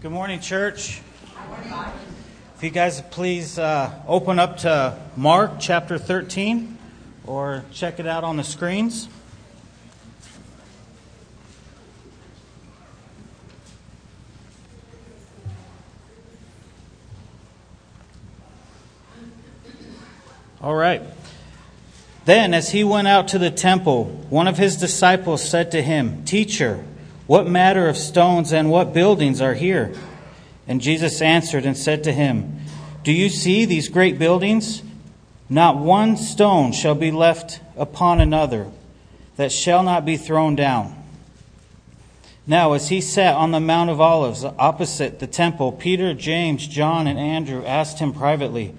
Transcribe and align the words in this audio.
Good 0.00 0.12
morning, 0.12 0.40
church. 0.40 1.02
If 2.56 2.62
you 2.62 2.70
guys 2.70 3.02
please 3.10 3.58
uh, 3.58 3.92
open 4.08 4.38
up 4.38 4.56
to 4.60 4.98
Mark 5.14 5.60
chapter 5.60 5.98
13 5.98 6.78
or 7.26 7.66
check 7.70 8.00
it 8.00 8.06
out 8.06 8.24
on 8.24 8.38
the 8.38 8.42
screens. 8.42 9.10
All 20.62 20.74
right. 20.74 21.02
Then, 22.24 22.54
as 22.54 22.70
he 22.70 22.84
went 22.84 23.06
out 23.06 23.28
to 23.28 23.38
the 23.38 23.50
temple, 23.50 24.04
one 24.30 24.48
of 24.48 24.56
his 24.56 24.78
disciples 24.78 25.46
said 25.46 25.70
to 25.72 25.82
him, 25.82 26.24
Teacher, 26.24 26.86
what 27.30 27.46
matter 27.46 27.88
of 27.88 27.96
stones 27.96 28.52
and 28.52 28.72
what 28.72 28.92
buildings 28.92 29.40
are 29.40 29.54
here? 29.54 29.94
And 30.66 30.80
Jesus 30.80 31.22
answered 31.22 31.64
and 31.64 31.76
said 31.76 32.02
to 32.02 32.12
him, 32.12 32.58
Do 33.04 33.12
you 33.12 33.28
see 33.28 33.64
these 33.64 33.88
great 33.88 34.18
buildings? 34.18 34.82
Not 35.48 35.76
one 35.76 36.16
stone 36.16 36.72
shall 36.72 36.96
be 36.96 37.12
left 37.12 37.60
upon 37.76 38.20
another 38.20 38.66
that 39.36 39.52
shall 39.52 39.84
not 39.84 40.04
be 40.04 40.16
thrown 40.16 40.56
down. 40.56 41.00
Now, 42.48 42.72
as 42.72 42.88
he 42.88 43.00
sat 43.00 43.36
on 43.36 43.52
the 43.52 43.60
Mount 43.60 43.90
of 43.90 44.00
Olives 44.00 44.44
opposite 44.44 45.20
the 45.20 45.28
temple, 45.28 45.70
Peter, 45.70 46.14
James, 46.14 46.66
John, 46.66 47.06
and 47.06 47.16
Andrew 47.16 47.64
asked 47.64 48.00
him 48.00 48.12
privately, 48.12 48.74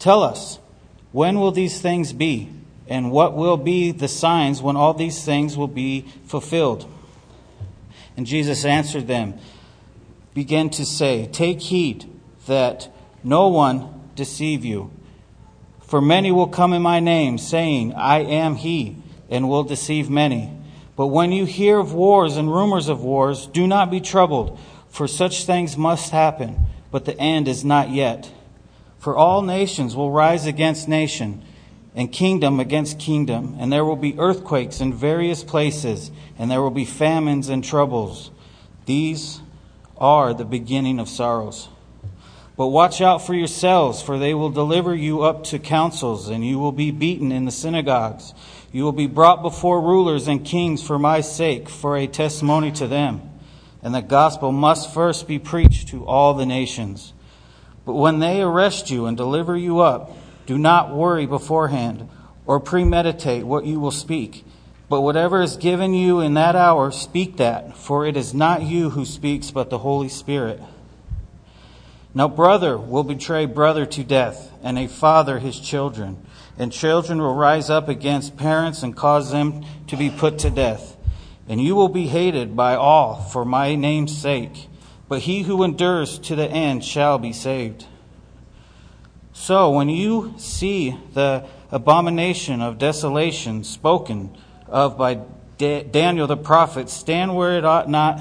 Tell 0.00 0.20
us, 0.24 0.58
when 1.12 1.38
will 1.38 1.52
these 1.52 1.80
things 1.80 2.12
be? 2.12 2.50
And 2.88 3.12
what 3.12 3.36
will 3.36 3.56
be 3.56 3.92
the 3.92 4.08
signs 4.08 4.60
when 4.60 4.74
all 4.74 4.94
these 4.94 5.24
things 5.24 5.56
will 5.56 5.68
be 5.68 6.06
fulfilled? 6.26 6.90
And 8.16 8.26
Jesus 8.26 8.64
answered 8.64 9.06
them, 9.06 9.34
began 10.34 10.68
to 10.70 10.84
say, 10.84 11.26
Take 11.26 11.60
heed 11.60 12.10
that 12.46 12.88
no 13.22 13.48
one 13.48 14.10
deceive 14.16 14.64
you. 14.64 14.90
For 15.80 16.00
many 16.00 16.32
will 16.32 16.48
come 16.48 16.72
in 16.72 16.82
my 16.82 17.00
name, 17.00 17.38
saying, 17.38 17.94
I 17.94 18.18
am 18.18 18.56
he, 18.56 18.96
and 19.30 19.48
will 19.48 19.62
deceive 19.62 20.10
many. 20.10 20.50
But 20.96 21.06
when 21.06 21.32
you 21.32 21.44
hear 21.44 21.78
of 21.78 21.92
wars 21.92 22.36
and 22.36 22.52
rumors 22.52 22.88
of 22.88 23.02
wars, 23.02 23.46
do 23.46 23.66
not 23.66 23.90
be 23.90 24.00
troubled, 24.00 24.58
for 24.88 25.06
such 25.06 25.44
things 25.44 25.76
must 25.76 26.10
happen, 26.10 26.66
but 26.90 27.04
the 27.04 27.18
end 27.18 27.48
is 27.48 27.64
not 27.64 27.90
yet. 27.90 28.30
For 28.98 29.16
all 29.16 29.42
nations 29.42 29.94
will 29.94 30.10
rise 30.10 30.46
against 30.46 30.88
nation 30.88 31.42
and 31.94 32.12
kingdom 32.12 32.58
against 32.58 32.98
kingdom, 32.98 33.56
and 33.58 33.72
there 33.72 33.84
will 33.84 33.96
be 33.96 34.18
earthquakes 34.18 34.80
in 34.80 34.92
various 34.92 35.44
places, 35.44 36.10
and 36.38 36.50
there 36.50 36.60
will 36.60 36.70
be 36.70 36.84
famines 36.84 37.48
and 37.48 37.62
troubles. 37.62 38.30
These 38.86 39.40
are 39.96 40.34
the 40.34 40.44
beginning 40.44 40.98
of 40.98 41.08
sorrows. 41.08 41.68
But 42.56 42.68
watch 42.68 43.00
out 43.00 43.24
for 43.24 43.34
yourselves, 43.34 44.00
for 44.02 44.18
they 44.18 44.34
will 44.34 44.50
deliver 44.50 44.94
you 44.94 45.22
up 45.22 45.44
to 45.44 45.58
councils, 45.58 46.28
and 46.28 46.46
you 46.46 46.58
will 46.58 46.72
be 46.72 46.90
beaten 46.90 47.32
in 47.32 47.44
the 47.44 47.50
synagogues. 47.50 48.34
You 48.72 48.84
will 48.84 48.92
be 48.92 49.06
brought 49.06 49.42
before 49.42 49.80
rulers 49.80 50.28
and 50.28 50.44
kings 50.44 50.82
for 50.82 50.98
my 50.98 51.20
sake, 51.20 51.68
for 51.68 51.96
a 51.96 52.06
testimony 52.06 52.70
to 52.72 52.86
them. 52.86 53.30
And 53.82 53.94
the 53.94 54.02
gospel 54.02 54.52
must 54.52 54.94
first 54.94 55.28
be 55.28 55.38
preached 55.38 55.88
to 55.88 56.06
all 56.06 56.34
the 56.34 56.46
nations. 56.46 57.12
But 57.84 57.94
when 57.94 58.20
they 58.20 58.40
arrest 58.40 58.90
you 58.90 59.06
and 59.06 59.16
deliver 59.16 59.56
you 59.56 59.80
up, 59.80 60.16
do 60.46 60.58
not 60.58 60.94
worry 60.94 61.26
beforehand 61.26 62.08
or 62.46 62.60
premeditate 62.60 63.44
what 63.44 63.64
you 63.64 63.80
will 63.80 63.90
speak. 63.90 64.44
But 64.88 65.00
whatever 65.00 65.42
is 65.42 65.56
given 65.56 65.94
you 65.94 66.20
in 66.20 66.34
that 66.34 66.54
hour, 66.54 66.90
speak 66.90 67.38
that, 67.38 67.76
for 67.76 68.06
it 68.06 68.16
is 68.16 68.34
not 68.34 68.62
you 68.62 68.90
who 68.90 69.04
speaks, 69.04 69.50
but 69.50 69.70
the 69.70 69.78
Holy 69.78 70.08
Spirit. 70.08 70.60
Now, 72.14 72.28
brother 72.28 72.78
will 72.78 73.02
betray 73.02 73.46
brother 73.46 73.86
to 73.86 74.04
death, 74.04 74.52
and 74.62 74.78
a 74.78 74.86
father 74.86 75.38
his 75.40 75.58
children. 75.58 76.24
And 76.56 76.70
children 76.70 77.20
will 77.20 77.34
rise 77.34 77.70
up 77.70 77.88
against 77.88 78.36
parents 78.36 78.84
and 78.84 78.94
cause 78.94 79.32
them 79.32 79.64
to 79.88 79.96
be 79.96 80.10
put 80.10 80.38
to 80.40 80.50
death. 80.50 80.96
And 81.48 81.60
you 81.60 81.74
will 81.74 81.88
be 81.88 82.06
hated 82.06 82.54
by 82.54 82.76
all 82.76 83.16
for 83.16 83.44
my 83.44 83.74
name's 83.74 84.16
sake. 84.16 84.68
But 85.08 85.22
he 85.22 85.42
who 85.42 85.64
endures 85.64 86.18
to 86.20 86.36
the 86.36 86.48
end 86.48 86.84
shall 86.84 87.18
be 87.18 87.32
saved. 87.32 87.86
So 89.36 89.72
when 89.72 89.88
you 89.88 90.34
see 90.38 90.96
the 91.12 91.44
abomination 91.70 92.62
of 92.62 92.78
desolation 92.78 93.64
spoken 93.64 94.34
of 94.68 94.96
by 94.96 95.20
Daniel 95.58 96.28
the 96.28 96.36
prophet 96.36 96.88
stand 96.88 97.36
where 97.36 97.58
it 97.58 97.64
ought 97.64 97.90
not, 97.90 98.20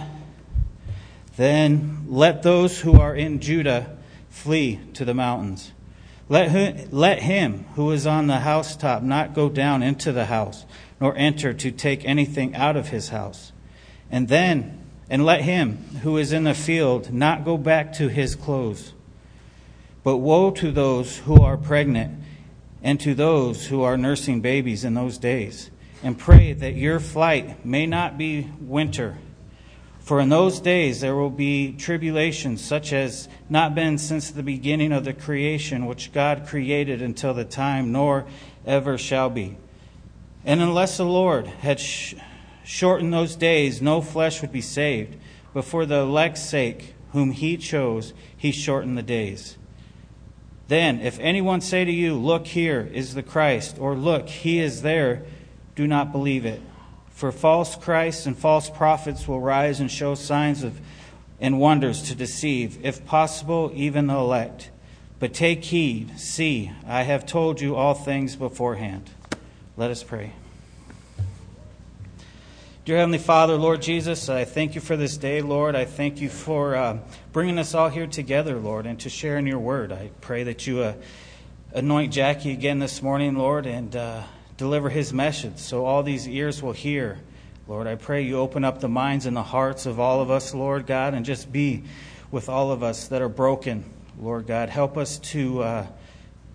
then 1.37 2.05
let 2.09 2.41
those 2.41 2.81
who 2.81 2.99
are 2.99 3.15
in 3.15 3.39
Judah 3.39 3.95
flee 4.29 4.79
to 4.95 5.05
the 5.05 5.13
mountains. 5.13 5.71
Let 6.29 6.49
him, 6.49 6.89
let 6.91 7.21
him 7.21 7.65
who 7.75 7.91
is 7.91 8.07
on 8.07 8.25
the 8.25 8.39
housetop 8.39 9.03
not 9.03 9.35
go 9.35 9.49
down 9.49 9.83
into 9.83 10.11
the 10.11 10.25
house, 10.25 10.65
nor 10.99 11.15
enter 11.15 11.53
to 11.53 11.71
take 11.71 12.03
anything 12.05 12.55
out 12.55 12.75
of 12.75 12.89
his 12.89 13.09
house. 13.09 13.51
And 14.09 14.27
then, 14.27 14.79
and 15.11 15.23
let 15.23 15.41
him 15.41 15.77
who 16.01 16.17
is 16.17 16.33
in 16.33 16.43
the 16.43 16.55
field 16.55 17.13
not 17.13 17.45
go 17.45 17.55
back 17.55 17.93
to 17.93 18.07
his 18.07 18.35
clothes. 18.35 18.93
But 20.03 20.17
woe 20.17 20.51
to 20.51 20.71
those 20.71 21.19
who 21.19 21.41
are 21.41 21.57
pregnant 21.57 22.21
and 22.81 22.99
to 22.99 23.15
those 23.15 23.67
who 23.67 23.81
are 23.83 23.97
nursing 23.97 24.41
babies 24.41 24.83
in 24.83 24.93
those 24.93 25.17
days. 25.17 25.71
And 26.03 26.17
pray 26.17 26.51
that 26.51 26.75
your 26.75 26.99
flight 26.99 27.65
may 27.65 27.85
not 27.85 28.17
be 28.17 28.49
winter. 28.59 29.17
For 30.01 30.19
in 30.19 30.27
those 30.27 30.59
days 30.59 30.99
there 30.99 31.15
will 31.15 31.29
be 31.29 31.71
tribulations 31.71 32.61
such 32.61 32.91
as 32.91 33.29
not 33.49 33.73
been 33.73 33.97
since 33.97 34.29
the 34.29 34.43
beginning 34.43 34.91
of 34.91 35.05
the 35.05 35.13
creation 35.13 35.85
which 35.85 36.11
God 36.11 36.45
created 36.45 37.01
until 37.01 37.33
the 37.33 37.45
time, 37.45 37.93
nor 37.93 38.25
ever 38.65 38.97
shall 38.97 39.29
be. 39.29 39.55
And 40.43 40.61
unless 40.61 40.97
the 40.97 41.05
Lord 41.05 41.47
had 41.47 41.79
sh- 41.79 42.15
shortened 42.65 43.13
those 43.13 43.37
days, 43.37 43.81
no 43.81 44.01
flesh 44.01 44.41
would 44.41 44.51
be 44.51 44.59
saved. 44.59 45.15
But 45.53 45.63
for 45.63 45.85
the 45.85 45.99
elect's 45.99 46.43
sake, 46.43 46.95
whom 47.13 47.31
he 47.31 47.55
chose, 47.55 48.13
he 48.35 48.51
shortened 48.51 48.97
the 48.97 49.03
days. 49.03 49.57
Then, 50.67 51.01
if 51.01 51.19
anyone 51.19 51.61
say 51.61 51.85
to 51.85 51.91
you, 51.91 52.15
Look, 52.15 52.47
here 52.47 52.89
is 52.93 53.13
the 53.13 53.23
Christ, 53.23 53.77
or 53.79 53.95
Look, 53.95 54.29
he 54.29 54.59
is 54.59 54.81
there, 54.81 55.23
do 55.75 55.87
not 55.87 56.11
believe 56.11 56.45
it. 56.45 56.61
For 57.09 57.31
false 57.31 57.75
Christs 57.75 58.25
and 58.25 58.37
false 58.37 58.69
prophets 58.69 59.27
will 59.27 59.39
rise 59.39 59.79
and 59.79 59.91
show 59.91 60.15
signs 60.15 60.63
of 60.63 60.79
and 61.39 61.59
wonders 61.59 62.03
to 62.03 62.15
deceive, 62.15 62.83
if 62.85 63.05
possible, 63.05 63.69
even 63.73 64.07
the 64.07 64.15
elect. 64.15 64.69
But 65.19 65.33
take 65.33 65.65
heed, 65.65 66.17
see, 66.17 66.71
I 66.87 67.03
have 67.03 67.25
told 67.25 67.59
you 67.59 67.75
all 67.75 67.93
things 67.93 68.37
beforehand. 68.37 69.09
Let 69.75 69.91
us 69.91 70.03
pray. 70.03 70.33
Dear 72.85 72.97
Heavenly 72.97 73.17
Father, 73.17 73.55
Lord 73.55 73.81
Jesus, 73.81 74.27
I 74.27 74.43
thank 74.43 74.75
you 74.75 74.81
for 74.81 74.97
this 74.97 75.15
day, 75.15 75.41
Lord. 75.41 75.73
I 75.73 75.85
thank 75.85 76.19
you 76.19 76.27
for 76.27 76.75
uh, 76.75 76.97
bringing 77.31 77.57
us 77.57 77.73
all 77.73 77.87
here 77.87 78.07
together, 78.07 78.59
Lord, 78.59 78.85
and 78.85 78.99
to 78.99 79.09
share 79.09 79.37
in 79.37 79.47
your 79.47 79.59
word. 79.59 79.93
I 79.93 80.09
pray 80.19 80.43
that 80.43 80.67
you 80.67 80.81
uh, 80.81 80.93
anoint 81.71 82.11
Jackie 82.11 82.51
again 82.51 82.79
this 82.79 83.01
morning, 83.01 83.35
Lord, 83.37 83.67
and 83.67 83.95
uh, 83.95 84.23
deliver 84.57 84.89
his 84.89 85.13
message 85.13 85.59
so 85.59 85.85
all 85.85 86.03
these 86.03 86.27
ears 86.27 86.61
will 86.61 86.73
hear. 86.73 87.19
Lord, 87.69 87.87
I 87.87 87.95
pray 87.95 88.23
you 88.23 88.37
open 88.37 88.65
up 88.65 88.81
the 88.81 88.89
minds 88.89 89.25
and 89.25 89.37
the 89.37 89.43
hearts 89.43 89.85
of 89.85 89.97
all 89.97 90.19
of 90.19 90.29
us, 90.29 90.53
Lord 90.53 90.85
God, 90.85 91.13
and 91.13 91.25
just 91.25 91.53
be 91.53 91.83
with 92.31 92.49
all 92.49 92.69
of 92.69 92.83
us 92.83 93.07
that 93.07 93.21
are 93.21 93.29
broken, 93.29 93.85
Lord 94.19 94.45
God. 94.45 94.67
Help 94.67 94.97
us 94.97 95.19
to 95.19 95.63
uh, 95.63 95.87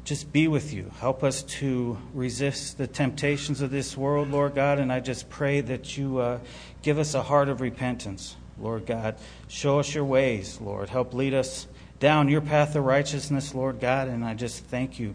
just 0.09 0.33
be 0.33 0.49
with 0.49 0.73
you. 0.73 0.91
Help 1.01 1.23
us 1.23 1.43
to 1.43 1.99
resist 2.15 2.79
the 2.79 2.87
temptations 2.87 3.61
of 3.61 3.71
this 3.71 3.95
world, 3.95 4.31
Lord 4.31 4.55
God. 4.55 4.79
And 4.79 4.91
I 4.91 5.01
just 5.01 5.29
pray 5.29 5.61
that 5.61 5.99
you 5.99 6.17
uh, 6.17 6.39
give 6.81 6.99
us 6.99 7.13
a 7.13 7.23
heart 7.23 7.51
of 7.51 7.61
repentance, 7.61 8.35
Lord 8.59 8.87
God. 8.87 9.17
Show 9.49 9.81
us 9.81 9.95
your 9.95 10.07
ways, 10.07 10.63
Lord. 10.63 10.89
Help 10.89 11.13
lead 11.13 11.35
us 11.35 11.67
down 12.01 12.31
your 12.31 12.41
path 12.41 12.75
of 12.75 12.85
righteousness, 12.85 13.55
Lord 13.55 13.81
God. 13.81 14.09
And 14.09 14.25
I 14.25 14.33
just 14.33 14.65
thank 14.65 14.99
you 14.99 15.15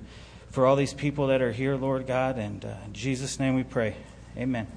for 0.51 0.67
all 0.67 0.75
these 0.75 0.93
people 0.93 1.25
that 1.27 1.41
are 1.41 1.51
here, 1.51 1.75
Lord 1.75 2.05
God. 2.05 2.37
And 2.37 2.63
uh, 2.63 2.75
in 2.85 2.93
Jesus' 2.93 3.39
name 3.39 3.55
we 3.55 3.63
pray. 3.63 3.95
Amen. 4.37 4.67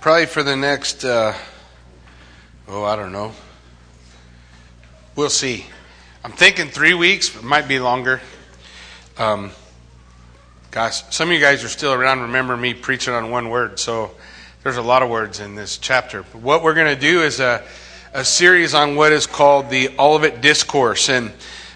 Probably 0.00 0.24
for 0.24 0.42
the 0.42 0.56
next, 0.56 1.04
uh, 1.04 1.34
oh, 2.68 2.84
I 2.84 2.96
don't 2.96 3.12
know. 3.12 3.32
We'll 5.14 5.28
see. 5.28 5.66
I'm 6.24 6.32
thinking 6.32 6.68
three 6.68 6.94
weeks, 6.94 7.28
but 7.28 7.42
it 7.42 7.46
might 7.46 7.68
be 7.68 7.78
longer. 7.80 8.22
Um, 9.18 9.50
gosh, 10.70 11.02
some 11.14 11.28
of 11.28 11.34
you 11.34 11.40
guys 11.40 11.62
are 11.64 11.68
still 11.68 11.92
around. 11.92 12.22
Remember 12.22 12.56
me 12.56 12.72
preaching 12.72 13.12
on 13.12 13.30
one 13.30 13.50
word, 13.50 13.78
so 13.78 14.12
there's 14.62 14.78
a 14.78 14.82
lot 14.82 15.02
of 15.02 15.10
words 15.10 15.38
in 15.38 15.54
this 15.54 15.76
chapter. 15.76 16.22
But 16.22 16.40
what 16.40 16.62
we're 16.62 16.74
going 16.74 16.94
to 16.94 17.00
do 17.00 17.22
is 17.22 17.38
a, 17.38 17.62
a 18.14 18.24
series 18.24 18.72
on 18.72 18.96
what 18.96 19.12
is 19.12 19.26
called 19.26 19.68
the 19.68 19.90
Olivet 19.98 20.40
Discourse. 20.40 21.10
And 21.10 21.30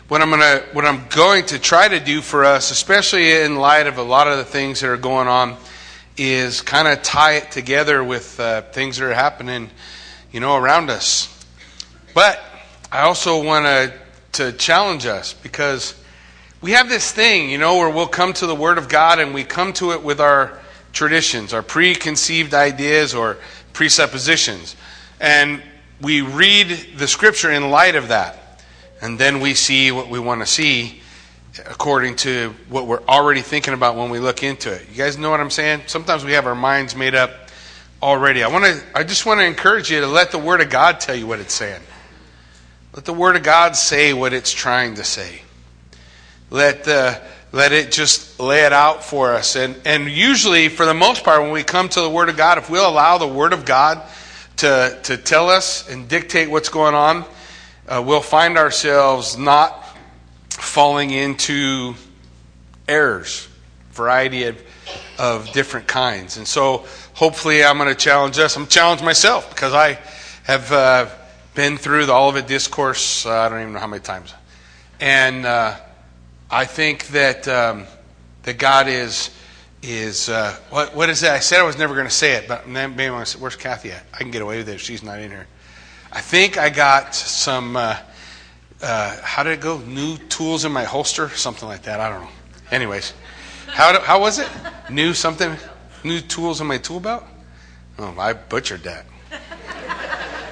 what 0.09 0.23
I'm 0.23 0.31
gonna 0.31 0.63
what 0.73 0.87
I'm 0.87 1.07
going 1.09 1.45
to 1.47 1.59
try 1.59 1.89
to 1.89 2.01
do 2.01 2.23
for 2.23 2.45
us, 2.45 2.71
especially 2.71 3.33
in 3.33 3.57
light 3.57 3.87
of 3.87 3.99
a 3.99 4.03
lot 4.03 4.29
of 4.29 4.39
the 4.39 4.45
things 4.45 4.81
that 4.81 4.89
are 4.89 4.97
going 4.97 5.29
on, 5.29 5.57
is 6.17 6.61
kind 6.61 6.89
of 6.89 7.03
tie 7.03 7.35
it 7.35 7.51
together 7.51 8.03
with 8.03 8.39
uh, 8.39 8.63
things 8.63 8.99
that 8.99 9.07
are 9.07 9.15
happening, 9.15 9.71
you 10.33 10.41
know, 10.41 10.57
around 10.57 10.91
us. 10.91 11.31
But 12.15 12.41
I 12.93 13.03
also 13.03 13.43
want 13.43 13.67
to 13.67 13.93
to 14.35 14.53
challenge 14.53 15.07
us 15.07 15.33
because 15.33 15.95
we 16.61 16.73
have 16.73 16.89
this 16.89 17.11
thing, 17.13 17.51
you 17.51 17.59
know, 17.59 17.77
where 17.79 17.91
we'll 17.91 18.09
come 18.09 18.33
to 18.35 18.47
the 18.47 18.55
Word 18.55 18.79
of 18.79 18.89
God 18.89 19.21
and 19.21 19.33
we 19.33 19.45
come 19.45 19.73
to 19.75 19.93
it 19.93 20.03
with 20.03 20.21
our 20.21 20.59
traditions, 20.93 21.53
our 21.53 21.63
preconceived 21.63 22.53
ideas 22.53 23.15
or 23.15 23.39
presuppositions, 23.73 24.77
and 25.21 25.63
we 26.01 26.21
read 26.21 26.69
the 26.97 27.07
Scripture 27.07 27.51
in 27.51 27.71
light 27.71 27.95
of 27.95 28.09
that. 28.09 28.63
And 29.01 29.19
then 29.19 29.41
we 29.41 29.55
see 29.55 29.93
what 29.93 30.09
we 30.09 30.19
want 30.19 30.41
to 30.41 30.47
see 30.47 31.03
according 31.59 32.17
to 32.17 32.55
what 32.69 32.87
we're 32.87 33.03
already 33.03 33.41
thinking 33.41 33.75
about 33.75 33.97
when 33.97 34.11
we 34.11 34.19
look 34.19 34.43
into 34.43 34.73
it. 34.73 34.89
You 34.91 34.97
guys 34.97 35.17
know 35.17 35.31
what 35.31 35.41
I'm 35.41 35.51
saying? 35.51 35.83
Sometimes 35.87 36.25
we 36.25 36.33
have 36.33 36.47
our 36.47 36.55
minds 36.55 36.97
made 36.97 37.15
up 37.15 37.31
already. 38.03 38.43
I 38.43 38.49
want 38.49 38.65
to 38.65 38.83
I 38.95 39.05
just 39.05 39.25
want 39.25 39.41
to 39.41 39.47
encourage 39.47 39.91
you 39.91 40.01
to 40.01 40.07
let 40.07 40.31
the 40.31 40.39
word 40.39 40.61
of 40.61 40.71
God 40.71 41.01
tell 41.01 41.15
you 41.15 41.27
what 41.27 41.41
it's 41.41 41.55
saying. 41.55 41.81
Let 42.95 43.05
the 43.05 43.13
word 43.13 43.37
of 43.37 43.43
God 43.43 43.77
say 43.77 44.13
what 44.13 44.33
it's 44.33 44.53
trying 44.53 44.97
to 44.97 45.05
say. 45.05 45.43
Let 46.51 46.85
the 46.85 47.21
let 47.53 47.73
it 47.73 47.93
just 47.93 48.41
lay 48.41 48.65
it 48.65 48.73
out 48.73 49.05
for 49.05 49.33
us. 49.33 49.57
And 49.57 49.77
and 49.85 50.09
usually 50.09 50.69
for 50.69 50.87
the 50.87 50.95
most 50.95 51.25
part 51.25 51.43
when 51.43 51.53
we 51.53 51.63
come 51.63 51.89
to 51.89 52.01
the 52.01 52.11
word 52.11 52.29
of 52.29 52.37
God, 52.37 52.59
if 52.59 52.69
we'll 52.69 52.89
allow 52.89 53.19
the 53.19 53.29
word 53.29 53.53
of 53.53 53.65
God 53.65 54.03
to 54.57 54.99
to 55.05 55.17
tell 55.17 55.49
us 55.51 55.89
and 55.89 56.09
dictate 56.09 56.51
what's 56.51 56.69
going 56.69 56.95
on, 56.95 57.25
uh, 57.89 58.03
we'll 58.05 58.21
find 58.21 58.59
ourselves 58.59 59.39
not 59.39 59.84
falling 60.57 61.11
into 61.11 61.95
errors, 62.87 63.49
variety 63.93 64.45
of, 64.45 64.63
of 65.19 65.53
different 65.53 65.87
kinds. 65.87 66.37
And 66.37 66.47
so 66.47 66.87
hopefully 67.15 67.65
I'm 67.65 67.79
going 67.79 67.89
to 67.89 67.95
challenge 67.95 68.39
us. 68.39 68.57
I'm 68.57 68.67
challenged 68.67 69.05
myself 69.05 69.51
because 69.51 69.73
I 69.73 69.99
have 70.45 70.73
uh, 70.73 71.09
been 71.55 71.77
through 71.77 72.07
the 72.07 72.13
Olivet 72.13 72.47
Discourse, 72.47 73.27
uh, 73.27 73.33
I 73.33 73.49
don't 73.49 73.61
even 73.61 73.73
know 73.73 73.79
how 73.79 73.87
many 73.87 74.03
times. 74.03 74.35
And 75.01 75.47
uh, 75.47 75.77
I 76.51 76.65
think 76.65 77.09
that, 77.09 77.49
um, 77.49 77.85
that 78.43 78.59
God 78.59 78.89
is, 78.89 79.31
is 79.83 80.29
uh, 80.29 80.57
what, 80.71 80.95
what 80.95 81.11
is 81.11 81.21
that? 81.21 81.35
I 81.35 81.41
said 81.41 81.61
I 81.61 81.65
was 81.65 81.79
never 81.79 81.95
going 81.95 82.07
to 82.07 82.13
say 82.13 82.33
it, 82.33 82.49
but 82.49 82.69
maybe 82.69 83.07
I'm 83.07 83.25
say, 83.25 83.39
where's 83.39 83.57
Kathy 83.57 83.93
at? 83.93 84.05
I 84.13 84.19
can 84.19 84.31
get 84.31 84.43
away 84.43 84.59
with 84.59 84.69
it 84.69 84.77
if 84.77 84.81
she's 84.81 85.03
not 85.03 85.19
in 85.19 85.31
here. 85.31 85.47
I 86.13 86.21
think 86.21 86.57
I 86.57 86.71
got 86.71 87.15
some, 87.15 87.77
uh, 88.85 89.17
how 89.23 89.43
did 89.43 89.55
it 89.55 89.61
go? 89.61 89.79
New 89.79 90.19
tools 90.29 90.65
in 90.65 90.73
my 90.73 90.85
holster? 90.85 91.31
Something 91.31 91.69
like 91.69 91.85
that. 91.85 92.01
I 92.01 92.11
don't 92.11 92.23
know. 92.23 92.31
Anyways, 92.71 93.15
how, 93.67 93.93
do, 93.93 93.99
how 93.99 94.21
was 94.21 94.39
it? 94.39 94.49
New 94.91 95.15
something? 95.15 95.57
New 96.05 96.21
tools 96.21 96.61
in 96.61 96.67
my 96.67 96.79
tool 96.79 97.01
belt? 97.01 97.25
Oh, 97.99 98.15
I 98.19 98.35
butchered 98.35 98.83
that. 98.83 99.07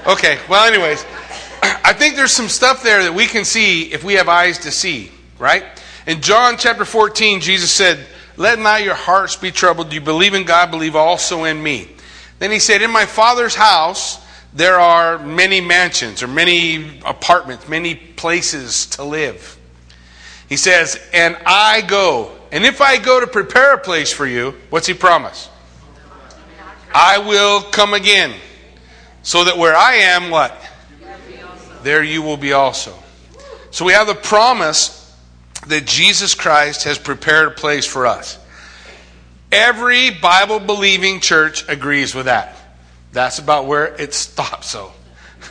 Okay, 0.07 0.39
well, 0.49 0.67
anyways, 0.67 1.05
I 1.63 1.93
think 1.93 2.17
there's 2.17 2.33
some 2.33 2.49
stuff 2.49 2.83
there 2.83 3.05
that 3.05 3.15
we 3.15 3.27
can 3.27 3.45
see 3.45 3.93
if 3.93 4.03
we 4.03 4.15
have 4.15 4.29
eyes 4.29 4.59
to 4.61 4.71
see, 4.71 5.13
right? 5.39 5.65
In 6.07 6.21
John 6.21 6.57
chapter 6.57 6.85
14, 6.85 7.41
Jesus 7.41 7.71
said, 7.71 8.05
Let 8.37 8.59
not 8.59 8.83
your 8.83 8.95
hearts 8.95 9.37
be 9.37 9.51
troubled. 9.51 9.93
You 9.93 10.01
believe 10.01 10.35
in 10.35 10.45
God, 10.45 10.71
believe 10.71 10.97
also 10.97 11.45
in 11.45 11.63
me. 11.63 11.89
Then 12.39 12.51
he 12.51 12.59
said, 12.59 12.83
In 12.83 12.91
my 12.91 13.07
Father's 13.07 13.55
house, 13.55 14.22
there 14.55 14.79
are 14.79 15.19
many 15.19 15.61
mansions 15.61 16.23
or 16.23 16.29
many 16.29 17.01
apartments, 17.05 17.69
many 17.69 17.95
places 17.95 18.87
to 18.87 19.05
live. 19.05 19.59
He 20.49 20.57
says, 20.57 21.01
And 21.13 21.37
I 21.47 21.81
go. 21.81 22.31
And 22.51 22.65
if 22.65 22.83
I 22.83 22.99
go 22.99 23.21
to 23.21 23.27
prepare 23.27 23.75
a 23.75 23.79
place 23.79 24.13
for 24.13 24.27
you, 24.27 24.55
what's 24.69 24.87
he 24.87 24.95
promise? 24.95 25.49
I 26.95 27.19
will 27.19 27.63
come 27.63 27.95
again. 27.95 28.35
So 29.23 29.45
that 29.45 29.57
where 29.57 29.75
I 29.75 29.95
am, 29.95 30.31
what? 30.31 30.55
There 31.83 32.03
you 32.03 32.21
will 32.23 32.37
be 32.37 32.53
also. 32.53 32.95
So 33.71 33.87
we 33.87 33.95
have 33.95 34.07
the 34.07 34.15
promise 34.15 34.99
that 35.69 35.87
Jesus 35.87 36.35
Christ 36.35 36.85
has 36.85 36.99
prepared 36.99 37.49
a 37.49 37.51
place 37.53 37.87
for 37.87 38.07
us. 38.07 38.39
Every 39.51 40.11
Bible 40.11 40.61
believing 40.61 41.21
church 41.21 41.67
agrees 41.69 42.15
with 42.15 42.27
that. 42.27 42.57
That's 43.13 43.39
about 43.39 43.67
where 43.67 43.95
it 43.97 44.15
stops. 44.15 44.71
So, 44.71 44.93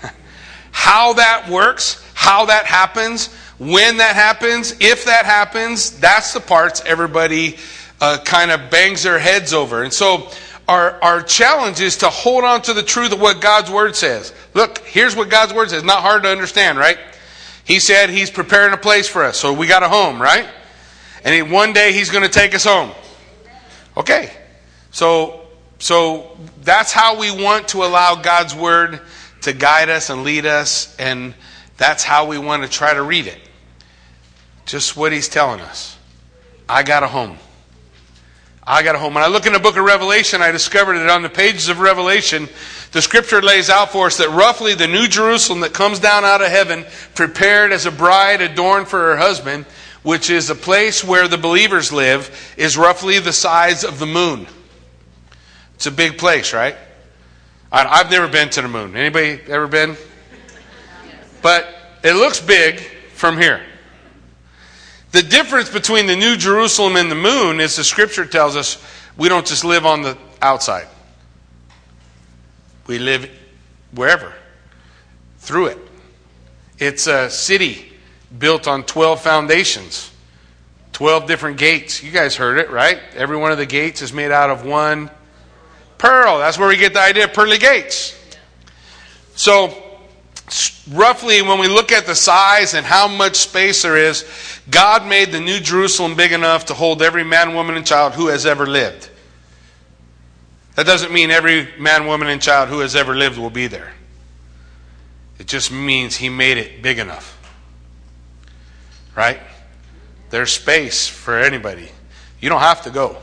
how 0.71 1.13
that 1.13 1.49
works, 1.49 2.03
how 2.13 2.45
that 2.45 2.65
happens, 2.65 3.33
when 3.59 3.97
that 3.97 4.15
happens, 4.15 4.75
if 4.79 5.05
that 5.05 5.25
happens, 5.25 5.99
that's 5.99 6.33
the 6.33 6.39
parts 6.39 6.81
everybody 6.85 7.57
uh, 7.99 8.17
kind 8.25 8.49
of 8.49 8.71
bangs 8.71 9.03
their 9.03 9.19
heads 9.19 9.53
over. 9.53 9.83
And 9.83 9.93
so, 9.93 10.29
our, 10.67 11.03
our 11.03 11.21
challenge 11.21 11.81
is 11.81 11.97
to 11.97 12.09
hold 12.09 12.43
on 12.43 12.61
to 12.63 12.73
the 12.73 12.83
truth 12.83 13.11
of 13.11 13.19
what 13.19 13.41
God's 13.41 13.69
Word 13.69 13.95
says. 13.95 14.33
Look, 14.53 14.79
here's 14.79 15.15
what 15.15 15.29
God's 15.29 15.53
Word 15.53 15.69
says. 15.69 15.83
Not 15.83 16.01
hard 16.01 16.23
to 16.23 16.29
understand, 16.29 16.77
right? 16.77 16.97
He 17.65 17.79
said 17.79 18.09
He's 18.09 18.31
preparing 18.31 18.73
a 18.73 18.77
place 18.77 19.07
for 19.07 19.23
us, 19.23 19.37
so 19.37 19.53
we 19.53 19.67
got 19.67 19.83
a 19.83 19.89
home, 19.89 20.21
right? 20.21 20.47
And 21.23 21.51
one 21.51 21.73
day 21.73 21.93
He's 21.93 22.09
going 22.09 22.23
to 22.23 22.29
take 22.29 22.55
us 22.55 22.63
home. 22.63 22.91
Okay. 23.97 24.31
So 24.91 25.40
so 25.81 26.37
that's 26.61 26.91
how 26.91 27.19
we 27.19 27.31
want 27.31 27.69
to 27.69 27.83
allow 27.83 28.13
God's 28.13 28.53
Word 28.53 29.01
to 29.41 29.51
guide 29.51 29.89
us 29.89 30.11
and 30.11 30.23
lead 30.23 30.45
us, 30.45 30.95
and 30.99 31.33
that's 31.75 32.03
how 32.03 32.27
we 32.27 32.37
want 32.37 32.61
to 32.61 32.69
try 32.69 32.93
to 32.93 33.01
read 33.01 33.25
it. 33.25 33.39
Just 34.67 34.95
what 34.95 35.11
He's 35.11 35.27
telling 35.27 35.59
us. 35.59 35.97
I 36.69 36.83
got 36.83 37.01
a 37.01 37.07
home. 37.07 37.39
I 38.63 38.83
got 38.83 38.93
a 38.93 38.99
home. 38.99 39.15
When 39.15 39.23
I 39.23 39.27
look 39.27 39.47
in 39.47 39.53
the 39.53 39.59
book 39.59 39.75
of 39.75 39.83
Revelation, 39.83 40.43
I 40.43 40.51
discovered 40.51 40.99
that 40.99 41.09
on 41.09 41.23
the 41.23 41.29
pages 41.29 41.67
of 41.67 41.79
Revelation, 41.79 42.47
the 42.91 43.01
scripture 43.01 43.41
lays 43.41 43.71
out 43.71 43.91
for 43.91 44.05
us 44.05 44.17
that 44.17 44.29
roughly 44.29 44.75
the 44.75 44.87
new 44.87 45.07
Jerusalem 45.07 45.61
that 45.61 45.73
comes 45.73 45.97
down 45.97 46.23
out 46.23 46.43
of 46.43 46.49
heaven, 46.49 46.85
prepared 47.15 47.71
as 47.71 47.87
a 47.87 47.91
bride 47.91 48.39
adorned 48.39 48.87
for 48.87 48.99
her 48.99 49.17
husband, 49.17 49.65
which 50.03 50.29
is 50.29 50.51
a 50.51 50.55
place 50.55 51.03
where 51.03 51.27
the 51.27 51.39
believers 51.39 51.91
live, 51.91 52.53
is 52.55 52.77
roughly 52.77 53.17
the 53.17 53.33
size 53.33 53.83
of 53.83 53.97
the 53.97 54.05
moon. 54.05 54.45
It's 55.81 55.87
a 55.87 55.91
big 55.91 56.19
place, 56.19 56.53
right? 56.53 56.75
I've 57.71 58.11
never 58.11 58.27
been 58.27 58.51
to 58.51 58.61
the 58.61 58.67
moon. 58.67 58.95
Anybody 58.95 59.41
ever 59.47 59.65
been? 59.65 59.97
But 61.41 61.67
it 62.03 62.13
looks 62.13 62.39
big 62.39 62.79
from 63.15 63.39
here. 63.39 63.63
The 65.11 65.23
difference 65.23 65.71
between 65.71 66.05
the 66.05 66.15
New 66.15 66.38
Jerusalem 66.38 66.97
and 66.97 67.09
the 67.09 67.15
moon 67.15 67.59
is 67.59 67.77
the 67.77 67.83
scripture 67.83 68.27
tells 68.27 68.55
us 68.55 68.77
we 69.17 69.27
don't 69.27 69.43
just 69.43 69.65
live 69.65 69.88
on 69.88 70.03
the 70.03 70.15
outside. 70.39 70.88
We 72.85 73.00
live 73.00 73.27
wherever, 73.91 74.35
through 75.39 75.65
it. 75.65 75.79
It's 76.77 77.07
a 77.07 77.27
city 77.31 77.91
built 78.38 78.67
on 78.67 78.83
12 78.83 79.19
foundations, 79.19 80.11
12 80.93 81.25
different 81.25 81.57
gates. 81.57 82.03
You 82.03 82.11
guys 82.11 82.35
heard 82.35 82.59
it, 82.59 82.69
right? 82.69 83.00
Every 83.15 83.38
one 83.38 83.51
of 83.51 83.57
the 83.57 83.65
gates 83.65 84.03
is 84.03 84.13
made 84.13 84.29
out 84.29 84.51
of 84.51 84.63
one 84.63 85.09
Pearl. 86.01 86.39
That's 86.39 86.58
where 86.58 86.67
we 86.67 86.77
get 86.77 86.93
the 86.93 87.00
idea 87.00 87.25
of 87.25 87.34
pearly 87.34 87.60
gates. 87.60 88.17
So, 89.36 89.72
roughly, 90.89 91.43
when 91.43 91.60
we 91.60 91.67
look 91.67 91.91
at 91.91 92.08
the 92.08 92.15
size 92.15 92.74
and 92.74 92.84
how 92.84 93.08
much 93.08 93.36
space 93.36 93.84
there 93.84 93.96
is, 93.96 94.25
God 94.72 95.05
made 95.05 95.31
the 95.31 95.39
New 95.39 95.60
Jerusalem 95.60 96.15
big 96.15 96.31
enough 96.31 96.65
to 96.65 96.74
hold 96.74 97.03
every 97.03 97.24
man, 97.24 97.53
woman, 97.53 97.77
and 97.77 97.86
child 97.86 98.13
who 98.13 98.29
has 98.29 98.48
ever 98.48 98.65
lived. 98.65 99.10
That 100.74 100.88
doesn't 100.88 101.13
mean 101.13 101.29
every 101.29 101.70
man, 101.77 102.08
woman, 102.08 102.29
and 102.29 102.41
child 102.41 102.70
who 102.70 102.79
has 102.79 102.96
ever 102.96 103.15
lived 103.15 103.38
will 103.38 103.51
be 103.51 103.67
there. 103.67 103.93
It 105.38 105.46
just 105.46 105.72
means 105.72 106.15
He 106.15 106.29
made 106.29 106.58
it 106.58 106.81
big 106.81 106.98
enough. 106.98 107.38
Right? 109.15 109.39
There's 110.31 110.51
space 110.51 111.08
for 111.08 111.38
anybody. 111.38 111.89
You 112.39 112.50
don't 112.50 112.62
have 112.62 112.81
to 112.86 112.89
go. 112.89 113.17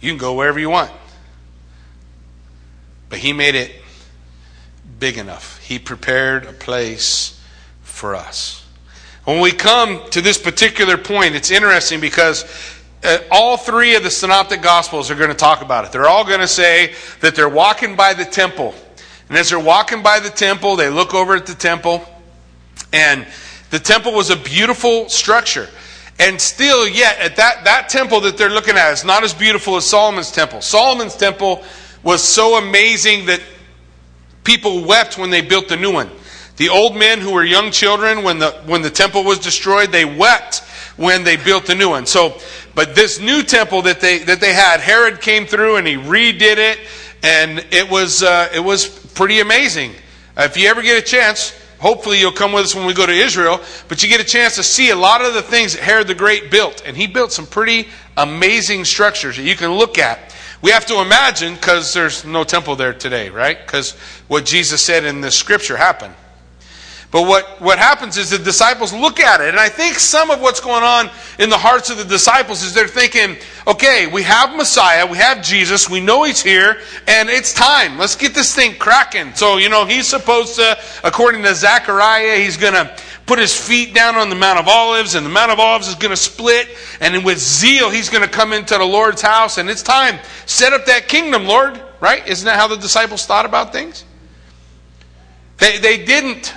You 0.00 0.10
can 0.10 0.16
go 0.16 0.32
wherever 0.32 0.58
you 0.58 0.70
want. 0.70 0.90
But 3.14 3.20
he 3.20 3.32
made 3.32 3.54
it 3.54 3.70
big 4.98 5.18
enough. 5.18 5.60
He 5.62 5.78
prepared 5.78 6.46
a 6.46 6.52
place 6.52 7.40
for 7.82 8.16
us. 8.16 8.66
When 9.22 9.38
we 9.38 9.52
come 9.52 10.00
to 10.10 10.20
this 10.20 10.36
particular 10.36 10.98
point, 10.98 11.36
it's 11.36 11.52
interesting 11.52 12.00
because 12.00 12.44
uh, 13.04 13.18
all 13.30 13.56
three 13.56 13.94
of 13.94 14.02
the 14.02 14.10
synoptic 14.10 14.62
gospels 14.62 15.12
are 15.12 15.14
going 15.14 15.30
to 15.30 15.36
talk 15.36 15.62
about 15.62 15.84
it. 15.84 15.92
They're 15.92 16.08
all 16.08 16.24
going 16.24 16.40
to 16.40 16.48
say 16.48 16.94
that 17.20 17.36
they're 17.36 17.48
walking 17.48 17.94
by 17.94 18.14
the 18.14 18.24
temple. 18.24 18.74
And 19.28 19.38
as 19.38 19.50
they're 19.50 19.60
walking 19.60 20.02
by 20.02 20.18
the 20.18 20.30
temple, 20.30 20.74
they 20.74 20.90
look 20.90 21.14
over 21.14 21.36
at 21.36 21.46
the 21.46 21.54
temple. 21.54 22.04
And 22.92 23.28
the 23.70 23.78
temple 23.78 24.12
was 24.12 24.30
a 24.30 24.36
beautiful 24.36 25.08
structure. 25.08 25.68
And 26.18 26.40
still, 26.40 26.88
yet, 26.88 27.20
at 27.20 27.36
that, 27.36 27.62
that 27.62 27.88
temple 27.88 28.22
that 28.22 28.36
they're 28.36 28.50
looking 28.50 28.76
at 28.76 28.92
is 28.92 29.04
not 29.04 29.22
as 29.22 29.32
beautiful 29.32 29.76
as 29.76 29.86
Solomon's 29.86 30.32
temple. 30.32 30.62
Solomon's 30.62 31.14
temple 31.14 31.62
was 32.04 32.22
so 32.22 32.58
amazing 32.58 33.26
that 33.26 33.40
people 34.44 34.84
wept 34.84 35.18
when 35.18 35.30
they 35.30 35.40
built 35.40 35.68
the 35.68 35.76
new 35.76 35.92
one. 35.92 36.10
The 36.56 36.68
old 36.68 36.94
men 36.94 37.20
who 37.20 37.32
were 37.32 37.42
young 37.42 37.72
children 37.72 38.22
when 38.22 38.38
the, 38.38 38.52
when 38.66 38.82
the 38.82 38.90
temple 38.90 39.24
was 39.24 39.40
destroyed, 39.40 39.90
they 39.90 40.04
wept 40.04 40.60
when 40.96 41.24
they 41.24 41.36
built 41.36 41.66
the 41.66 41.74
new 41.74 41.88
one. 41.88 42.06
So, 42.06 42.38
but 42.74 42.94
this 42.94 43.18
new 43.18 43.42
temple 43.42 43.82
that 43.82 44.00
they, 44.00 44.18
that 44.18 44.40
they 44.40 44.52
had, 44.52 44.80
Herod 44.80 45.20
came 45.20 45.46
through 45.46 45.76
and 45.76 45.86
he 45.86 45.94
redid 45.94 46.58
it, 46.58 46.78
and 47.24 47.64
it 47.72 47.90
was, 47.90 48.22
uh, 48.22 48.48
it 48.54 48.60
was 48.60 48.86
pretty 48.86 49.40
amazing. 49.40 49.92
If 50.36 50.56
you 50.56 50.68
ever 50.68 50.82
get 50.82 51.02
a 51.02 51.04
chance, 51.04 51.58
hopefully 51.78 52.20
you'll 52.20 52.32
come 52.32 52.52
with 52.52 52.64
us 52.64 52.74
when 52.74 52.86
we 52.86 52.94
go 52.94 53.06
to 53.06 53.12
Israel, 53.12 53.60
but 53.88 54.02
you 54.02 54.08
get 54.08 54.20
a 54.20 54.24
chance 54.24 54.56
to 54.56 54.62
see 54.62 54.90
a 54.90 54.96
lot 54.96 55.24
of 55.24 55.34
the 55.34 55.42
things 55.42 55.74
that 55.74 55.82
Herod 55.82 56.06
the 56.06 56.14
Great 56.14 56.50
built. 56.50 56.82
And 56.86 56.96
he 56.96 57.06
built 57.06 57.32
some 57.32 57.46
pretty 57.46 57.88
amazing 58.16 58.84
structures 58.84 59.36
that 59.36 59.42
you 59.42 59.56
can 59.56 59.72
look 59.72 59.98
at. 59.98 60.33
We 60.64 60.70
have 60.70 60.86
to 60.86 61.02
imagine, 61.02 61.56
because 61.56 61.92
there's 61.92 62.24
no 62.24 62.42
temple 62.42 62.74
there 62.74 62.94
today, 62.94 63.28
right? 63.28 63.58
Because 63.58 63.90
what 64.28 64.46
Jesus 64.46 64.80
said 64.80 65.04
in 65.04 65.20
the 65.20 65.30
scripture 65.30 65.76
happened. 65.76 66.14
But 67.14 67.28
what, 67.28 67.60
what 67.60 67.78
happens 67.78 68.16
is 68.16 68.30
the 68.30 68.40
disciples 68.40 68.92
look 68.92 69.20
at 69.20 69.40
it, 69.40 69.50
and 69.50 69.60
I 69.60 69.68
think 69.68 70.00
some 70.00 70.32
of 70.32 70.40
what's 70.40 70.58
going 70.58 70.82
on 70.82 71.08
in 71.38 71.48
the 71.48 71.56
hearts 71.56 71.88
of 71.88 71.96
the 71.96 72.04
disciples 72.04 72.64
is 72.64 72.74
they're 72.74 72.88
thinking, 72.88 73.36
okay, 73.68 74.08
we 74.08 74.24
have 74.24 74.56
Messiah, 74.56 75.06
we 75.06 75.16
have 75.18 75.40
Jesus, 75.40 75.88
we 75.88 76.00
know 76.00 76.24
he's 76.24 76.42
here, 76.42 76.80
and 77.06 77.28
it's 77.30 77.54
time. 77.54 77.98
Let's 77.98 78.16
get 78.16 78.34
this 78.34 78.52
thing 78.52 78.74
cracking. 78.80 79.32
So, 79.36 79.58
you 79.58 79.68
know, 79.68 79.84
he's 79.84 80.08
supposed 80.08 80.56
to, 80.56 80.76
according 81.04 81.44
to 81.44 81.54
Zechariah, 81.54 82.38
he's 82.38 82.56
going 82.56 82.72
to 82.72 82.92
put 83.26 83.38
his 83.38 83.56
feet 83.56 83.94
down 83.94 84.16
on 84.16 84.28
the 84.28 84.34
Mount 84.34 84.58
of 84.58 84.66
Olives, 84.66 85.14
and 85.14 85.24
the 85.24 85.30
Mount 85.30 85.52
of 85.52 85.60
Olives 85.60 85.86
is 85.86 85.94
going 85.94 86.10
to 86.10 86.16
split, 86.16 86.66
and 87.00 87.24
with 87.24 87.38
zeal, 87.38 87.90
he's 87.90 88.08
going 88.08 88.24
to 88.24 88.28
come 88.28 88.52
into 88.52 88.76
the 88.76 88.84
Lord's 88.84 89.22
house, 89.22 89.58
and 89.58 89.70
it's 89.70 89.84
time. 89.84 90.18
Set 90.46 90.72
up 90.72 90.84
that 90.86 91.06
kingdom, 91.06 91.44
Lord, 91.44 91.80
right? 92.00 92.26
Isn't 92.26 92.46
that 92.46 92.58
how 92.58 92.66
the 92.66 92.74
disciples 92.74 93.24
thought 93.24 93.46
about 93.46 93.72
things? 93.72 94.04
They, 95.58 95.78
they 95.78 96.04
didn't 96.04 96.52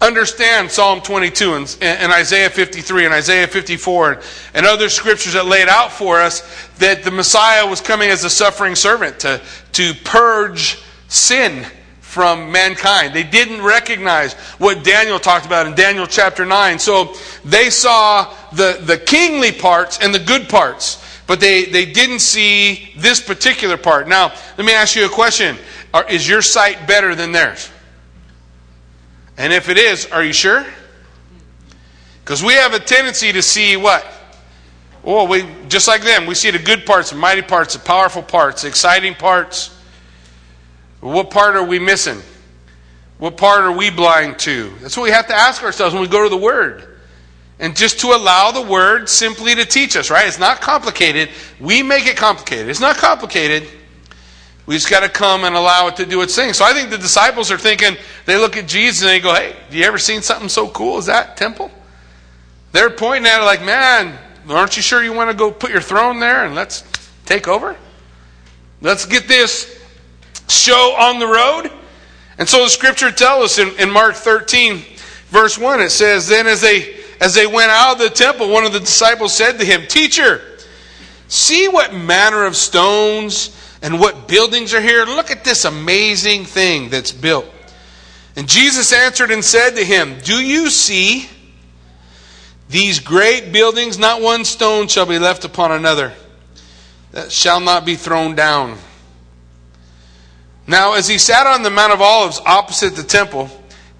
understand 0.00 0.70
Psalm 0.70 1.00
22 1.00 1.54
and, 1.54 1.76
and, 1.82 2.12
Isaiah 2.12 2.50
53 2.50 3.06
and 3.06 3.14
Isaiah 3.14 3.46
54 3.46 4.20
and 4.54 4.66
other 4.66 4.88
scriptures 4.88 5.32
that 5.32 5.46
laid 5.46 5.68
out 5.68 5.90
for 5.90 6.20
us 6.20 6.42
that 6.78 7.02
the 7.02 7.10
Messiah 7.10 7.66
was 7.66 7.80
coming 7.80 8.10
as 8.10 8.24
a 8.24 8.30
suffering 8.30 8.74
servant 8.74 9.20
to, 9.20 9.40
to 9.72 9.94
purge 10.04 10.78
sin 11.08 11.64
from 12.00 12.50
mankind. 12.50 13.14
They 13.14 13.24
didn't 13.24 13.62
recognize 13.62 14.34
what 14.58 14.84
Daniel 14.84 15.18
talked 15.18 15.46
about 15.46 15.66
in 15.66 15.74
Daniel 15.74 16.06
chapter 16.06 16.44
9. 16.44 16.78
So 16.78 17.14
they 17.44 17.70
saw 17.70 18.34
the, 18.52 18.80
the 18.82 18.96
kingly 18.98 19.52
parts 19.52 19.98
and 20.00 20.14
the 20.14 20.18
good 20.18 20.48
parts, 20.48 21.04
but 21.26 21.40
they, 21.40 21.66
they 21.66 21.84
didn't 21.84 22.20
see 22.20 22.92
this 22.96 23.20
particular 23.20 23.76
part. 23.76 24.08
Now, 24.08 24.32
let 24.56 24.66
me 24.66 24.72
ask 24.72 24.96
you 24.96 25.04
a 25.04 25.10
question. 25.10 25.56
Are, 25.92 26.08
is 26.08 26.26
your 26.26 26.42
sight 26.42 26.86
better 26.86 27.14
than 27.14 27.32
theirs? 27.32 27.70
And 29.38 29.52
if 29.52 29.68
it 29.68 29.78
is, 29.78 30.06
are 30.06 30.24
you 30.24 30.32
sure? 30.32 30.64
Because 32.24 32.42
we 32.42 32.54
have 32.54 32.72
a 32.72 32.80
tendency 32.80 33.32
to 33.32 33.42
see 33.42 33.76
what? 33.76 34.04
Oh, 35.04 35.28
we 35.28 35.46
just 35.68 35.86
like 35.86 36.02
them, 36.02 36.26
we 36.26 36.34
see 36.34 36.50
the 36.50 36.58
good 36.58 36.84
parts, 36.84 37.10
the 37.10 37.16
mighty 37.16 37.42
parts, 37.42 37.74
the 37.74 37.80
powerful 37.80 38.22
parts, 38.22 38.62
the 38.62 38.68
exciting 38.68 39.14
parts. 39.14 39.72
What 41.00 41.30
part 41.30 41.54
are 41.54 41.62
we 41.62 41.78
missing? 41.78 42.20
What 43.18 43.36
part 43.36 43.60
are 43.60 43.72
we 43.72 43.90
blind 43.90 44.40
to? 44.40 44.70
That's 44.80 44.96
what 44.96 45.04
we 45.04 45.10
have 45.10 45.28
to 45.28 45.34
ask 45.34 45.62
ourselves 45.62 45.94
when 45.94 46.02
we 46.02 46.08
go 46.08 46.24
to 46.24 46.28
the 46.28 46.36
Word. 46.36 46.98
And 47.58 47.76
just 47.76 48.00
to 48.00 48.08
allow 48.08 48.50
the 48.50 48.60
Word 48.60 49.08
simply 49.08 49.54
to 49.54 49.64
teach 49.64 49.96
us, 49.96 50.10
right? 50.10 50.26
It's 50.26 50.38
not 50.38 50.60
complicated. 50.60 51.30
We 51.60 51.82
make 51.82 52.06
it 52.06 52.16
complicated. 52.16 52.68
It's 52.68 52.80
not 52.80 52.96
complicated. 52.96 53.68
We 54.66 54.74
just 54.74 54.90
got 54.90 55.04
to 55.04 55.08
come 55.08 55.44
and 55.44 55.54
allow 55.54 55.86
it 55.86 55.96
to 55.96 56.06
do 56.06 56.20
its 56.22 56.34
thing. 56.34 56.52
So 56.52 56.64
I 56.64 56.72
think 56.72 56.90
the 56.90 56.98
disciples 56.98 57.50
are 57.52 57.56
thinking, 57.56 57.96
they 58.26 58.36
look 58.36 58.56
at 58.56 58.66
Jesus 58.66 59.02
and 59.02 59.10
they 59.10 59.20
go, 59.20 59.34
hey, 59.34 59.52
have 59.52 59.74
you 59.74 59.84
ever 59.84 59.98
seen 59.98 60.20
something 60.22 60.48
so 60.48 60.68
cool 60.68 60.98
as 60.98 61.06
that 61.06 61.36
temple? 61.36 61.70
They're 62.72 62.90
pointing 62.90 63.30
at 63.30 63.40
it 63.40 63.44
like, 63.44 63.64
man, 63.64 64.18
aren't 64.48 64.76
you 64.76 64.82
sure 64.82 65.02
you 65.02 65.12
want 65.12 65.30
to 65.30 65.36
go 65.36 65.50
put 65.50 65.70
your 65.70 65.80
throne 65.80 66.20
there 66.20 66.44
and 66.44 66.54
let's 66.54 66.84
take 67.24 67.48
over? 67.48 67.76
Let's 68.82 69.06
get 69.06 69.28
this 69.28 69.82
show 70.48 70.94
on 70.98 71.18
the 71.18 71.26
road. 71.26 71.70
And 72.38 72.48
so 72.48 72.64
the 72.64 72.68
scripture 72.68 73.10
tells 73.10 73.44
us 73.44 73.58
in, 73.58 73.78
in 73.80 73.90
Mark 73.90 74.14
13, 74.14 74.82
verse 75.28 75.56
1, 75.56 75.80
it 75.80 75.90
says, 75.90 76.28
Then 76.28 76.46
as 76.46 76.60
they 76.60 76.96
as 77.20 77.34
they 77.34 77.46
went 77.46 77.70
out 77.70 77.92
of 77.92 77.98
the 77.98 78.10
temple, 78.10 78.50
one 78.50 78.64
of 78.64 78.72
the 78.72 78.80
disciples 78.80 79.32
said 79.32 79.58
to 79.58 79.64
him, 79.64 79.86
Teacher, 79.86 80.42
see 81.28 81.66
what 81.68 81.94
manner 81.94 82.44
of 82.44 82.56
stones 82.56 83.56
and 83.82 83.98
what 83.98 84.28
buildings 84.28 84.74
are 84.74 84.80
here. 84.80 85.04
Look 85.04 85.30
at 85.30 85.44
this 85.44 85.64
amazing 85.64 86.44
thing 86.44 86.90
that's 86.90 87.12
built. 87.12 87.46
And 88.36 88.48
Jesus 88.48 88.92
answered 88.92 89.30
and 89.30 89.44
said 89.44 89.70
to 89.70 89.84
him, 89.84 90.18
Do 90.22 90.34
you 90.34 90.68
see 90.68 91.28
these 92.68 93.00
great 93.00 93.50
buildings? 93.52 93.98
Not 93.98 94.20
one 94.20 94.44
stone 94.44 94.88
shall 94.88 95.06
be 95.06 95.18
left 95.18 95.44
upon 95.44 95.72
another 95.72 96.12
that 97.12 97.32
shall 97.32 97.60
not 97.60 97.86
be 97.86 97.96
thrown 97.96 98.34
down. 98.34 98.78
Now, 100.66 100.94
as 100.94 101.08
he 101.08 101.16
sat 101.16 101.46
on 101.46 101.62
the 101.62 101.70
Mount 101.70 101.92
of 101.92 102.02
Olives 102.02 102.40
opposite 102.44 102.94
the 102.94 103.02
temple, 103.02 103.48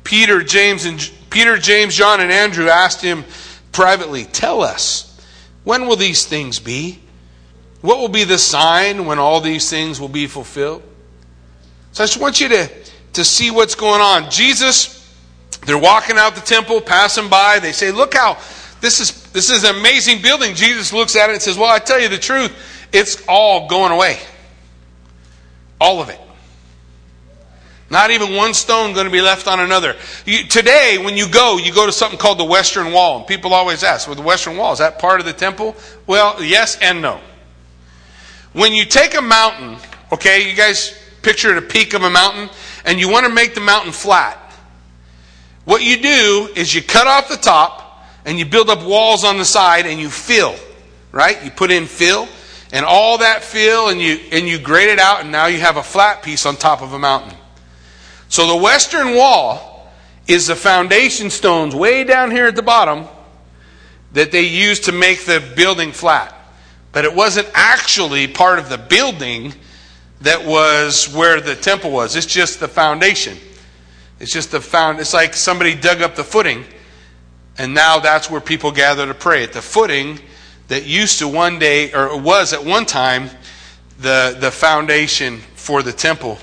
Peter, 0.05 0.43
James, 0.43 0.85
and 0.85 1.11
Peter, 1.31 1.57
James, 1.57 1.95
John, 1.95 2.21
and 2.21 2.31
Andrew 2.31 2.69
asked 2.69 3.01
him 3.01 3.25
privately, 3.73 4.25
"Tell 4.25 4.63
us, 4.63 5.19
when 5.65 5.87
will 5.87 5.97
these 5.97 6.25
things 6.25 6.59
be?" 6.59 7.01
What 7.81 7.99
will 7.99 8.09
be 8.09 8.25
the 8.25 8.39
sign 8.39 9.07
when 9.07 9.19
all 9.19 9.41
these 9.41 9.71
things 9.71 10.01
will 10.01 10.09
be 10.09 10.27
fulfilled? 10.27 10.83
So 11.93 12.03
I 12.03 12.07
just 12.07 12.19
want 12.19 12.41
you 12.41 12.49
to, 12.49 12.69
to 13.17 13.25
see 13.25 13.51
what's 13.51 13.75
going 13.75 14.01
on. 14.01 14.31
Jesus, 14.31 14.93
they're 15.67 15.79
walking 15.79 16.17
out 16.17 16.35
the 16.35 16.41
temple, 16.41 16.81
passing 16.81 17.29
by. 17.29 17.59
They 17.59 17.73
say, 17.73 17.91
Look 17.91 18.15
how 18.15 18.39
this 18.81 19.01
is 19.01 19.31
this 19.33 19.51
is 19.51 19.65
an 19.65 19.77
amazing 19.77 20.23
building. 20.23 20.55
Jesus 20.55 20.93
looks 20.93 21.17
at 21.17 21.29
it 21.31 21.35
and 21.35 21.43
says, 21.43 21.59
Well, 21.59 21.71
I 21.71 21.79
tell 21.79 22.01
you 22.01 22.09
the 22.09 22.19
truth, 22.19 22.53
it's 22.93 23.23
all 23.29 23.69
going 23.69 23.93
away. 23.93 24.19
All 25.81 26.01
of 26.01 26.09
it. 26.09 26.21
Not 27.89 28.11
even 28.11 28.35
one 28.35 28.53
stone 28.53 28.95
going 28.95 29.07
to 29.07 29.13
be 29.13 29.21
left 29.21 29.47
on 29.47 29.61
another. 29.61 29.95
You, 30.25 30.45
today, 30.47 30.99
when 31.03 31.17
you 31.17 31.29
go, 31.29 31.57
you 31.57 31.73
go 31.73 31.87
to 31.87 31.93
something 31.93 32.19
called 32.19 32.39
the 32.39 32.45
Western 32.45 32.93
Wall. 32.93 33.19
And 33.19 33.27
people 33.27 33.55
always 33.55 33.85
ask, 33.85 34.09
well, 34.09 34.17
the 34.17 34.23
Western 34.23 34.57
Wall, 34.57 34.73
is 34.73 34.81
that 34.81 34.99
part 34.99 35.21
of 35.21 35.27
the 35.27 35.33
temple? 35.33 35.77
Well, 36.07 36.43
yes 36.43 36.77
and 36.81 37.01
no. 37.01 37.21
When 38.55 38.73
you 38.73 38.87
take 38.87 39.15
a 39.15 39.23
mountain, 39.23 39.77
okay, 40.11 40.51
you 40.51 40.57
guys 40.57 40.99
picture 41.23 41.55
the 41.55 41.63
peak 41.63 41.93
of 41.95 42.03
a 42.03 42.11
mountain, 42.11 42.49
and 42.87 42.99
you 42.99 43.11
want 43.11 43.27
to 43.27 43.33
make 43.33 43.55
the 43.55 43.61
mountain 43.61 43.93
flat. 43.93 44.39
What 45.67 45.83
you 45.83 46.01
do 46.01 46.49
is 46.57 46.75
you 46.75 46.83
cut 46.83 47.07
off 47.07 47.29
the 47.29 47.37
top 47.37 48.07
and 48.25 48.39
you 48.39 48.47
build 48.47 48.71
up 48.71 48.83
walls 48.83 49.25
on 49.25 49.37
the 49.37 49.45
side 49.45 49.85
and 49.85 50.01
you 50.01 50.09
fill, 50.09 50.55
right? 51.13 51.45
You 51.45 51.51
put 51.51 51.71
in 51.71 51.85
fill 51.85 52.29
and 52.73 52.87
all 52.87 53.19
that 53.19 53.43
fill 53.43 53.89
and 53.89 54.01
you 54.01 54.19
and 54.33 54.49
you 54.49 54.59
grade 54.59 54.89
it 54.89 54.99
out 54.99 55.21
and 55.21 55.31
now 55.31 55.47
you 55.47 55.59
have 55.59 55.77
a 55.77 55.83
flat 55.83 56.23
piece 56.23 56.47
on 56.47 56.57
top 56.57 56.81
of 56.81 56.95
a 56.95 56.99
mountain. 56.99 57.37
So 58.29 58.47
the 58.47 58.57
western 58.57 59.15
wall 59.15 59.93
is 60.27 60.47
the 60.47 60.57
foundation 60.57 61.29
stones 61.29 61.75
way 61.75 62.05
down 62.05 62.31
here 62.31 62.47
at 62.47 62.57
the 62.57 62.63
bottom 62.63 63.05
that 64.13 64.33
they 64.33 64.43
used 64.43 64.85
to 64.85 64.93
make 64.93 65.25
the 65.25 65.43
building 65.55 65.93
flat 65.93 66.33
but 66.97 67.05
it 67.05 67.15
wasn't 67.15 67.47
actually 67.53 68.27
part 68.27 68.59
of 68.59 68.71
the 68.71 68.79
building 68.79 69.53
that 70.21 70.45
was 70.45 71.13
where 71.13 71.41
the 71.41 71.55
temple 71.55 71.91
was. 71.91 72.17
It's 72.17 72.27
just 72.27 72.61
the 72.61 72.69
foundation. 72.69 73.39
It's 74.19 74.33
just 74.33 74.51
the 74.51 74.61
found. 74.61 74.99
It's 74.99 75.13
like 75.13 75.35
somebody 75.35 75.75
dug 75.75 76.03
up 76.03 76.15
the 76.15 76.25
footing, 76.25 76.65
and 77.59 77.75
now 77.75 77.99
that's 77.99 78.31
where 78.31 78.41
people 78.41 78.73
gather 78.73 79.07
to 79.07 79.15
pray. 79.15 79.43
At 79.43 79.53
the 79.53 79.63
footing 79.63 80.19
that 80.69 80.87
used 80.87 81.19
to 81.19 81.29
one 81.29 81.59
day, 81.59 81.93
or 81.93 82.19
was 82.19 82.53
at 82.53 82.65
one 82.65 82.87
time, 82.87 83.31
the, 83.99 84.37
the 84.39 84.51
foundation 84.51 85.39
for 85.55 85.83
the 85.83 85.93
temple. 85.93 86.39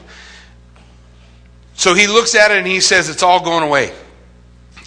So 1.76 1.94
he 1.94 2.08
looks 2.08 2.36
at 2.36 2.52
it 2.52 2.58
and 2.58 2.68
he 2.68 2.80
says, 2.80 3.10
It's 3.10 3.24
all 3.24 3.44
going 3.44 3.64
away. 3.64 3.94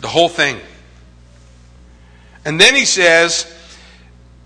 The 0.00 0.09
whole 0.09 0.28
thing. 0.28 0.61
And 2.45 2.61
then 2.61 2.76
he 2.76 2.85
says, 2.85 3.52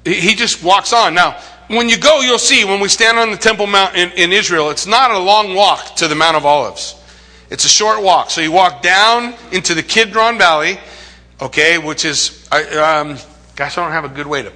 he 0.04 0.34
just 0.34 0.62
walks 0.62 0.92
on. 0.92 1.14
Now, 1.14 1.38
when 1.76 1.88
you 1.88 1.96
go, 1.96 2.20
you'll 2.20 2.38
see 2.38 2.64
when 2.64 2.80
we 2.80 2.88
stand 2.88 3.16
on 3.16 3.30
the 3.30 3.36
Temple 3.36 3.68
Mount 3.68 3.94
in, 3.94 4.10
in, 4.12 4.32
Israel, 4.32 4.70
it's 4.70 4.86
not 4.86 5.12
a 5.12 5.18
long 5.18 5.54
walk 5.54 5.96
to 5.96 6.08
the 6.08 6.16
Mount 6.16 6.36
of 6.36 6.44
Olives. 6.44 6.96
It's 7.48 7.64
a 7.64 7.68
short 7.68 8.02
walk. 8.02 8.30
So 8.30 8.40
you 8.40 8.50
walk 8.50 8.82
down 8.82 9.34
into 9.52 9.74
the 9.74 9.82
Kidron 9.82 10.36
Valley, 10.36 10.78
okay, 11.40 11.78
which 11.78 12.04
is, 12.04 12.48
um, 12.52 13.18
gosh, 13.54 13.78
I 13.78 13.82
don't 13.82 13.92
have 13.92 14.04
a 14.04 14.08
good 14.08 14.26
way 14.26 14.42
to. 14.42 14.52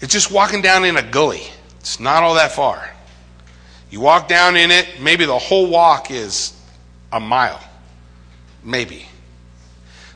It's 0.00 0.12
just 0.12 0.30
walking 0.30 0.62
down 0.62 0.86
in 0.86 0.96
a 0.96 1.02
gully. 1.02 1.42
It's 1.80 2.00
not 2.00 2.22
all 2.22 2.34
that 2.34 2.52
far. 2.52 2.90
You 3.90 4.00
walk 4.00 4.26
down 4.26 4.56
in 4.56 4.70
it, 4.70 5.02
maybe 5.02 5.26
the 5.26 5.38
whole 5.38 5.68
walk 5.68 6.10
is 6.10 6.54
a 7.12 7.20
mile. 7.20 7.60
Maybe. 8.64 9.04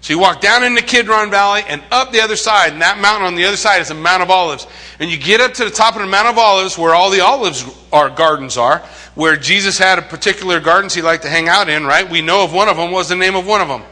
So 0.07 0.13
you 0.13 0.21
walk 0.21 0.41
down 0.41 0.63
into 0.63 0.85
Kidron 0.85 1.33
Valley 1.33 1.65
and 1.67 1.83
up 1.91 2.13
the 2.13 2.21
other 2.21 2.37
side, 2.37 2.73
and 2.73 2.81
that 2.81 3.01
mountain 3.01 3.27
on 3.27 3.35
the 3.35 3.45
other 3.45 3.57
side 3.57 3.81
is 3.81 3.89
the 3.89 3.95
Mount 3.95 4.23
of 4.23 4.31
Olives. 4.31 4.69
And 5.01 5.11
you 5.11 5.19
get 5.19 5.41
up 5.41 5.53
to 5.55 5.65
the 5.65 5.71
top 5.71 5.97
of 5.97 6.01
the 6.01 6.07
Mount 6.07 6.29
of 6.29 6.39
Olives 6.39 6.79
where 6.79 6.95
all 6.95 7.11
the 7.11 7.23
olives 7.23 7.65
are 7.93 8.09
gardens 8.09 8.57
are, 8.57 8.85
where 9.17 9.37
Jesus 9.37 9.79
had 9.79 9.99
a 9.99 10.03
particular 10.03 10.61
gardens 10.61 10.95
he 10.95 11.03
liked 11.03 11.25
to 11.25 11.29
hang 11.29 11.49
out 11.49 11.69
in, 11.69 11.85
right? 11.85 12.09
We 12.09 12.23
know 12.23 12.45
of 12.45 12.53
one 12.53 12.69
of 12.69 12.77
them 12.77 12.93
was 12.93 13.09
the 13.09 13.17
name 13.17 13.35
of 13.35 13.49
one 13.49 13.61
of 13.61 13.67
them. 13.67 13.83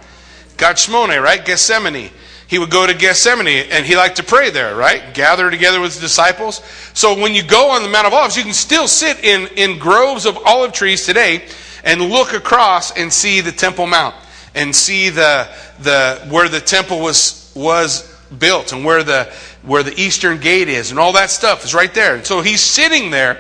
Gethsemane, 0.57 1.21
right? 1.21 1.45
Gethsemane. 1.45 2.11
He 2.47 2.61
would 2.61 2.71
go 2.71 2.87
to 2.87 2.95
Gethsemane 2.95 3.67
and 3.73 3.85
he 3.85 3.97
liked 3.97 4.19
to 4.19 4.23
pray 4.23 4.51
there, 4.51 4.77
right? 4.77 5.15
Gather 5.15 5.51
together 5.51 5.81
with 5.81 5.95
his 5.95 6.01
disciples. 6.01 6.63
So 6.93 7.19
when 7.19 7.35
you 7.35 7.43
go 7.43 7.71
on 7.71 7.83
the 7.83 7.89
Mount 7.89 8.07
of 8.07 8.13
Olives, 8.13 8.37
you 8.37 8.45
can 8.45 8.53
still 8.53 8.87
sit 8.87 9.25
in, 9.25 9.49
in 9.57 9.81
groves 9.81 10.27
of 10.27 10.39
olive 10.47 10.73
trees 10.73 11.05
today 11.07 11.45
and 11.83 12.01
look 12.01 12.35
across 12.35 12.97
and 12.97 13.13
see 13.13 13.41
the 13.41 13.51
Temple 13.51 13.89
Mount 13.89 14.15
and 14.55 14.75
see 14.75 15.09
the, 15.11 15.49
the, 15.81 16.27
where 16.31 16.49
the 16.49 16.61
temple 16.61 17.01
was, 17.01 17.53
was 17.55 18.11
built 18.39 18.73
and 18.73 18.85
where 18.85 19.03
the, 19.03 19.25
where 19.63 19.83
the 19.83 19.99
eastern 20.01 20.39
gate 20.41 20.69
is 20.69 20.91
and 20.91 21.01
all 21.01 21.13
that 21.13 21.31
stuff 21.31 21.65
is 21.65 21.75
right 21.75 21.93
there. 21.95 22.15
And 22.17 22.27
so 22.27 22.41
he's 22.41 22.61
sitting 22.61 23.11
there 23.11 23.39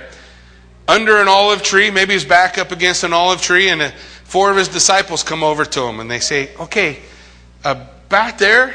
under 0.87 1.18
an 1.18 1.28
olive 1.28 1.62
tree, 1.62 1.90
maybe 1.90 2.12
he's 2.12 2.25
back 2.25 2.59
up 2.59 2.71
against 2.71 3.04
an 3.04 3.12
olive 3.12 3.40
tree, 3.40 3.71
and 3.71 3.92
four 4.25 4.50
of 4.50 4.56
his 4.56 4.68
disciples 4.68 5.23
come 5.23 5.42
over 5.42 5.64
to 5.64 5.83
him 5.83 6.00
and 6.00 6.11
they 6.11 6.21
say, 6.21 6.54
Okay, 6.61 6.99
uh, 7.64 7.87
back 8.09 8.38
there, 8.38 8.75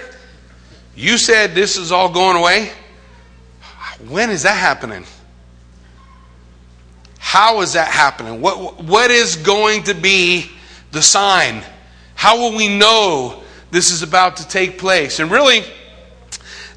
you 0.96 1.18
said 1.18 1.54
this 1.54 1.78
is 1.78 1.92
all 1.92 2.12
going 2.12 2.38
away. 2.38 2.72
When 4.08 4.30
is 4.30 4.44
that 4.44 4.58
happening? 4.58 5.06
How 7.20 7.62
is 7.62 7.74
that 7.74 7.90
happening? 7.90 8.42
What, 8.42 8.84
what 8.84 9.12
is 9.12 9.36
going 9.36 9.84
to 9.84 9.94
be 9.94 10.50
the 10.92 11.02
sign? 11.02 11.64
How 12.20 12.38
will 12.38 12.54
we 12.54 12.68
know 12.68 13.42
this 13.72 13.92
is 13.92 14.04
about 14.04 14.36
to 14.36 14.48
take 14.50 14.78
place? 14.78 15.22
And 15.22 15.32
really, 15.32 15.64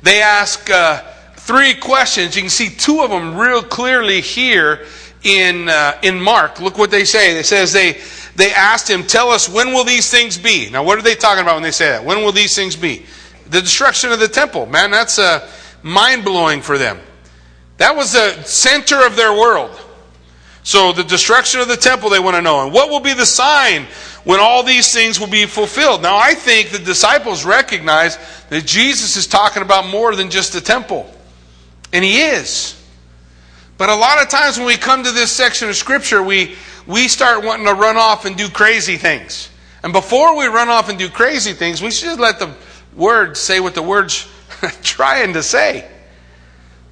they 0.01 0.23
ask 0.23 0.71
uh, 0.71 1.03
three 1.35 1.75
questions. 1.75 2.37
You 2.37 2.43
can 2.43 2.49
see 2.49 2.69
two 2.69 3.01
of 3.01 3.11
them 3.11 3.37
real 3.37 3.61
clearly 3.61 4.21
here 4.21 4.87
in, 5.25 5.69
uh, 5.69 5.99
in 6.05 6.21
Mark. 6.21 6.61
Look 6.61 6.79
what 6.79 6.93
they 6.93 7.05
say. 7.05 7.37
It 7.37 7.45
says 7.45 7.73
they, 7.73 8.01
they 8.37 8.53
asked 8.53 8.89
him, 8.89 9.03
Tell 9.03 9.31
us, 9.31 9.49
when 9.49 9.73
will 9.73 9.83
these 9.83 10.09
things 10.09 10.39
be? 10.39 10.71
Now, 10.71 10.85
what 10.85 10.97
are 10.97 11.03
they 11.03 11.17
talking 11.17 11.43
about 11.43 11.55
when 11.55 11.65
they 11.65 11.73
say 11.73 11.89
that? 11.89 12.05
When 12.05 12.19
will 12.19 12.31
these 12.31 12.55
things 12.55 12.77
be? 12.77 13.05
The 13.51 13.61
destruction 13.61 14.13
of 14.13 14.21
the 14.21 14.29
temple. 14.29 14.67
Man, 14.67 14.93
that's 14.93 15.19
uh, 15.19 15.51
mind 15.83 16.25
blowing 16.25 16.63
for 16.63 16.79
them. 16.79 17.01
That 17.79 17.97
was 17.97 18.13
the 18.13 18.45
center 18.45 19.05
of 19.05 19.17
their 19.17 19.33
world. 19.33 19.77
So, 20.65 20.93
the 20.93 21.03
destruction 21.03 21.61
of 21.61 21.69
the 21.69 21.77
temple, 21.77 22.11
they 22.11 22.21
want 22.21 22.37
to 22.37 22.43
know. 22.43 22.63
And 22.63 22.73
what 22.73 22.89
will 22.89 23.01
be 23.01 23.15
the 23.15 23.27
sign 23.27 23.87
when 24.25 24.39
all 24.39 24.63
these 24.63 24.93
things 24.93 25.19
will 25.19 25.27
be 25.27 25.47
fulfilled. 25.47 26.03
Now, 26.03 26.17
I 26.17 26.35
think 26.35 26.71
the 26.71 26.79
disciples 26.79 27.45
recognize 27.45 28.17
that 28.51 28.65
Jesus 28.65 29.17
is 29.17 29.27
talking 29.27 29.63
about 29.63 29.89
more 29.89 30.15
than 30.15 30.31
just 30.31 30.53
the 30.53 30.61
temple. 30.61 31.13
And 31.93 32.05
he 32.05 32.21
is. 32.21 32.81
But 33.77 33.89
a 33.89 33.97
lot 33.97 34.23
of 34.23 34.29
times 34.29 34.59
when 34.59 34.67
we 34.67 34.77
come 34.77 35.03
to 35.03 35.11
this 35.11 35.33
section 35.33 35.69
of 35.69 35.75
Scripture, 35.75 36.23
we, 36.23 36.55
we 36.87 37.09
start 37.09 37.45
wanting 37.45 37.67
to 37.67 37.75
run 37.75 37.97
off 37.97 38.25
and 38.25 38.37
do 38.37 38.49
crazy 38.49 38.97
things. 38.97 39.51
And 39.83 39.93
before 39.93 40.37
we 40.37 40.47
run 40.47 40.69
off 40.69 40.89
and 40.89 40.99
do 40.99 41.09
crazy 41.09 41.53
things, 41.53 41.83
we 41.83 41.91
should 41.91 42.05
just 42.05 42.21
let 42.21 42.39
the 42.39 42.55
Word 42.95 43.37
say 43.37 43.59
what 43.59 43.75
the 43.75 43.83
Word's 43.83 44.29
trying 44.83 45.33
to 45.33 45.43
say. 45.43 45.89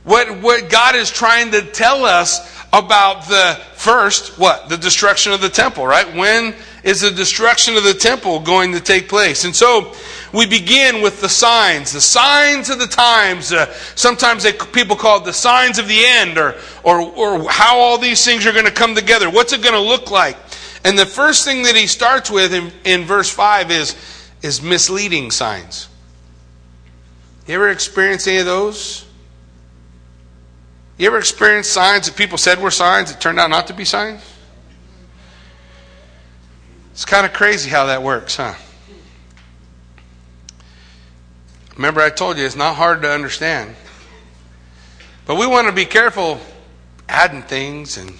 What, 0.03 0.41
what 0.41 0.71
God 0.71 0.97
is 0.97 1.11
trying 1.11 1.53
to 1.53 1.63
tell 1.63 2.05
us 2.05 2.60
about 2.73 3.27
the 3.27 3.61
first, 3.75 4.39
what? 4.39 4.69
The 4.69 4.77
destruction 4.77 5.33
of 5.33 5.41
the 5.41 5.49
temple, 5.49 5.87
right? 5.87 6.15
When 6.15 6.55
is 6.85 7.01
the 7.01 7.11
destruction 7.11 7.77
of 7.77 7.83
the 7.83 7.95
temple 7.95 8.41
going 8.41 8.73
to 8.73 8.81
take 8.81 9.09
place? 9.09 9.45
And 9.45 9.55
so 9.55 9.93
we 10.33 10.47
begin 10.47 11.03
with 11.03 11.21
the 11.21 11.29
signs, 11.29 11.93
the 11.93 12.01
signs 12.01 12.71
of 12.71 12.79
the 12.79 12.87
times. 12.87 13.53
Uh, 13.53 13.73
sometimes 13.97 14.45
they, 14.45 14.53
people 14.53 14.95
call 14.95 15.19
it 15.19 15.25
the 15.25 15.33
signs 15.33 15.79
of 15.79 15.89
the 15.89 16.05
end, 16.05 16.39
or, 16.39 16.55
or, 16.85 17.01
or 17.01 17.51
how 17.51 17.79
all 17.79 17.99
these 17.99 18.25
things 18.25 18.47
are 18.47 18.53
going 18.53 18.67
to 18.67 18.71
come 18.71 18.95
together. 18.95 19.29
What's 19.29 19.53
it 19.53 19.63
going 19.63 19.75
to 19.75 19.81
look 19.81 20.11
like? 20.11 20.37
And 20.85 20.99
the 20.99 21.07
first 21.07 21.45
thing 21.45 21.65
that 21.65 21.75
he 21.75 21.87
starts 21.87 22.31
with 22.31 22.55
in, 22.55 22.71
in 22.85 23.05
verse 23.05 23.29
5 23.29 23.71
is, 23.71 23.97
is 24.43 24.63
misleading 24.63 25.31
signs. 25.33 25.89
You 27.47 27.57
ever 27.57 27.69
experienced 27.69 28.29
any 28.29 28.39
of 28.39 28.47
those? 28.47 29.10
You 31.01 31.07
ever 31.07 31.17
experienced 31.17 31.73
signs 31.73 32.05
that 32.05 32.15
people 32.15 32.37
said 32.37 32.61
were 32.61 32.71
signs 32.71 33.11
that 33.11 33.23
turned 33.23 33.41
out 33.41 33.49
not 33.49 33.69
to 33.69 33.73
be 33.73 33.87
signs? 33.87 34.23
It's 36.93 37.07
kind 37.07 37.25
of 37.25 37.33
crazy 37.33 37.71
how 37.71 37.87
that 37.87 38.03
works, 38.03 38.37
huh? 38.37 38.53
Remember, 41.75 42.03
I 42.03 42.11
told 42.11 42.37
you 42.37 42.45
it's 42.45 42.55
not 42.55 42.75
hard 42.77 43.01
to 43.01 43.11
understand. 43.11 43.75
But 45.25 45.37
we 45.37 45.47
want 45.47 45.69
to 45.69 45.73
be 45.73 45.87
careful 45.87 46.39
adding 47.09 47.45
things 47.45 47.97
and 47.97 48.13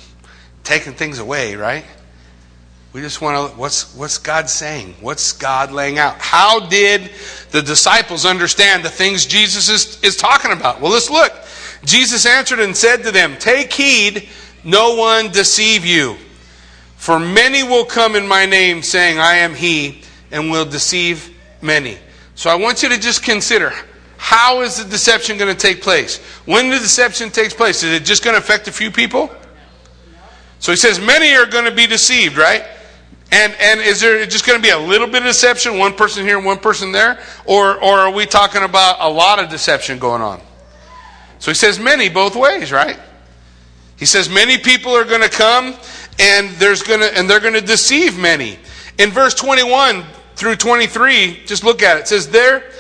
taking 0.65 0.95
things 0.95 1.19
away, 1.19 1.57
right? 1.57 1.85
We 2.95 3.03
just 3.03 3.21
want 3.21 3.53
to, 3.53 3.59
what's, 3.59 3.95
what's 3.95 4.17
God 4.17 4.49
saying? 4.49 4.95
What's 5.03 5.33
God 5.33 5.71
laying 5.71 5.99
out? 5.99 6.17
How 6.19 6.67
did 6.67 7.11
the 7.51 7.61
disciples 7.61 8.25
understand 8.25 8.83
the 8.83 8.89
things 8.89 9.27
Jesus 9.27 9.69
is, 9.69 10.03
is 10.03 10.17
talking 10.17 10.51
about? 10.51 10.81
Well, 10.81 10.93
let's 10.93 11.11
look. 11.11 11.31
Jesus 11.85 12.27
answered 12.27 12.61
and 12.61 12.77
said 12.77 13.03
to 13.05 13.11
them, 13.11 13.37
Take 13.39 13.73
heed, 13.73 14.29
no 14.65 14.95
one 14.95 15.31
deceive 15.31 15.85
you. 15.85 16.17
For 16.97 17.19
many 17.19 17.63
will 17.63 17.85
come 17.85 18.15
in 18.15 18.29
my 18.29 18.45
name, 18.45 18.83
saying, 18.83 19.19
I 19.19 19.37
am 19.37 19.55
he, 19.55 20.03
and 20.31 20.51
will 20.51 20.67
deceive 20.67 21.35
many. 21.63 21.99
So 22.35 22.51
I 22.51 22.55
want 22.57 22.83
you 22.83 22.91
to 22.91 22.99
just 22.99 23.23
consider 23.23 23.73
how 24.19 24.61
is 24.61 24.77
the 24.77 24.89
deception 24.89 25.39
going 25.39 25.55
to 25.55 25.59
take 25.59 25.81
place? 25.81 26.19
When 26.45 26.69
the 26.69 26.79
deception 26.79 27.31
takes 27.31 27.55
place, 27.55 27.83
is 27.83 27.95
it 27.95 28.05
just 28.05 28.23
going 28.23 28.35
to 28.35 28.39
affect 28.39 28.69
a 28.69 28.73
few 28.73 28.91
people? 28.91 29.35
So 30.59 30.73
he 30.73 30.77
says, 30.77 31.01
many 31.01 31.35
are 31.35 31.47
going 31.47 31.65
to 31.65 31.75
be 31.75 31.87
deceived, 31.87 32.37
right? 32.37 32.63
And, 33.33 33.55
and 33.59 33.81
is 33.81 34.01
there 34.01 34.25
just 34.27 34.47
going 34.47 34.59
to 34.59 34.63
be 34.63 34.71
a 34.71 34.79
little 34.79 35.07
bit 35.07 35.23
of 35.23 35.29
deception, 35.29 35.79
one 35.79 35.95
person 35.95 36.27
here, 36.27 36.39
one 36.39 36.59
person 36.59 36.93
there? 36.93 37.19
Or, 37.47 37.83
or 37.83 37.99
are 37.99 38.11
we 38.11 38.27
talking 38.27 38.63
about 38.63 38.97
a 39.01 39.09
lot 39.09 39.39
of 39.39 39.49
deception 39.49 39.99
going 39.99 40.21
on? 40.21 40.43
So 41.41 41.51
he 41.51 41.55
says 41.55 41.81
many 41.81 42.09
both 42.09 42.37
ways, 42.37 42.71
right? 42.71 42.99
He 43.97 44.07
says 44.07 44.29
many 44.29 44.57
people 44.57 44.93
are 44.93 45.05
going 45.05 45.23
to 45.23 45.29
come 45.29 45.75
and 46.19 46.51
there's 46.57 46.83
going 46.83 47.01
to 47.01 47.19
and 47.19 47.29
they're 47.29 47.41
going 47.41 47.55
to 47.55 47.61
deceive 47.61 48.19
many. 48.19 48.59
In 48.99 49.11
verse 49.11 49.35
21 49.35 50.05
through 50.37 50.57
23, 50.57 51.43
just 51.47 51.65
look 51.65 51.83
at 51.83 51.97
it. 51.97 52.01
It 52.01 52.09
says 52.09 52.29
there, 52.29 52.71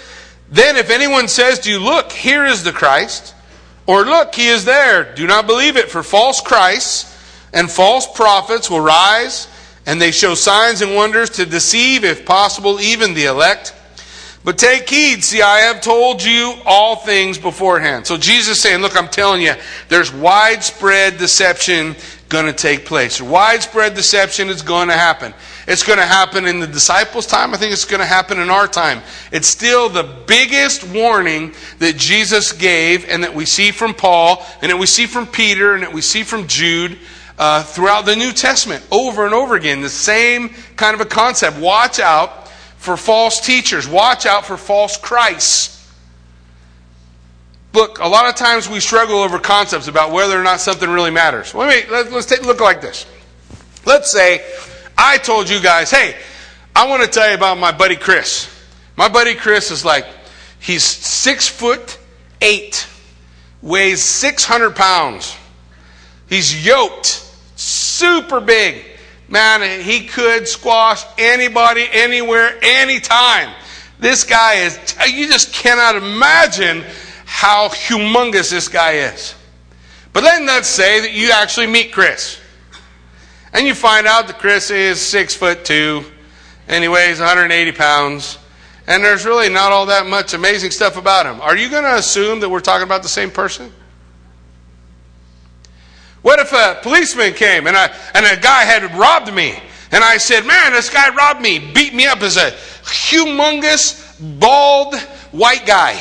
then 0.50 0.76
if 0.76 0.90
anyone 0.90 1.28
says 1.28 1.58
to 1.60 1.70
you, 1.70 1.78
look, 1.78 2.10
here 2.10 2.44
is 2.44 2.64
the 2.64 2.72
Christ, 2.72 3.34
or 3.86 4.04
look, 4.04 4.34
he 4.34 4.48
is 4.48 4.64
there, 4.64 5.14
do 5.14 5.26
not 5.26 5.46
believe 5.46 5.76
it, 5.76 5.90
for 5.90 6.02
false 6.02 6.40
Christs 6.40 7.06
and 7.52 7.70
false 7.70 8.06
prophets 8.06 8.70
will 8.70 8.80
rise, 8.80 9.48
and 9.86 10.00
they 10.00 10.10
show 10.10 10.34
signs 10.34 10.82
and 10.82 10.94
wonders 10.94 11.30
to 11.30 11.46
deceive, 11.46 12.04
if 12.04 12.24
possible, 12.24 12.80
even 12.80 13.14
the 13.14 13.24
elect. 13.24 13.74
But 14.42 14.56
take 14.56 14.88
heed, 14.88 15.22
see, 15.22 15.42
I 15.42 15.58
have 15.60 15.82
told 15.82 16.22
you 16.24 16.54
all 16.64 16.96
things 16.96 17.36
beforehand. 17.36 18.06
So 18.06 18.16
Jesus 18.16 18.58
saying, 18.58 18.80
look, 18.80 18.96
I'm 18.96 19.08
telling 19.08 19.42
you, 19.42 19.52
there's 19.88 20.12
widespread 20.12 21.18
deception 21.18 21.94
going 22.30 22.46
to 22.46 22.52
take 22.52 22.86
place. 22.86 23.20
Widespread 23.20 23.94
deception 23.94 24.48
is 24.48 24.62
going 24.62 24.88
to 24.88 24.94
happen. 24.94 25.34
It's 25.68 25.82
going 25.82 25.98
to 25.98 26.06
happen 26.06 26.46
in 26.46 26.58
the 26.58 26.66
disciples' 26.66 27.26
time. 27.26 27.52
I 27.52 27.58
think 27.58 27.72
it's 27.72 27.84
going 27.84 28.00
to 28.00 28.06
happen 28.06 28.38
in 28.38 28.48
our 28.48 28.66
time. 28.66 29.02
It's 29.30 29.46
still 29.46 29.90
the 29.90 30.04
biggest 30.26 30.88
warning 30.88 31.52
that 31.80 31.96
Jesus 31.96 32.52
gave 32.52 33.06
and 33.08 33.22
that 33.24 33.34
we 33.34 33.44
see 33.44 33.72
from 33.72 33.92
Paul 33.92 34.46
and 34.62 34.70
that 34.70 34.78
we 34.78 34.86
see 34.86 35.06
from 35.06 35.26
Peter 35.26 35.74
and 35.74 35.82
that 35.82 35.92
we 35.92 36.00
see 36.00 36.22
from 36.22 36.46
Jude 36.46 36.98
uh, 37.38 37.62
throughout 37.62 38.06
the 38.06 38.16
New 38.16 38.32
Testament 38.32 38.86
over 38.90 39.26
and 39.26 39.34
over 39.34 39.54
again. 39.54 39.82
The 39.82 39.90
same 39.90 40.50
kind 40.76 40.94
of 40.94 41.00
a 41.02 41.06
concept. 41.06 41.58
Watch 41.58 41.98
out 41.98 42.49
for 42.80 42.96
false 42.96 43.40
teachers. 43.40 43.86
Watch 43.86 44.24
out 44.24 44.46
for 44.46 44.56
false 44.56 44.96
Christs. 44.96 45.76
Look, 47.74 47.98
a 47.98 48.08
lot 48.08 48.26
of 48.26 48.36
times 48.36 48.70
we 48.70 48.80
struggle 48.80 49.18
over 49.18 49.38
concepts 49.38 49.86
about 49.86 50.12
whether 50.12 50.40
or 50.40 50.42
not 50.42 50.60
something 50.60 50.88
really 50.88 51.10
matters. 51.10 51.54
Let 51.54 51.68
me, 51.68 51.90
let, 51.92 52.10
us 52.10 52.24
take 52.24 52.40
a 52.40 52.46
look 52.46 52.58
like 52.58 52.80
this. 52.80 53.04
Let's 53.84 54.10
say 54.10 54.42
I 54.96 55.18
told 55.18 55.50
you 55.50 55.60
guys, 55.60 55.90
hey, 55.90 56.16
I 56.74 56.88
want 56.88 57.02
to 57.02 57.08
tell 57.08 57.28
you 57.28 57.34
about 57.34 57.58
my 57.58 57.70
buddy 57.70 57.96
Chris. 57.96 58.48
My 58.96 59.08
buddy 59.08 59.34
Chris 59.34 59.70
is 59.70 59.84
like, 59.84 60.06
he's 60.58 60.82
six 60.82 61.46
foot 61.46 61.98
eight, 62.40 62.86
weighs 63.60 64.02
600 64.02 64.74
pounds. 64.74 65.36
He's 66.30 66.66
yoked, 66.66 67.26
super 67.56 68.40
big. 68.40 68.89
Man, 69.30 69.80
he 69.80 70.06
could 70.06 70.48
squash 70.48 71.04
anybody, 71.16 71.86
anywhere, 71.92 72.58
anytime. 72.62 73.54
This 74.00 74.24
guy 74.24 74.54
is, 74.54 74.96
you 75.08 75.28
just 75.28 75.54
cannot 75.54 75.94
imagine 75.94 76.84
how 77.26 77.68
humongous 77.68 78.50
this 78.50 78.66
guy 78.66 78.94
is. 79.12 79.36
But 80.12 80.22
then 80.22 80.46
let's 80.46 80.66
say 80.66 81.00
that 81.00 81.12
you 81.12 81.30
actually 81.30 81.68
meet 81.68 81.92
Chris. 81.92 82.40
And 83.52 83.68
you 83.68 83.74
find 83.74 84.08
out 84.08 84.26
that 84.26 84.40
Chris 84.40 84.70
is 84.70 85.00
six 85.00 85.34
foot 85.34 85.64
two, 85.64 86.04
and 86.66 86.82
he 86.82 86.88
weighs 86.88 87.20
180 87.20 87.72
pounds, 87.72 88.36
and 88.88 89.04
there's 89.04 89.24
really 89.24 89.48
not 89.48 89.70
all 89.70 89.86
that 89.86 90.06
much 90.06 90.34
amazing 90.34 90.72
stuff 90.72 90.96
about 90.96 91.26
him. 91.26 91.40
Are 91.40 91.56
you 91.56 91.70
going 91.70 91.84
to 91.84 91.94
assume 91.94 92.40
that 92.40 92.48
we're 92.48 92.60
talking 92.60 92.84
about 92.84 93.04
the 93.04 93.08
same 93.08 93.30
person? 93.30 93.72
What 96.22 96.38
if 96.38 96.52
a 96.52 96.78
policeman 96.82 97.34
came 97.34 97.66
and, 97.66 97.76
I, 97.76 97.94
and 98.14 98.26
a 98.26 98.40
guy 98.40 98.64
had 98.64 98.94
robbed 98.94 99.32
me? 99.32 99.58
And 99.92 100.04
I 100.04 100.18
said, 100.18 100.46
Man, 100.46 100.72
this 100.72 100.90
guy 100.90 101.14
robbed 101.14 101.40
me, 101.40 101.58
beat 101.58 101.94
me 101.94 102.06
up 102.06 102.20
as 102.22 102.36
a 102.36 102.52
humongous, 102.82 104.16
bald 104.38 104.94
white 105.32 105.66
guy. 105.66 106.00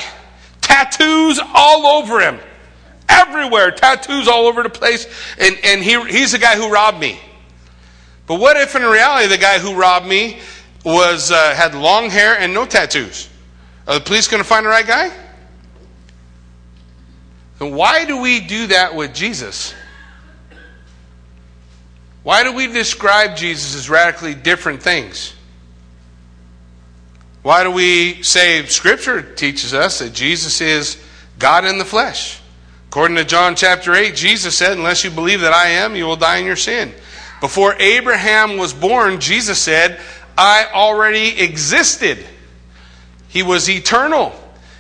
Tattoos 0.62 1.40
all 1.54 1.88
over 1.88 2.20
him. 2.20 2.40
Everywhere. 3.08 3.72
Tattoos 3.72 4.28
all 4.28 4.46
over 4.46 4.62
the 4.62 4.70
place. 4.70 5.08
And, 5.40 5.58
and 5.64 5.82
he, 5.82 6.02
he's 6.10 6.34
the 6.34 6.38
guy 6.38 6.56
who 6.56 6.72
robbed 6.72 7.00
me. 7.00 7.20
But 8.28 8.40
what 8.40 8.58
if 8.58 8.76
in 8.76 8.84
reality 8.84 9.28
the 9.28 9.40
guy 9.40 9.58
who 9.58 9.74
robbed 9.76 10.06
me 10.06 10.40
was 10.86 11.32
uh, 11.32 11.56
had 11.56 11.74
long 11.74 12.10
hair 12.10 12.38
and 12.38 12.54
no 12.54 12.66
tattoos? 12.66 13.28
Are 13.88 13.96
the 13.96 14.02
police 14.06 14.28
going 14.28 14.44
to 14.44 14.48
find 14.48 14.66
the 14.66 14.70
right 14.70 14.86
guy? 14.86 15.12
And 17.60 17.76
why 17.76 18.06
do 18.06 18.22
we 18.22 18.40
do 18.40 18.68
that 18.68 18.96
with 18.96 19.14
Jesus? 19.16 19.74
Why 22.24 22.44
do 22.44 22.54
we 22.54 22.68
describe 22.68 23.38
Jesus 23.38 23.76
as 23.76 23.90
radically 23.90 24.36
different 24.36 24.82
things? 24.82 25.34
Why 27.42 27.64
do 27.64 27.72
we 27.72 28.22
say 28.24 28.66
Scripture 28.66 29.22
teaches 29.22 29.74
us 29.74 30.00
that 30.00 30.14
Jesus 30.14 30.60
is 30.62 31.02
God 31.38 31.66
in 31.66 31.78
the 31.78 31.86
flesh? 31.86 32.42
According 32.90 33.18
to 33.18 33.24
John 33.24 33.56
chapter 33.56 33.94
8, 33.94 34.16
Jesus 34.16 34.58
said, 34.58 34.78
Unless 34.78 35.04
you 35.04 35.12
believe 35.12 35.42
that 35.42 35.54
I 35.54 35.70
am, 35.70 35.96
you 35.96 36.06
will 36.06 36.16
die 36.16 36.38
in 36.38 36.46
your 36.46 36.56
sin. 36.56 36.94
Before 37.40 37.76
Abraham 37.76 38.58
was 38.58 38.74
born, 38.74 39.22
Jesus 39.22 39.62
said, 39.62 40.00
I 40.38 40.68
already 40.74 41.40
existed. 41.40 42.26
He 43.30 43.44
was 43.44 43.70
eternal. 43.70 44.34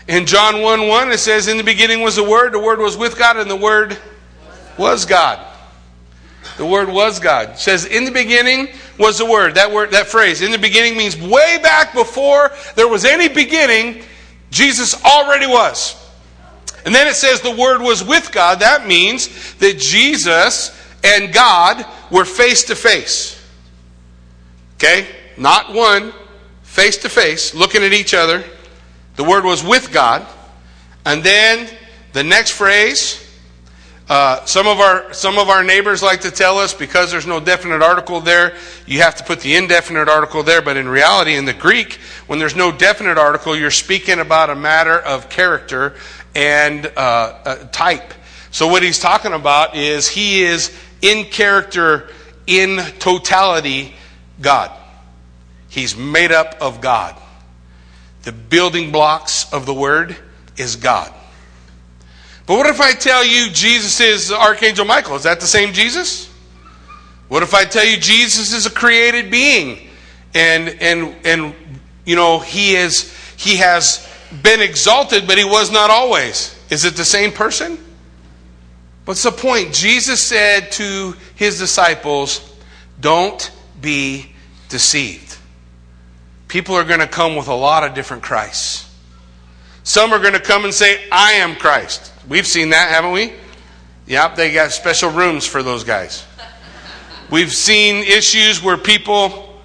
In 0.07 0.25
John 0.25 0.61
1 0.61 0.87
1, 0.87 1.11
it 1.11 1.19
says, 1.19 1.47
In 1.47 1.57
the 1.57 1.63
beginning 1.63 2.01
was 2.01 2.15
the 2.15 2.23
Word, 2.23 2.51
the 2.51 2.59
Word 2.59 2.79
was 2.79 2.97
with 2.97 3.17
God, 3.17 3.37
and 3.37 3.49
the 3.49 3.55
Word 3.55 3.97
was 4.77 5.05
God. 5.05 5.45
The 6.59 6.65
Word 6.65 6.89
was 6.89 7.21
God. 7.21 7.51
It 7.51 7.57
says, 7.57 7.85
In 7.85 8.03
the 8.03 8.11
beginning 8.11 8.67
was 8.97 9.17
the 9.17 9.25
Word. 9.25 9.55
That 9.55 9.71
word, 9.71 9.91
that 9.91 10.07
phrase, 10.07 10.41
in 10.41 10.51
the 10.51 10.57
beginning 10.57 10.97
means 10.97 11.15
way 11.15 11.57
back 11.63 11.93
before 11.93 12.51
there 12.75 12.89
was 12.89 13.05
any 13.05 13.29
beginning, 13.29 14.03
Jesus 14.51 15.01
already 15.05 15.47
was. 15.47 15.95
And 16.85 16.93
then 16.93 17.07
it 17.07 17.13
says 17.13 17.39
the 17.39 17.55
Word 17.55 17.81
was 17.81 18.03
with 18.03 18.33
God. 18.33 18.59
That 18.59 18.85
means 18.85 19.53
that 19.59 19.77
Jesus 19.77 20.77
and 21.01 21.33
God 21.33 21.85
were 22.11 22.25
face 22.25 22.65
to 22.65 22.75
face. 22.75 23.41
Okay? 24.75 25.07
Not 25.37 25.73
one, 25.73 26.11
face 26.63 26.97
to 26.97 27.09
face, 27.09 27.55
looking 27.55 27.83
at 27.83 27.93
each 27.93 28.13
other. 28.13 28.43
The 29.15 29.23
Word 29.23 29.45
was 29.45 29.63
with 29.63 29.93
God. 29.93 30.27
And 31.05 31.23
then 31.23 31.69
the 32.11 32.25
next 32.25 32.51
phrase, 32.51 33.28
uh, 34.09 34.43
some 34.45 34.65
of 34.65 34.79
our 34.79 35.13
some 35.13 35.37
of 35.37 35.49
our 35.49 35.63
neighbors 35.63 36.01
like 36.01 36.21
to 36.21 36.31
tell 36.31 36.57
us 36.57 36.73
because 36.73 37.11
there's 37.11 37.27
no 37.27 37.39
definite 37.39 37.83
article 37.83 38.19
there, 38.19 38.55
you 38.87 39.01
have 39.01 39.15
to 39.15 39.23
put 39.23 39.39
the 39.41 39.55
indefinite 39.55 40.09
article 40.09 40.41
there. 40.41 40.63
But 40.63 40.77
in 40.77 40.89
reality, 40.89 41.35
in 41.35 41.45
the 41.45 41.53
Greek, 41.53 41.99
when 42.25 42.39
there's 42.39 42.55
no 42.55 42.71
definite 42.71 43.19
article, 43.19 43.55
you're 43.55 43.69
speaking 43.69 44.19
about 44.19 44.49
a 44.49 44.55
matter 44.55 44.97
of 44.97 45.29
character 45.29 45.95
and 46.33 46.87
uh, 46.87 46.89
uh, 47.45 47.55
type. 47.71 48.13
So 48.49 48.67
what 48.67 48.81
he's 48.81 48.97
talking 48.97 49.33
about 49.33 49.75
is 49.75 50.07
he 50.07 50.41
is 50.41 50.75
in 51.03 51.25
character, 51.25 52.09
in 52.47 52.77
totality, 52.97 53.93
God. 54.41 54.71
He's 55.69 55.95
made 55.95 56.31
up 56.31 56.57
of 56.61 56.81
God. 56.81 57.15
The 58.23 58.31
building 58.31 58.91
blocks 58.91 59.53
of 59.53 59.67
the 59.67 59.73
Word 59.73 60.17
is 60.57 60.77
God. 60.77 61.13
But 62.49 62.57
what 62.57 62.65
if 62.65 62.81
I 62.81 62.93
tell 62.93 63.23
you 63.23 63.51
Jesus 63.51 63.99
is 63.99 64.31
Archangel 64.31 64.83
Michael? 64.83 65.15
Is 65.15 65.21
that 65.21 65.39
the 65.39 65.45
same 65.45 65.71
Jesus? 65.71 66.33
What 67.27 67.43
if 67.43 67.53
I 67.53 67.63
tell 67.63 67.85
you 67.85 67.95
Jesus 67.95 68.53
is 68.53 68.65
a 68.65 68.71
created 68.71 69.29
being 69.29 69.87
and 70.33 70.69
and 70.81 71.15
and 71.23 71.53
you 72.05 72.15
know 72.15 72.39
he 72.39 72.75
is 72.75 73.15
he 73.37 73.57
has 73.57 74.11
been 74.41 74.63
exalted 74.63 75.27
but 75.27 75.37
he 75.37 75.43
was 75.43 75.71
not 75.71 75.91
always. 75.91 76.59
Is 76.71 76.85
it 76.85 76.95
the 76.95 77.05
same 77.05 77.31
person? 77.31 77.77
What's 79.05 79.21
the 79.21 79.31
point? 79.31 79.71
Jesus 79.71 80.19
said 80.19 80.71
to 80.71 81.15
his 81.35 81.59
disciples, 81.59 82.41
"Don't 82.99 83.51
be 83.79 84.33
deceived." 84.69 85.37
People 86.47 86.73
are 86.73 86.83
going 86.83 86.99
to 86.99 87.07
come 87.07 87.35
with 87.35 87.47
a 87.47 87.53
lot 87.53 87.83
of 87.83 87.93
different 87.93 88.23
Christs. 88.23 88.89
Some 89.83 90.11
are 90.13 90.19
going 90.19 90.33
to 90.33 90.39
come 90.39 90.63
and 90.63 90.73
say, 90.73 91.07
"I 91.11 91.33
am 91.33 91.55
Christ." 91.55 92.13
We've 92.29 92.47
seen 92.47 92.69
that, 92.69 92.89
haven't 92.89 93.11
we? 93.11 93.33
Yep, 94.05 94.35
they 94.35 94.53
got 94.53 94.71
special 94.71 95.11
rooms 95.11 95.45
for 95.45 95.63
those 95.63 95.83
guys. 95.83 96.25
We've 97.31 97.53
seen 97.53 98.03
issues 98.03 98.63
where 98.63 98.77
people 98.77 99.59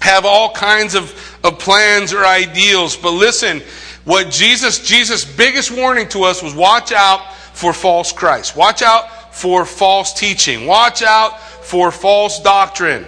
have 0.00 0.24
all 0.24 0.52
kinds 0.52 0.94
of, 0.94 1.38
of 1.42 1.58
plans 1.58 2.12
or 2.12 2.24
ideals. 2.24 2.96
But 2.96 3.12
listen, 3.12 3.62
what 4.04 4.30
Jesus, 4.30 4.86
Jesus' 4.86 5.24
biggest 5.24 5.70
warning 5.70 6.08
to 6.08 6.24
us 6.24 6.42
was 6.42 6.54
watch 6.54 6.92
out 6.92 7.34
for 7.52 7.72
false 7.72 8.12
Christ. 8.12 8.56
Watch 8.56 8.82
out 8.82 9.34
for 9.34 9.64
false 9.64 10.12
teaching. 10.12 10.66
Watch 10.66 11.02
out 11.02 11.40
for 11.40 11.90
false 11.90 12.40
doctrine. 12.40 13.06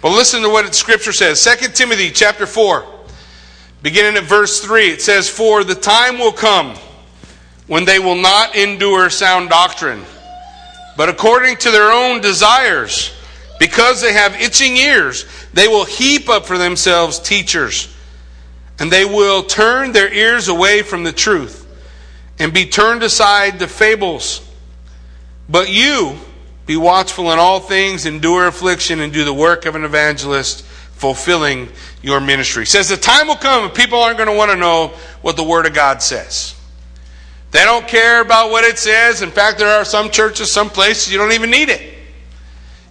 But 0.00 0.12
listen 0.12 0.42
to 0.42 0.48
what 0.48 0.74
scripture 0.74 1.12
says. 1.12 1.44
2 1.44 1.68
Timothy 1.72 2.10
chapter 2.10 2.46
4. 2.46 2.97
Beginning 3.82 4.16
at 4.16 4.24
verse 4.24 4.60
3, 4.60 4.90
it 4.90 5.02
says, 5.02 5.28
For 5.28 5.62
the 5.62 5.74
time 5.74 6.18
will 6.18 6.32
come 6.32 6.74
when 7.66 7.84
they 7.84 7.98
will 7.98 8.16
not 8.16 8.56
endure 8.56 9.08
sound 9.10 9.50
doctrine, 9.50 10.02
but 10.96 11.08
according 11.08 11.58
to 11.58 11.70
their 11.70 11.92
own 11.92 12.20
desires, 12.20 13.12
because 13.60 14.00
they 14.00 14.12
have 14.12 14.40
itching 14.40 14.76
ears, 14.76 15.26
they 15.52 15.68
will 15.68 15.84
heap 15.84 16.28
up 16.28 16.46
for 16.46 16.58
themselves 16.58 17.20
teachers, 17.20 17.94
and 18.80 18.90
they 18.90 19.04
will 19.04 19.42
turn 19.42 19.92
their 19.92 20.12
ears 20.12 20.48
away 20.48 20.82
from 20.82 21.04
the 21.04 21.12
truth 21.12 21.66
and 22.38 22.52
be 22.52 22.66
turned 22.66 23.02
aside 23.02 23.58
to 23.58 23.66
fables. 23.66 24.44
But 25.48 25.70
you, 25.70 26.16
be 26.66 26.76
watchful 26.76 27.32
in 27.32 27.38
all 27.38 27.60
things, 27.60 28.06
endure 28.06 28.46
affliction, 28.46 29.00
and 29.00 29.12
do 29.12 29.24
the 29.24 29.34
work 29.34 29.66
of 29.66 29.74
an 29.74 29.84
evangelist, 29.84 30.64
fulfilling 30.64 31.68
your 32.02 32.20
ministry. 32.20 32.64
says 32.64 32.88
the 32.88 32.96
time 32.96 33.26
will 33.26 33.36
come 33.36 33.64
and 33.64 33.74
people 33.74 34.00
aren't 34.00 34.18
going 34.18 34.28
to 34.28 34.36
want 34.36 34.50
to 34.50 34.56
know 34.56 34.88
what 35.22 35.36
the 35.36 35.44
Word 35.44 35.66
of 35.66 35.74
God 35.74 36.02
says. 36.02 36.54
They 37.50 37.64
don't 37.64 37.88
care 37.88 38.20
about 38.20 38.50
what 38.50 38.64
it 38.64 38.78
says. 38.78 39.22
In 39.22 39.30
fact, 39.30 39.58
there 39.58 39.80
are 39.80 39.84
some 39.84 40.10
churches, 40.10 40.52
some 40.52 40.68
places 40.68 41.12
you 41.12 41.18
don't 41.18 41.32
even 41.32 41.50
need 41.50 41.70
it. 41.70 41.94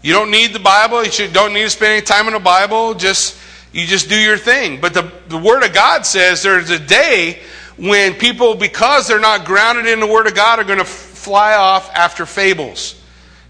You 0.01 0.13
don't 0.13 0.31
need 0.31 0.53
the 0.53 0.59
Bible. 0.59 1.05
You 1.05 1.27
don't 1.27 1.53
need 1.53 1.63
to 1.63 1.69
spend 1.69 1.93
any 1.93 2.01
time 2.01 2.27
in 2.27 2.33
the 2.33 2.39
Bible. 2.39 2.93
Just 2.93 3.37
you 3.71 3.85
just 3.85 4.09
do 4.09 4.15
your 4.15 4.37
thing. 4.37 4.81
But 4.81 4.93
the, 4.93 5.11
the 5.27 5.37
Word 5.37 5.63
of 5.63 5.73
God 5.73 6.05
says 6.05 6.41
there's 6.41 6.69
a 6.69 6.79
day 6.79 7.39
when 7.77 8.15
people, 8.15 8.55
because 8.55 9.07
they're 9.07 9.19
not 9.19 9.45
grounded 9.45 9.85
in 9.85 9.99
the 9.99 10.07
Word 10.07 10.27
of 10.27 10.33
God, 10.33 10.59
are 10.59 10.63
going 10.63 10.79
to 10.79 10.85
fly 10.85 11.53
off 11.53 11.93
after 11.93 12.25
fables, 12.25 12.99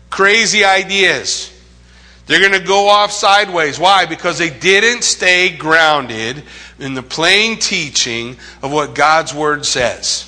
crazy 0.10 0.66
ideas. 0.66 1.54
They're 2.28 2.42
going 2.42 2.60
to 2.60 2.68
go 2.68 2.90
off 2.90 3.12
sideways. 3.12 3.80
Why? 3.80 4.06
Because 4.06 4.38
they 4.38 4.50
didn't 4.50 5.04
stay 5.04 5.50
grounded 5.50 6.44
in 6.78 6.94
the 6.94 7.02
plain 7.02 7.58
teaching 7.58 8.38
of 8.62 8.72
what 8.72 8.94
God's 8.94 9.34
Word 9.34 9.66
says. 9.66 10.24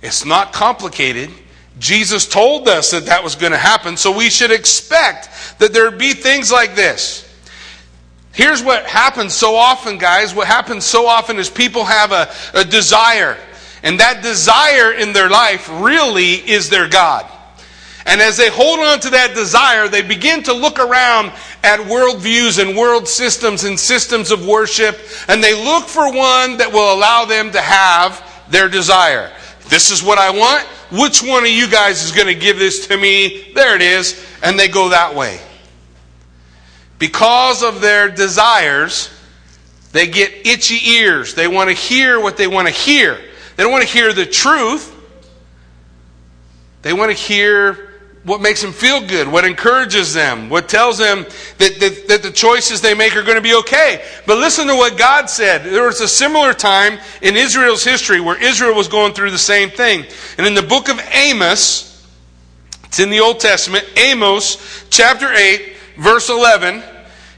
It's 0.00 0.24
not 0.24 0.52
complicated. 0.52 1.30
Jesus 1.78 2.26
told 2.26 2.66
us 2.66 2.90
that 2.90 3.06
that 3.06 3.22
was 3.22 3.34
going 3.34 3.52
to 3.52 3.58
happen, 3.58 3.96
so 3.96 4.16
we 4.16 4.30
should 4.30 4.50
expect 4.50 5.28
that 5.58 5.72
there'd 5.72 5.98
be 5.98 6.14
things 6.14 6.50
like 6.50 6.74
this. 6.74 7.24
Here's 8.32 8.62
what 8.62 8.86
happens 8.86 9.34
so 9.34 9.54
often, 9.54 9.98
guys. 9.98 10.34
What 10.34 10.46
happens 10.46 10.84
so 10.84 11.06
often 11.06 11.38
is 11.38 11.50
people 11.50 11.84
have 11.84 12.12
a, 12.12 12.32
a 12.54 12.64
desire, 12.64 13.36
and 13.82 14.00
that 14.00 14.22
desire 14.22 14.92
in 14.92 15.12
their 15.12 15.28
life 15.28 15.68
really 15.70 16.34
is 16.34 16.70
their 16.70 16.88
God. 16.88 17.26
And 18.08 18.22
as 18.22 18.38
they 18.38 18.48
hold 18.48 18.80
on 18.80 19.00
to 19.00 19.10
that 19.10 19.34
desire, 19.34 19.86
they 19.86 20.00
begin 20.00 20.42
to 20.44 20.54
look 20.54 20.78
around 20.78 21.30
at 21.62 21.78
worldviews 21.80 22.58
and 22.58 22.74
world 22.74 23.06
systems 23.06 23.64
and 23.64 23.78
systems 23.78 24.30
of 24.30 24.46
worship, 24.46 24.98
and 25.28 25.44
they 25.44 25.54
look 25.54 25.84
for 25.84 26.06
one 26.06 26.56
that 26.56 26.70
will 26.72 26.94
allow 26.94 27.26
them 27.26 27.52
to 27.52 27.60
have 27.60 28.24
their 28.50 28.70
desire. 28.70 29.30
This 29.68 29.90
is 29.90 30.02
what 30.02 30.16
I 30.16 30.30
want. 30.30 30.66
Which 30.90 31.22
one 31.22 31.44
of 31.44 31.50
you 31.50 31.68
guys 31.68 32.02
is 32.02 32.12
going 32.12 32.28
to 32.28 32.34
give 32.34 32.58
this 32.58 32.86
to 32.86 32.96
me? 32.96 33.52
There 33.52 33.76
it 33.76 33.82
is. 33.82 34.24
And 34.42 34.58
they 34.58 34.68
go 34.68 34.88
that 34.88 35.14
way. 35.14 35.38
Because 36.98 37.62
of 37.62 37.82
their 37.82 38.08
desires, 38.08 39.10
they 39.92 40.06
get 40.06 40.46
itchy 40.46 40.92
ears. 40.92 41.34
They 41.34 41.46
want 41.46 41.68
to 41.68 41.74
hear 41.74 42.18
what 42.18 42.38
they 42.38 42.46
want 42.46 42.68
to 42.68 42.72
hear. 42.72 43.18
They 43.56 43.62
don't 43.64 43.72
want 43.72 43.86
to 43.86 43.92
hear 43.92 44.14
the 44.14 44.24
truth. 44.24 44.94
They 46.80 46.94
want 46.94 47.10
to 47.10 47.16
hear 47.16 47.87
what 48.28 48.42
makes 48.42 48.60
them 48.60 48.72
feel 48.72 49.00
good, 49.00 49.26
what 49.26 49.44
encourages 49.44 50.12
them, 50.12 50.50
what 50.50 50.68
tells 50.68 50.98
them 50.98 51.24
that, 51.56 51.80
that, 51.80 52.04
that, 52.08 52.22
the 52.22 52.30
choices 52.30 52.80
they 52.80 52.92
make 52.92 53.16
are 53.16 53.22
going 53.22 53.36
to 53.36 53.42
be 53.42 53.54
okay. 53.54 54.04
But 54.26 54.36
listen 54.36 54.66
to 54.68 54.74
what 54.74 54.98
God 54.98 55.30
said. 55.30 55.64
There 55.64 55.86
was 55.86 56.02
a 56.02 56.06
similar 56.06 56.52
time 56.52 56.98
in 57.22 57.36
Israel's 57.36 57.82
history 57.82 58.20
where 58.20 58.40
Israel 58.40 58.74
was 58.74 58.86
going 58.86 59.14
through 59.14 59.30
the 59.30 59.38
same 59.38 59.70
thing. 59.70 60.04
And 60.36 60.46
in 60.46 60.54
the 60.54 60.62
book 60.62 60.90
of 60.90 61.00
Amos, 61.12 62.06
it's 62.84 63.00
in 63.00 63.08
the 63.08 63.20
Old 63.20 63.40
Testament, 63.40 63.84
Amos 63.96 64.84
chapter 64.90 65.32
8, 65.32 65.76
verse 65.96 66.28
11. 66.28 66.82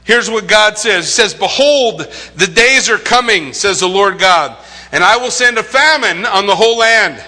Here's 0.03 0.29
what 0.29 0.47
God 0.47 0.77
says. 0.77 1.05
He 1.05 1.11
says, 1.11 1.33
Behold, 1.33 2.01
the 2.35 2.47
days 2.47 2.89
are 2.89 2.97
coming, 2.97 3.53
says 3.53 3.79
the 3.79 3.87
Lord 3.87 4.19
God, 4.19 4.57
and 4.91 5.03
I 5.03 5.15
will 5.17 5.31
send 5.31 5.57
a 5.57 5.63
famine 5.63 6.25
on 6.25 6.47
the 6.47 6.55
whole 6.55 6.77
land. 6.79 7.23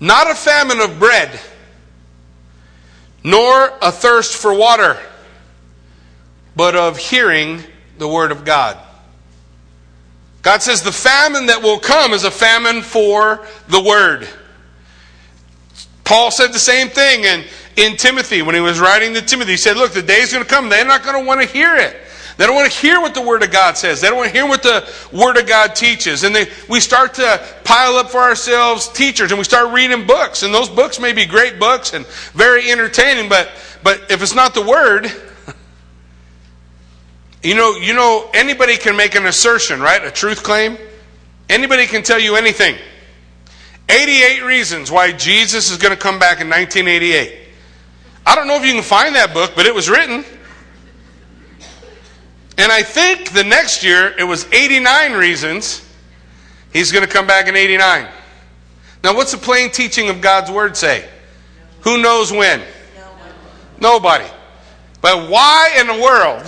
Not 0.00 0.30
a 0.30 0.34
famine 0.34 0.80
of 0.80 0.98
bread 0.98 1.40
nor 3.22 3.72
a 3.82 3.92
thirst 3.92 4.36
for 4.36 4.54
water, 4.54 4.98
but 6.56 6.74
of 6.74 6.98
hearing 6.98 7.62
the 7.98 8.08
word 8.08 8.32
of 8.32 8.44
God. 8.44 8.78
God 10.42 10.62
says 10.62 10.82
the 10.82 10.92
famine 10.92 11.46
that 11.46 11.62
will 11.62 11.78
come 11.78 12.12
is 12.12 12.24
a 12.24 12.30
famine 12.30 12.82
for 12.82 13.46
the 13.68 13.82
word. 13.82 14.26
Paul 16.04 16.30
said 16.30 16.52
the 16.52 16.58
same 16.58 16.88
thing 16.88 17.24
in, 17.24 17.44
in 17.76 17.96
Timothy 17.96 18.42
when 18.42 18.54
he 18.54 18.60
was 18.60 18.80
writing 18.80 19.14
to 19.14 19.22
Timothy. 19.22 19.52
He 19.52 19.56
said, 19.56 19.76
Look, 19.76 19.92
the 19.92 20.02
day's 20.02 20.32
going 20.32 20.42
to 20.42 20.48
come. 20.48 20.68
They're 20.68 20.84
not 20.84 21.04
going 21.04 21.20
to 21.20 21.26
want 21.26 21.42
to 21.42 21.46
hear 21.46 21.76
it. 21.76 21.96
They 22.40 22.46
don't 22.46 22.54
want 22.54 22.72
to 22.72 22.78
hear 22.78 23.02
what 23.02 23.12
the 23.12 23.20
Word 23.20 23.42
of 23.42 23.50
God 23.50 23.76
says. 23.76 24.00
They 24.00 24.08
don't 24.08 24.16
want 24.16 24.30
to 24.30 24.34
hear 24.34 24.48
what 24.48 24.62
the 24.62 24.90
Word 25.12 25.36
of 25.36 25.46
God 25.46 25.76
teaches. 25.76 26.24
And 26.24 26.34
they, 26.34 26.48
we 26.70 26.80
start 26.80 27.12
to 27.16 27.38
pile 27.64 27.96
up 27.96 28.08
for 28.08 28.16
ourselves 28.16 28.88
teachers 28.88 29.30
and 29.30 29.36
we 29.36 29.44
start 29.44 29.74
reading 29.74 30.06
books. 30.06 30.42
And 30.42 30.54
those 30.54 30.70
books 30.70 30.98
may 30.98 31.12
be 31.12 31.26
great 31.26 31.58
books 31.58 31.92
and 31.92 32.06
very 32.32 32.70
entertaining, 32.70 33.28
but, 33.28 33.50
but 33.82 34.10
if 34.10 34.22
it's 34.22 34.34
not 34.34 34.54
the 34.54 34.62
Word, 34.62 35.04
you 37.42 37.54
know, 37.54 37.76
you 37.76 37.92
know, 37.92 38.30
anybody 38.32 38.78
can 38.78 38.96
make 38.96 39.16
an 39.16 39.26
assertion, 39.26 39.82
right? 39.82 40.02
A 40.02 40.10
truth 40.10 40.42
claim. 40.42 40.78
Anybody 41.50 41.86
can 41.86 42.02
tell 42.02 42.18
you 42.18 42.36
anything. 42.36 42.74
88 43.90 44.44
reasons 44.44 44.90
why 44.90 45.12
Jesus 45.12 45.70
is 45.70 45.76
going 45.76 45.92
to 45.92 46.00
come 46.00 46.18
back 46.18 46.40
in 46.40 46.48
1988. 46.48 47.38
I 48.24 48.34
don't 48.34 48.48
know 48.48 48.56
if 48.56 48.64
you 48.64 48.72
can 48.72 48.82
find 48.82 49.14
that 49.14 49.34
book, 49.34 49.52
but 49.54 49.66
it 49.66 49.74
was 49.74 49.90
written. 49.90 50.24
And 52.60 52.70
I 52.70 52.82
think 52.82 53.32
the 53.32 53.42
next 53.42 53.82
year 53.82 54.14
it 54.18 54.24
was 54.24 54.44
89 54.52 55.14
reasons 55.14 55.82
he's 56.74 56.92
going 56.92 57.02
to 57.02 57.10
come 57.10 57.26
back 57.26 57.48
in 57.48 57.56
89. 57.56 58.06
Now, 59.02 59.16
what's 59.16 59.32
the 59.32 59.38
plain 59.38 59.70
teaching 59.70 60.10
of 60.10 60.20
God's 60.20 60.50
word 60.50 60.76
say? 60.76 61.08
Who 61.80 62.02
knows 62.02 62.30
when? 62.30 62.60
Nobody. 63.80 64.26
But 65.00 65.30
why 65.30 65.74
in 65.80 65.86
the 65.86 65.94
world 65.94 66.42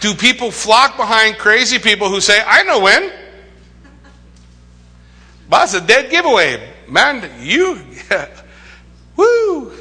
do 0.00 0.12
people 0.12 0.50
flock 0.50 0.96
behind 0.96 1.38
crazy 1.38 1.78
people 1.78 2.08
who 2.08 2.20
say, 2.20 2.42
I 2.44 2.64
know 2.64 2.80
when? 2.80 3.12
It's 5.52 5.74
a 5.74 5.80
dead 5.80 6.10
giveaway. 6.10 6.68
Man, 6.88 7.30
you, 7.40 7.78
woo. 9.16 9.72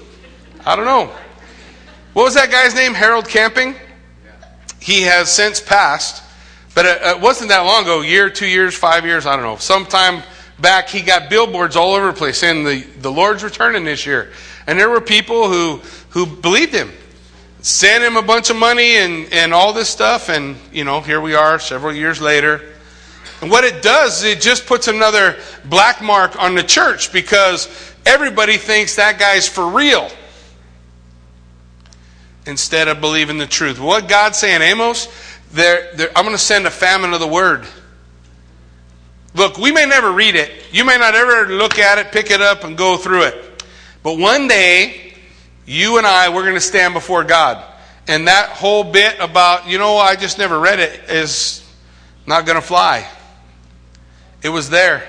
I 0.63 0.75
don't 0.75 0.86
know. 0.86 1.12
What 2.13 2.25
was 2.25 2.36
that 2.36 2.51
guy's 2.51 2.75
name? 2.75 2.93
Harold 2.93 3.27
Camping? 3.27 3.73
He 4.82 5.04
has 5.04 5.32
since 5.32 5.62
passed, 5.62 6.24
but 6.74 6.86
it, 6.86 7.02
it 7.02 7.22
wasn't 7.22 7.50
that 7.50 7.62
long 7.62 7.84
ago, 7.84 8.02
year, 8.02 8.30
two 8.30 8.48
years, 8.48 8.76
five 8.76 9.06
years, 9.06 9.26
I 9.26 9.36
don't 9.36 9.46
know. 9.46 9.58
Sometime 9.58 10.24
back, 10.60 10.89
he 10.89 11.02
got 11.02 11.30
billboards 11.30 11.76
all 11.76 11.94
over 11.94 12.08
the 12.08 12.13
place 12.13 12.39
saying 12.39 12.63
the, 12.63 12.82
the 13.00 13.12
Lord's 13.12 13.44
returning 13.44 13.86
this 13.86 14.06
year. 14.06 14.32
And 14.67 14.80
there 14.80 14.89
were 14.89 15.02
people 15.02 15.48
who, 15.48 15.82
who 16.10 16.26
believed 16.26 16.74
him, 16.74 16.91
sent 17.62 18.04
him 18.04 18.17
a 18.17 18.22
bunch 18.24 18.50
of 18.50 18.56
money 18.56 18.96
and, 18.96 19.32
and 19.32 19.54
all 19.54 19.72
this 19.72 19.89
stuff. 19.89 20.30
And, 20.30 20.58
you 20.72 20.84
know, 20.84 21.02
here 21.02 21.22
we 21.22 21.36
are 21.36 21.60
several 21.60 21.94
years 21.94 22.20
later. 22.20 22.62
And 23.41 23.52
what 23.52 23.63
it 23.63 23.84
does 23.84 24.20
is 24.20 24.38
it 24.38 24.41
just 24.41 24.65
puts 24.65 24.88
another 24.88 25.38
black 25.65 26.02
mark 26.02 26.41
on 26.41 26.56
the 26.56 26.63
church 26.63 27.13
because 27.13 27.67
everybody 28.06 28.58
thinks 28.58 28.96
that 28.96 29.20
guy's 29.20 29.48
for 29.48 29.67
real 29.67 30.10
instead 32.45 32.88
of 32.88 33.01
believing 33.01 33.38
the 33.38 33.47
truth. 33.47 33.80
What 33.80 34.08
God's 34.08 34.38
saying, 34.38 34.62
Amos, 34.62 35.08
they're, 35.51 35.95
they're, 35.95 36.10
I'm 36.15 36.25
going 36.25 36.36
to 36.36 36.41
send 36.41 36.65
a 36.65 36.71
famine 36.71 37.13
of 37.13 37.19
the 37.19 37.27
word. 37.27 37.65
Look, 39.34 39.58
we 39.58 39.71
may 39.71 39.86
never 39.86 40.12
read 40.12 40.36
it. 40.36 40.51
You 40.71 40.84
may 40.84 40.97
not 40.97 41.15
ever 41.15 41.54
look 41.54 41.80
at 41.80 41.97
it, 41.99 42.12
pick 42.12 42.32
it 42.32 42.41
up, 42.41 42.63
and 42.63 42.77
go 42.77 42.97
through 42.97 43.23
it. 43.23 43.63
But 44.04 44.17
one 44.17 44.47
day, 44.47 45.13
you 45.65 45.97
and 45.97 46.08
I, 46.08 46.30
we're 46.30 46.43
going 46.43 46.56
to 46.56 46.62
stand 46.62 46.93
before 46.93 47.23
God. 47.23 47.63
And 48.08 48.27
that 48.27 48.49
whole 48.49 48.84
bit 48.84 49.19
about, 49.19 49.67
you 49.67 49.77
know, 49.77 49.97
I 49.97 50.15
just 50.15 50.38
never 50.38 50.60
read 50.60 50.80
it 50.80 51.10
is 51.10 51.65
not 52.25 52.45
going 52.45 52.56
to 52.56 52.65
fly. 52.65 53.08
It 54.43 54.49
was 54.49 54.69
there, 54.69 55.08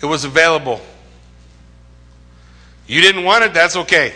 it 0.00 0.06
was 0.06 0.24
available. 0.24 0.80
You 2.86 3.00
didn't 3.00 3.24
want 3.24 3.44
it, 3.44 3.52
that's 3.52 3.76
okay 3.76 4.14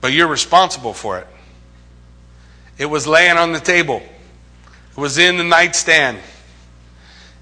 but 0.00 0.12
you're 0.12 0.28
responsible 0.28 0.92
for 0.92 1.18
it. 1.18 1.26
It 2.78 2.86
was 2.86 3.06
laying 3.06 3.36
on 3.36 3.52
the 3.52 3.60
table, 3.60 3.96
it 3.96 5.00
was 5.00 5.18
in 5.18 5.36
the 5.36 5.44
nightstand, 5.44 6.18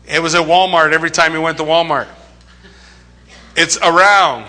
it 0.09 0.23
was 0.23 0.35
at 0.35 0.47
Walmart 0.47 0.93
every 0.93 1.11
time 1.11 1.35
you 1.35 1.41
went 1.41 1.59
to 1.59 1.65
Walmart. 1.65 2.09
It's 3.57 3.79
around. 3.79 4.47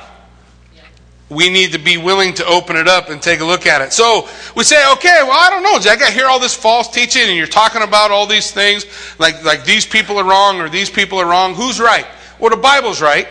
We 1.29 1.49
need 1.49 1.73
to 1.73 1.77
be 1.77 1.97
willing 1.97 2.35
to 2.35 2.45
open 2.45 2.77
it 2.77 2.87
up 2.87 3.09
and 3.09 3.21
take 3.21 3.41
a 3.41 3.45
look 3.45 3.65
at 3.65 3.81
it. 3.81 3.91
So 3.91 4.29
we 4.55 4.63
say, 4.63 4.81
okay, 4.93 5.19
well, 5.23 5.37
I 5.37 5.49
don't 5.49 5.63
know, 5.63 5.77
Jack. 5.77 6.01
I 6.01 6.09
hear 6.09 6.27
all 6.27 6.39
this 6.39 6.55
false 6.55 6.89
teaching, 6.89 7.23
and 7.23 7.35
you're 7.35 7.47
talking 7.47 7.81
about 7.81 8.11
all 8.11 8.27
these 8.27 8.51
things, 8.51 8.85
like 9.19 9.43
like 9.43 9.65
these 9.65 9.85
people 9.85 10.17
are 10.19 10.23
wrong 10.23 10.61
or 10.61 10.69
these 10.69 10.89
people 10.89 11.19
are 11.19 11.25
wrong. 11.25 11.53
Who's 11.53 11.81
right? 11.81 12.05
Well, 12.39 12.49
the 12.49 12.57
Bible's 12.57 13.01
right. 13.01 13.27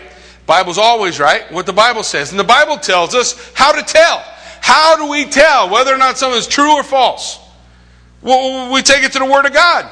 Bible's 0.46 0.78
always 0.78 1.18
right. 1.18 1.50
What 1.50 1.64
the 1.64 1.72
Bible 1.72 2.02
says, 2.02 2.30
and 2.30 2.38
the 2.38 2.44
Bible 2.44 2.76
tells 2.76 3.14
us 3.14 3.52
how 3.54 3.72
to 3.72 3.82
tell. 3.82 4.22
How 4.66 4.96
do 4.96 5.09
we 5.09 5.26
tell 5.26 5.70
whether 5.70 5.94
or 5.94 5.96
not 5.96 6.18
something 6.18 6.37
is 6.37 6.48
true 6.48 6.72
or 6.72 6.83
false? 6.83 7.38
Well, 8.20 8.72
we 8.72 8.83
take 8.83 9.05
it 9.05 9.12
to 9.12 9.20
the 9.20 9.24
Word 9.24 9.46
of 9.46 9.52
God. 9.52 9.88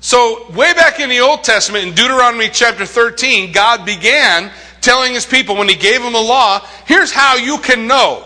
So, 0.00 0.50
way 0.52 0.72
back 0.72 1.00
in 1.00 1.10
the 1.10 1.20
Old 1.20 1.44
Testament, 1.44 1.88
in 1.88 1.94
Deuteronomy 1.94 2.48
chapter 2.48 2.86
13, 2.86 3.52
God 3.52 3.84
began 3.84 4.50
telling 4.80 5.12
his 5.12 5.26
people 5.26 5.56
when 5.56 5.68
he 5.68 5.74
gave 5.74 6.00
them 6.00 6.14
the 6.14 6.18
law 6.18 6.66
here's 6.86 7.12
how 7.12 7.36
you 7.36 7.58
can 7.58 7.86
know. 7.86 8.24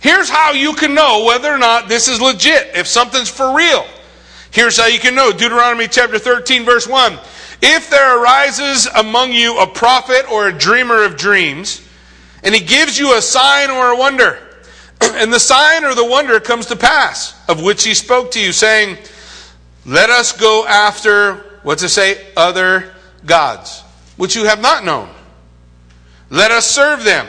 Here's 0.00 0.28
how 0.28 0.52
you 0.52 0.74
can 0.74 0.92
know 0.92 1.24
whether 1.24 1.50
or 1.50 1.56
not 1.56 1.88
this 1.88 2.06
is 2.06 2.20
legit, 2.20 2.72
if 2.74 2.86
something's 2.86 3.30
for 3.30 3.56
real. 3.56 3.86
Here's 4.50 4.76
how 4.76 4.86
you 4.86 4.98
can 4.98 5.14
know 5.14 5.32
Deuteronomy 5.32 5.88
chapter 5.88 6.18
13, 6.18 6.66
verse 6.66 6.86
1. 6.86 7.18
If 7.62 7.88
there 7.88 8.22
arises 8.22 8.86
among 8.86 9.32
you 9.32 9.58
a 9.60 9.66
prophet 9.66 10.30
or 10.30 10.48
a 10.48 10.52
dreamer 10.52 11.04
of 11.04 11.16
dreams, 11.16 11.80
and 12.42 12.54
he 12.54 12.60
gives 12.60 12.98
you 12.98 13.16
a 13.16 13.22
sign 13.22 13.70
or 13.70 13.92
a 13.92 13.96
wonder. 13.96 14.38
And 15.02 15.32
the 15.32 15.40
sign 15.40 15.84
or 15.84 15.94
the 15.94 16.06
wonder 16.06 16.38
comes 16.38 16.66
to 16.66 16.76
pass, 16.76 17.34
of 17.48 17.62
which 17.62 17.84
he 17.84 17.92
spoke 17.92 18.30
to 18.32 18.40
you, 18.40 18.52
saying, 18.52 18.96
Let 19.84 20.10
us 20.10 20.32
go 20.32 20.64
after, 20.66 21.34
what's 21.64 21.82
it 21.82 21.88
say? 21.88 22.24
Other 22.36 22.92
gods, 23.26 23.82
which 24.16 24.36
you 24.36 24.44
have 24.44 24.60
not 24.60 24.84
known. 24.84 25.08
Let 26.30 26.50
us 26.50 26.70
serve 26.70 27.04
them. 27.04 27.26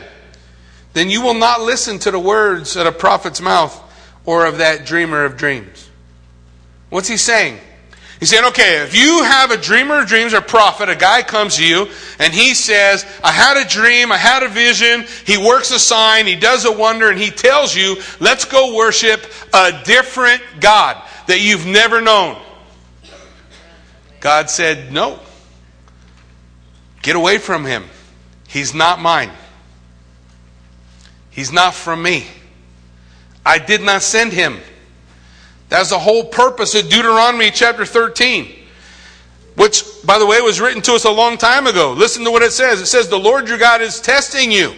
Then 0.93 1.10
you 1.10 1.21
will 1.21 1.34
not 1.34 1.62
listen 1.62 1.97
to 1.99 2.12
the 2.12 2.19
words 2.19 2.76
of 2.76 2.86
a 2.86 2.91
prophet's 2.91 3.41
mouth 3.41 3.80
or 4.26 4.45
of 4.45 4.60
that 4.60 4.86
dreamer 4.86 5.26
of 5.26 5.36
dreams. 5.36 5.89
What's 6.89 7.08
he 7.08 7.17
saying? 7.17 7.60
He's 8.19 8.30
saying, 8.30 8.45
okay, 8.45 8.84
if 8.84 8.95
you 8.95 9.23
have 9.23 9.52
a 9.52 9.58
dreamer 9.58 9.99
of 10.02 10.08
dreams 10.08 10.34
or 10.34 10.41
prophet, 10.41 10.88
a 10.88 10.95
guy 10.95 11.23
comes 11.23 11.58
to 11.58 11.65
you 11.65 11.89
and 12.19 12.34
he 12.34 12.54
says, 12.54 13.06
I 13.23 13.32
had 13.32 13.58
a 13.58 13.67
dream, 13.67 14.12
I 14.12 14.17
had 14.17 14.43
a 14.43 14.47
vision, 14.47 15.06
he 15.26 15.38
works 15.38 15.71
a 15.71 15.80
sign, 15.80 16.26
he 16.26 16.36
does 16.36 16.65
a 16.65 16.71
wonder, 16.71 17.10
and 17.10 17.19
he 17.19 17.32
tells 17.32 17.76
you, 17.76 17.97
let's 18.19 18.45
go 18.45 18.76
worship 18.76 19.26
a 19.54 19.82
different 19.84 20.41
God 20.62 21.02
that 21.28 21.41
you've 21.41 21.65
never 21.65 21.99
known. 21.99 22.41
God 24.21 24.49
said, 24.49 24.93
no. 24.93 25.19
Get 27.02 27.17
away 27.17 27.39
from 27.39 27.65
him. 27.65 27.84
He's 28.47 28.73
not 28.73 29.02
mine. 29.02 29.32
He's 31.30 31.52
not 31.52 31.73
from 31.73 32.02
me. 32.02 32.28
I 33.45 33.58
did 33.58 33.82
not 33.82 34.02
send 34.02 34.32
him. 34.32 34.60
That's 35.73 35.89
the 35.89 35.97
whole 35.97 36.23
purpose 36.23 36.75
of 36.75 36.88
Deuteronomy 36.88 37.49
chapter 37.49 37.83
13, 37.83 38.53
which, 39.55 39.83
by 40.05 40.19
the 40.19 40.25
way, 40.27 40.39
was 40.39 40.62
written 40.62 40.83
to 40.83 40.93
us 40.93 41.03
a 41.03 41.09
long 41.09 41.36
time 41.36 41.65
ago. 41.65 41.93
Listen 41.93 42.23
to 42.25 42.29
what 42.29 42.43
it 42.43 42.51
says. 42.51 42.79
It 42.79 42.86
says, 42.86 43.09
The 43.09 43.17
Lord 43.17 43.47
your 43.47 43.57
God 43.57 43.81
is 43.81 43.99
testing 43.99 44.51
you 44.51 44.75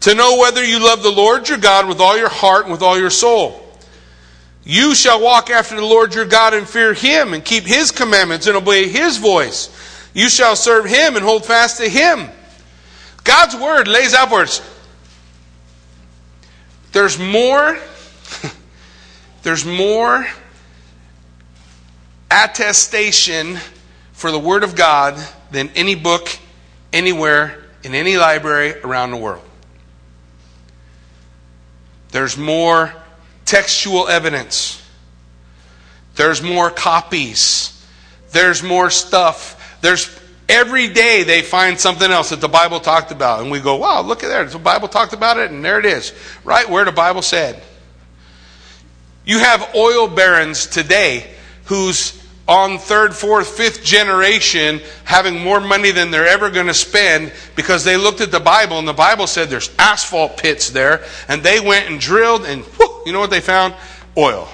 to 0.00 0.16
know 0.16 0.36
whether 0.36 0.64
you 0.64 0.84
love 0.84 1.04
the 1.04 1.12
Lord 1.12 1.48
your 1.48 1.58
God 1.58 1.86
with 1.86 2.00
all 2.00 2.18
your 2.18 2.28
heart 2.28 2.64
and 2.64 2.72
with 2.72 2.82
all 2.82 2.98
your 2.98 3.10
soul. 3.10 3.64
You 4.64 4.96
shall 4.96 5.22
walk 5.22 5.50
after 5.50 5.76
the 5.76 5.84
Lord 5.84 6.16
your 6.16 6.24
God 6.26 6.52
and 6.52 6.68
fear 6.68 6.94
him 6.94 7.32
and 7.32 7.44
keep 7.44 7.62
his 7.62 7.92
commandments 7.92 8.48
and 8.48 8.56
obey 8.56 8.88
his 8.88 9.18
voice. 9.18 9.70
You 10.14 10.28
shall 10.28 10.56
serve 10.56 10.86
him 10.86 11.14
and 11.14 11.24
hold 11.24 11.46
fast 11.46 11.76
to 11.78 11.88
him 11.88 12.28
God's 13.22 13.54
word 13.54 13.86
lays 13.86 14.14
out 14.14 14.30
for 14.30 14.40
us. 14.40 14.60
There's 16.90 17.20
more, 17.20 17.78
there's 19.42 19.64
more 19.64 20.26
attestation 22.30 23.58
for 24.12 24.30
the 24.30 24.38
Word 24.38 24.64
of 24.64 24.74
God 24.74 25.18
than 25.50 25.70
any 25.74 25.94
book 25.94 26.28
anywhere 26.92 27.64
in 27.82 27.94
any 27.94 28.16
library 28.16 28.78
around 28.80 29.10
the 29.10 29.16
world. 29.16 29.44
There's 32.10 32.36
more 32.36 32.92
textual 33.44 34.08
evidence. 34.08 34.82
There's 36.16 36.42
more 36.42 36.70
copies. 36.70 37.86
There's 38.32 38.62
more 38.62 38.90
stuff. 38.90 39.78
There's 39.80 40.18
every 40.48 40.88
day 40.88 41.22
they 41.22 41.42
find 41.42 41.78
something 41.78 42.10
else 42.10 42.30
that 42.30 42.40
the 42.40 42.48
Bible 42.48 42.80
talked 42.80 43.12
about. 43.12 43.40
And 43.40 43.50
we 43.50 43.60
go, 43.60 43.76
wow, 43.76 44.02
look 44.02 44.24
at 44.24 44.28
there. 44.28 44.44
The 44.44 44.58
Bible 44.58 44.88
talked 44.88 45.12
about 45.12 45.38
it, 45.38 45.50
and 45.50 45.64
there 45.64 45.78
it 45.78 45.86
is. 45.86 46.12
Right 46.44 46.68
where 46.68 46.84
the 46.84 46.92
Bible 46.92 47.22
said. 47.22 47.62
You 49.28 49.40
have 49.40 49.74
oil 49.74 50.08
barons 50.08 50.66
today 50.66 51.30
who's 51.66 52.18
on 52.48 52.78
third, 52.78 53.14
fourth, 53.14 53.46
fifth 53.46 53.84
generation 53.84 54.80
having 55.04 55.38
more 55.38 55.60
money 55.60 55.90
than 55.90 56.10
they're 56.10 56.26
ever 56.26 56.48
going 56.48 56.68
to 56.68 56.72
spend 56.72 57.30
because 57.54 57.84
they 57.84 57.98
looked 57.98 58.22
at 58.22 58.30
the 58.30 58.40
Bible 58.40 58.78
and 58.78 58.88
the 58.88 58.94
Bible 58.94 59.26
said 59.26 59.50
there's 59.50 59.70
asphalt 59.78 60.38
pits 60.38 60.70
there 60.70 61.04
and 61.28 61.42
they 61.42 61.60
went 61.60 61.90
and 61.90 62.00
drilled 62.00 62.46
and 62.46 62.64
whoo, 62.78 63.02
you 63.04 63.12
know 63.12 63.20
what 63.20 63.28
they 63.28 63.42
found? 63.42 63.74
Oil. 64.16 64.48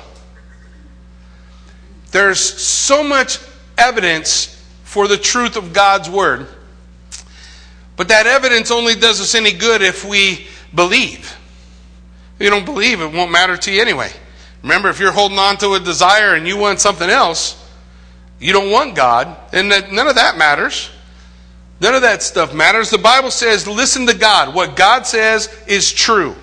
There's 2.10 2.40
so 2.40 3.04
much 3.04 3.38
evidence 3.78 4.60
for 4.82 5.06
the 5.06 5.16
truth 5.16 5.54
of 5.54 5.72
God's 5.72 6.10
Word. 6.10 6.48
But 7.96 8.08
that 8.08 8.26
evidence 8.26 8.72
only 8.72 8.96
does 8.96 9.20
us 9.20 9.36
any 9.36 9.52
good 9.52 9.82
if 9.82 10.04
we 10.04 10.48
believe. 10.74 11.32
If 12.34 12.40
you 12.40 12.50
don't 12.50 12.64
believe, 12.64 13.00
it 13.00 13.12
won't 13.12 13.30
matter 13.30 13.56
to 13.56 13.72
you 13.72 13.80
anyway. 13.80 14.10
Remember, 14.64 14.88
if 14.88 14.98
you're 14.98 15.12
holding 15.12 15.38
on 15.38 15.58
to 15.58 15.74
a 15.74 15.78
desire 15.78 16.34
and 16.34 16.48
you 16.48 16.56
want 16.56 16.80
something 16.80 17.10
else, 17.10 17.62
you 18.40 18.54
don't 18.54 18.70
want 18.70 18.94
God, 18.94 19.36
and 19.52 19.68
none 19.68 20.08
of 20.08 20.14
that 20.14 20.38
matters. 20.38 20.88
None 21.80 21.94
of 21.94 22.00
that 22.00 22.22
stuff 22.22 22.54
matters. 22.54 22.88
The 22.88 22.96
Bible 22.96 23.30
says, 23.30 23.68
listen 23.68 24.06
to 24.06 24.14
God. 24.14 24.54
What 24.54 24.74
God 24.74 25.06
says 25.06 25.54
is 25.66 25.92
true. 25.92 26.34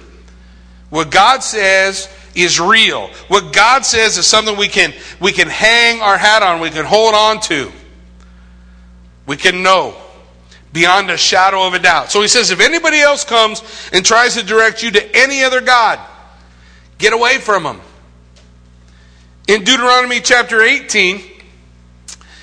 What 0.92 1.10
God 1.10 1.42
says 1.42 2.10
is 2.36 2.60
real. 2.60 3.08
What 3.28 3.54
God 3.54 3.86
says 3.86 4.20
is 4.20 4.28
something 4.28 4.56
we 4.56 4.68
can, 4.68 4.94
we 5.20 5.32
can 5.32 5.48
hang 5.48 6.00
our 6.02 6.18
hat 6.20 6.44
on, 6.44 6.62
we 6.62 6.70
can 6.70 6.86
hold 6.86 7.16
on 7.16 7.40
to. 7.42 7.72
We 9.26 9.36
can 9.36 9.64
know 9.64 9.96
beyond 10.72 11.10
a 11.10 11.18
shadow 11.18 11.66
of 11.66 11.74
a 11.74 11.80
doubt. 11.80 12.12
So 12.12 12.22
he 12.22 12.28
says, 12.28 12.52
if 12.52 12.60
anybody 12.60 13.00
else 13.00 13.26
comes 13.26 13.64
and 13.92 14.06
tries 14.06 14.36
to 14.36 14.44
direct 14.44 14.84
you 14.84 14.92
to 14.92 15.18
any 15.18 15.44
other 15.44 15.62
God, 15.62 16.00
get 17.00 17.14
away 17.14 17.40
from 17.40 17.64
them. 17.64 17.82
In 19.52 19.66
Deuteronomy 19.66 20.22
chapter 20.22 20.62
18, 20.62 21.22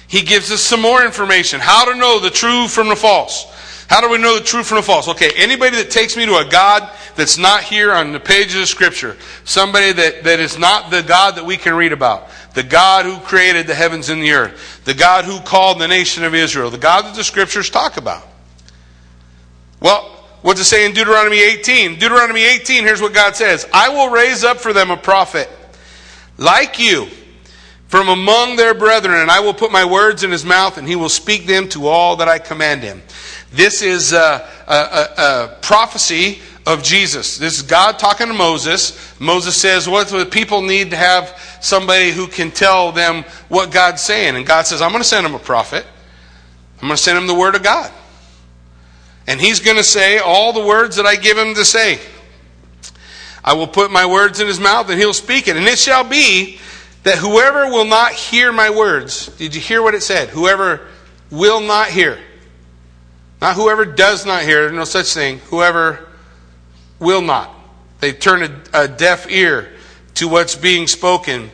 he 0.08 0.20
gives 0.20 0.52
us 0.52 0.60
some 0.60 0.82
more 0.82 1.02
information. 1.02 1.58
How 1.58 1.90
to 1.90 1.98
know 1.98 2.20
the 2.20 2.28
true 2.28 2.68
from 2.68 2.90
the 2.90 2.96
false. 2.96 3.46
How 3.88 4.02
do 4.02 4.10
we 4.10 4.18
know 4.18 4.38
the 4.38 4.44
true 4.44 4.62
from 4.62 4.76
the 4.76 4.82
false? 4.82 5.08
Okay, 5.08 5.30
anybody 5.34 5.76
that 5.76 5.90
takes 5.90 6.18
me 6.18 6.26
to 6.26 6.36
a 6.36 6.44
God 6.44 6.86
that's 7.16 7.38
not 7.38 7.62
here 7.62 7.94
on 7.94 8.12
the 8.12 8.20
pages 8.20 8.56
of 8.56 8.68
Scripture, 8.68 9.16
somebody 9.44 9.90
that, 9.90 10.24
that 10.24 10.38
is 10.38 10.58
not 10.58 10.90
the 10.90 11.02
God 11.02 11.36
that 11.36 11.46
we 11.46 11.56
can 11.56 11.72
read 11.72 11.92
about, 11.92 12.28
the 12.52 12.62
God 12.62 13.06
who 13.06 13.16
created 13.20 13.66
the 13.66 13.74
heavens 13.74 14.10
and 14.10 14.22
the 14.22 14.32
earth, 14.32 14.82
the 14.84 14.92
God 14.92 15.24
who 15.24 15.40
called 15.40 15.80
the 15.80 15.88
nation 15.88 16.24
of 16.24 16.34
Israel, 16.34 16.68
the 16.68 16.76
God 16.76 17.06
that 17.06 17.16
the 17.16 17.24
Scriptures 17.24 17.70
talk 17.70 17.96
about. 17.96 18.28
Well, 19.80 20.02
what's 20.42 20.60
it 20.60 20.64
say 20.64 20.84
in 20.84 20.92
Deuteronomy 20.92 21.40
18? 21.40 21.98
Deuteronomy 21.98 22.44
18, 22.44 22.84
here's 22.84 23.00
what 23.00 23.14
God 23.14 23.34
says 23.34 23.66
I 23.72 23.88
will 23.88 24.10
raise 24.10 24.44
up 24.44 24.58
for 24.58 24.74
them 24.74 24.90
a 24.90 24.96
prophet 24.98 25.48
like 26.38 26.78
you 26.78 27.08
from 27.88 28.08
among 28.08 28.56
their 28.56 28.74
brethren, 28.74 29.16
and 29.16 29.30
I 29.30 29.40
will 29.40 29.54
put 29.54 29.72
my 29.72 29.84
words 29.84 30.22
in 30.22 30.30
his 30.30 30.44
mouth, 30.44 30.78
and 30.78 30.86
he 30.86 30.96
will 30.96 31.08
speak 31.08 31.46
them 31.46 31.68
to 31.70 31.88
all 31.88 32.16
that 32.16 32.28
I 32.28 32.38
command 32.38 32.82
him. 32.82 33.02
This 33.50 33.82
is 33.82 34.12
a, 34.12 34.48
a, 34.66 34.74
a, 34.74 35.08
a 35.18 35.58
prophecy 35.62 36.40
of 36.66 36.82
Jesus. 36.82 37.38
This 37.38 37.56
is 37.56 37.62
God 37.62 37.98
talking 37.98 38.26
to 38.26 38.34
Moses. 38.34 39.18
Moses 39.18 39.56
says, 39.56 39.88
What 39.88 40.08
do 40.08 40.18
the 40.18 40.26
people 40.26 40.60
need 40.60 40.90
to 40.90 40.96
have 40.96 41.58
somebody 41.62 42.10
who 42.10 42.26
can 42.26 42.50
tell 42.50 42.92
them 42.92 43.24
what 43.48 43.72
God's 43.72 44.02
saying? 44.02 44.36
And 44.36 44.46
God 44.46 44.66
says, 44.66 44.82
I'm 44.82 44.90
going 44.90 45.02
to 45.02 45.08
send 45.08 45.26
him 45.26 45.34
a 45.34 45.38
prophet. 45.38 45.86
I'm 46.80 46.88
going 46.88 46.96
to 46.96 47.02
send 47.02 47.16
him 47.16 47.26
the 47.26 47.34
word 47.34 47.54
of 47.54 47.62
God. 47.62 47.90
And 49.26 49.40
he's 49.40 49.60
going 49.60 49.78
to 49.78 49.84
say 49.84 50.18
all 50.18 50.52
the 50.52 50.64
words 50.64 50.96
that 50.96 51.06
I 51.06 51.16
give 51.16 51.38
him 51.38 51.54
to 51.54 51.64
say. 51.64 52.00
I 53.44 53.54
will 53.54 53.66
put 53.66 53.90
my 53.90 54.06
words 54.06 54.40
in 54.40 54.46
his 54.46 54.60
mouth 54.60 54.90
and 54.90 54.98
he'll 54.98 55.14
speak 55.14 55.48
it. 55.48 55.56
And 55.56 55.66
it 55.66 55.78
shall 55.78 56.04
be 56.04 56.58
that 57.04 57.18
whoever 57.18 57.66
will 57.66 57.84
not 57.84 58.12
hear 58.12 58.52
my 58.52 58.70
words, 58.70 59.28
did 59.36 59.54
you 59.54 59.60
hear 59.60 59.82
what 59.82 59.94
it 59.94 60.02
said? 60.02 60.28
Whoever 60.28 60.86
will 61.30 61.60
not 61.60 61.88
hear. 61.88 62.18
Not 63.40 63.54
whoever 63.54 63.84
does 63.84 64.26
not 64.26 64.42
hear, 64.42 64.62
there's 64.62 64.72
no 64.72 64.84
such 64.84 65.14
thing. 65.14 65.38
Whoever 65.50 66.08
will 66.98 67.22
not. 67.22 67.54
They 68.00 68.12
turn 68.12 68.42
a, 68.42 68.82
a 68.84 68.88
deaf 68.88 69.30
ear 69.30 69.72
to 70.14 70.28
what's 70.28 70.56
being 70.56 70.86
spoken. 70.86 71.50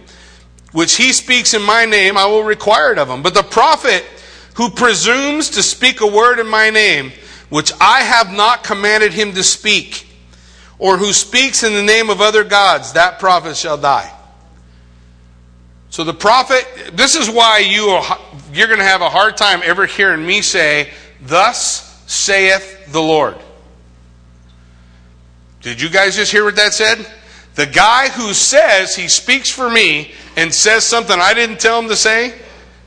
Which 0.73 0.97
he 0.97 1.13
speaks 1.13 1.55
in 1.55 1.63
my 1.63 1.85
name, 1.85 2.17
I 2.17 2.27
will 2.27 2.43
require 2.43 2.93
it 2.93 2.99
of 2.99 3.09
him. 3.09 3.23
But 3.23 3.35
the 3.35 3.43
prophet 3.43 4.05
who 4.55 4.71
presumes 4.71 5.51
to 5.51 5.63
speak 5.63 6.01
a 6.01 6.07
word 6.07 6.39
in 6.39 6.49
my 6.49 6.71
name, 6.71 7.13
which 7.49 7.73
I 7.81 8.01
have 8.01 8.33
not 8.33 8.65
commanded 8.65 9.13
him 9.13 9.35
to 9.35 9.43
speak, 9.43 10.07
or 10.79 10.97
who 10.97 11.13
speaks 11.13 11.63
in 11.63 11.73
the 11.73 11.83
name 11.83 12.11
of 12.11 12.21
other 12.21 12.45
gods, 12.45 12.93
that 12.93 13.19
prophet 13.19 13.57
shall 13.57 13.79
die. 13.79 14.11
So 15.91 16.03
the 16.03 16.15
prophet, 16.15 16.67
this 16.95 17.15
is 17.15 17.31
why 17.31 17.59
you 17.59 17.87
are, 17.87 18.19
you're 18.53 18.67
going 18.67 18.81
to 18.81 18.85
have 18.85 19.01
a 19.01 19.09
hard 19.09 19.37
time 19.37 19.61
ever 19.65 19.87
hearing 19.87 20.27
me 20.27 20.43
say, 20.43 20.91
"Thus 21.21 22.03
saith 22.07 22.93
the 22.93 23.01
Lord." 23.01 23.37
Did 25.61 25.81
you 25.81 25.89
guys 25.89 26.17
just 26.17 26.31
hear 26.31 26.45
what 26.45 26.57
that 26.57 26.75
said? 26.75 27.07
The 27.55 27.67
guy 27.67 28.11
who 28.11 28.35
says 28.35 28.97
he 28.97 29.09
speaks 29.09 29.49
for 29.49 29.71
me 29.71 30.13
and 30.37 30.53
says 30.53 30.85
something 30.85 31.19
I 31.19 31.33
didn't 31.33 31.61
tell 31.61 31.79
him 31.79 31.89
to 31.89 31.97
say, 31.97 32.35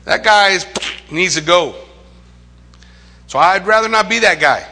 that 0.04 0.22
guy 0.22 0.58
needs 1.10 1.34
to 1.34 1.40
go. 1.40 1.74
So 3.26 3.38
I'd 3.38 3.66
rather 3.66 3.88
not 3.88 4.08
be 4.08 4.20
that 4.20 4.40
guy. 4.40 4.66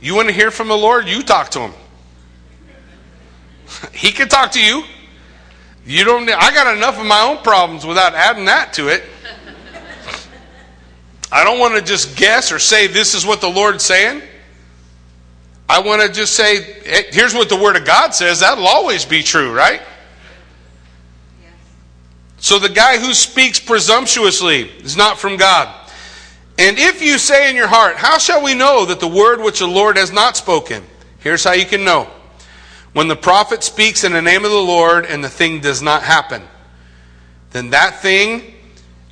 You 0.00 0.14
want 0.14 0.28
to 0.28 0.34
hear 0.34 0.50
from 0.50 0.68
the 0.68 0.76
Lord? 0.76 1.06
You 1.06 1.22
talk 1.22 1.50
to 1.50 1.60
him. 1.60 1.72
he 3.92 4.12
can 4.12 4.28
talk 4.28 4.52
to 4.52 4.62
you. 4.62 4.84
You 5.86 6.04
don't. 6.04 6.28
I 6.30 6.52
got 6.52 6.76
enough 6.76 6.98
of 6.98 7.06
my 7.06 7.20
own 7.20 7.42
problems 7.42 7.84
without 7.84 8.14
adding 8.14 8.46
that 8.46 8.72
to 8.74 8.88
it. 8.88 9.04
I 11.32 11.44
don't 11.44 11.58
want 11.58 11.74
to 11.74 11.82
just 11.82 12.16
guess 12.16 12.52
or 12.52 12.58
say 12.58 12.86
this 12.86 13.14
is 13.14 13.26
what 13.26 13.40
the 13.40 13.50
Lord's 13.50 13.84
saying. 13.84 14.22
I 15.68 15.80
want 15.80 16.02
to 16.02 16.08
just 16.08 16.34
say, 16.34 16.62
here's 17.10 17.34
what 17.34 17.48
the 17.48 17.56
Word 17.56 17.76
of 17.76 17.84
God 17.84 18.14
says. 18.14 18.40
That'll 18.40 18.66
always 18.66 19.04
be 19.04 19.22
true, 19.22 19.52
right? 19.52 19.80
Yes. 21.42 21.52
So 22.36 22.58
the 22.58 22.68
guy 22.68 22.98
who 22.98 23.14
speaks 23.14 23.58
presumptuously 23.58 24.62
is 24.82 24.96
not 24.96 25.18
from 25.18 25.36
God. 25.36 25.74
And 26.58 26.78
if 26.78 27.02
you 27.02 27.18
say 27.18 27.50
in 27.50 27.56
your 27.56 27.66
heart, 27.66 27.96
How 27.96 28.18
shall 28.18 28.42
we 28.42 28.54
know 28.54 28.84
that 28.84 29.00
the 29.00 29.08
word 29.08 29.40
which 29.40 29.58
the 29.58 29.66
Lord 29.66 29.96
has 29.96 30.12
not 30.12 30.36
spoken? 30.36 30.84
Here's 31.18 31.42
how 31.42 31.52
you 31.52 31.66
can 31.66 31.84
know. 31.84 32.08
When 32.94 33.08
the 33.08 33.16
prophet 33.16 33.62
speaks 33.62 34.04
in 34.04 34.12
the 34.12 34.22
name 34.22 34.44
of 34.44 34.50
the 34.50 34.56
Lord 34.56 35.04
and 35.04 35.22
the 35.22 35.28
thing 35.28 35.60
does 35.60 35.82
not 35.82 36.02
happen, 36.02 36.42
then 37.50 37.70
that 37.70 38.00
thing 38.00 38.54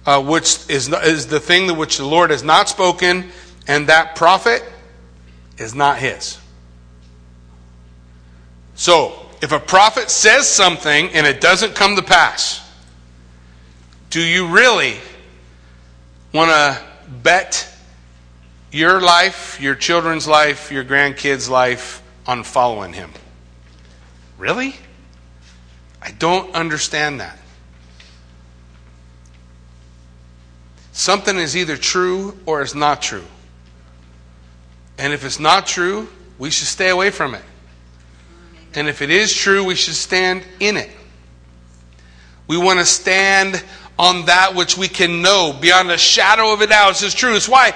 uh, 0.07 0.23
which 0.23 0.68
is, 0.68 0.88
is 0.88 1.27
the 1.27 1.40
thing 1.40 1.66
that 1.66 1.75
which 1.75 1.99
the 1.99 2.07
Lord 2.07 2.31
has 2.31 2.42
not 2.42 2.68
spoken, 2.68 3.31
and 3.66 3.88
that 3.88 4.16
prophet 4.16 4.62
is 5.59 5.75
not 5.75 5.99
his. 5.99 6.38
So, 8.75 9.27
if 9.40 9.53
a 9.53 9.61
prophet 9.61 10.11
says 10.11 10.49
something 10.49 11.11
and 11.11 11.27
it 11.27 11.40
doesn't 11.40 11.75
come 11.75 11.97
to 11.97 12.03
pass, 12.03 12.61
do 14.11 14.21
you 14.21 14.49
really 14.49 14.97
want 16.33 16.51
to 16.51 16.83
bet 17.23 17.69
your 18.71 19.00
life, 19.00 19.61
your 19.61 19.75
children's 19.75 20.27
life, 20.27 20.73
your 20.73 20.85
grandkids' 20.85 21.48
life 21.48 22.02
on 22.27 22.42
following 22.42 22.92
him? 22.92 23.11
Really? 24.39 24.75
I 26.01 26.11
don't 26.11 26.55
understand 26.55 27.21
that. 27.21 27.39
Something 30.93 31.39
is 31.39 31.57
either 31.57 31.77
true 31.77 32.39
or 32.45 32.61
it's 32.61 32.75
not 32.75 33.01
true. 33.01 33.25
And 34.99 35.13
if 35.13 35.25
it's 35.25 35.41
not 35.41 35.67
true, 35.67 36.09
we 36.39 36.51
should 36.51 36.69
stay 36.69 36.91
away 36.91 37.11
from 37.11 37.35
it. 37.35 37.43
And 38.75 38.89
if 38.89 39.03
it 39.03 39.11
is 39.11 39.35
true, 39.35 39.65
we 39.65 39.75
should 39.75 39.95
stand 39.95 40.43
in 40.61 40.77
it. 40.77 40.91
We 42.47 42.57
want 42.59 42.81
to 42.81 42.85
stand 42.85 43.63
on 43.99 44.25
that 44.25 44.55
which 44.55 44.79
we 44.79 44.88
can 44.88 45.21
know 45.21 45.57
beyond 45.61 45.90
a 45.90 45.99
shadow 45.99 46.53
of 46.53 46.61
a 46.61 46.67
doubt. 46.67 46.88
This 46.88 47.03
is 47.03 47.15
true. 47.15 47.37
It's 47.37 47.49
why 47.49 47.73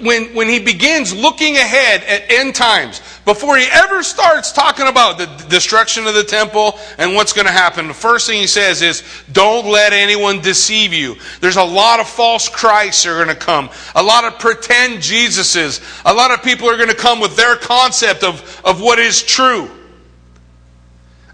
when, 0.00 0.34
when 0.34 0.48
he 0.48 0.60
begins 0.60 1.14
looking 1.14 1.56
ahead 1.56 2.04
at 2.04 2.30
end 2.30 2.54
times, 2.54 3.00
before 3.24 3.56
he 3.56 3.66
ever 3.70 4.02
starts 4.04 4.52
talking 4.52 4.86
about 4.86 5.18
the 5.18 5.26
destruction 5.48 6.06
of 6.06 6.14
the 6.14 6.22
temple 6.22 6.78
and 6.98 7.14
what's 7.14 7.32
going 7.32 7.46
to 7.46 7.52
happen, 7.52 7.88
the 7.88 7.94
first 7.94 8.28
thing 8.28 8.40
he 8.40 8.46
says 8.46 8.80
is, 8.80 9.02
don't 9.32 9.66
let 9.66 9.92
anyone 9.92 10.40
deceive 10.40 10.92
you. 10.92 11.16
There's 11.40 11.56
a 11.56 11.64
lot 11.64 11.98
of 11.98 12.08
false 12.08 12.48
Christs 12.48 13.04
are 13.04 13.22
going 13.22 13.36
to 13.36 13.40
come. 13.40 13.68
A 13.96 14.02
lot 14.02 14.24
of 14.24 14.38
pretend 14.38 14.98
Jesuses. 14.98 15.82
A 16.04 16.14
lot 16.14 16.30
of 16.30 16.42
people 16.44 16.70
are 16.70 16.76
going 16.76 16.88
to 16.88 16.94
come 16.94 17.18
with 17.20 17.36
their 17.36 17.56
concept 17.56 18.22
of, 18.22 18.62
of 18.64 18.80
what 18.80 19.00
is 19.00 19.22
true. 19.22 19.68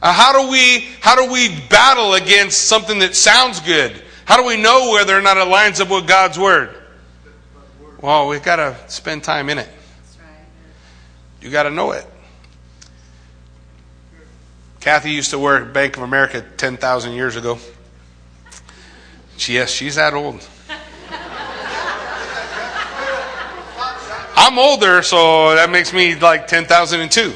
Uh, 0.00 0.12
how 0.12 0.32
do 0.32 0.50
we 0.50 0.88
how 1.00 1.14
do 1.14 1.32
we 1.32 1.60
battle 1.68 2.14
against 2.14 2.62
something 2.62 2.98
that 2.98 3.14
sounds 3.14 3.60
good? 3.60 4.02
How 4.32 4.38
do 4.38 4.46
we 4.46 4.56
know 4.56 4.92
whether 4.92 5.14
or 5.14 5.20
not 5.20 5.36
it 5.36 5.44
lines 5.44 5.78
up 5.78 5.90
with 5.90 6.06
God's 6.06 6.38
word? 6.38 6.74
Well, 8.00 8.28
we've 8.28 8.42
got 8.42 8.56
to 8.56 8.74
spend 8.88 9.22
time 9.24 9.50
in 9.50 9.58
it. 9.58 9.68
You 11.42 11.50
got 11.50 11.64
to 11.64 11.70
know 11.70 11.90
it. 11.90 12.06
Kathy 14.80 15.10
used 15.10 15.32
to 15.32 15.38
work 15.38 15.66
at 15.66 15.74
Bank 15.74 15.98
of 15.98 16.02
America 16.02 16.42
10,000 16.56 17.12
years 17.12 17.36
ago. 17.36 17.58
She, 19.36 19.52
yes, 19.52 19.70
she's 19.70 19.96
that 19.96 20.14
old. 20.14 20.48
I'm 24.34 24.58
older, 24.58 25.02
so 25.02 25.56
that 25.56 25.68
makes 25.68 25.92
me 25.92 26.14
like 26.14 26.46
10,002. 26.46 27.34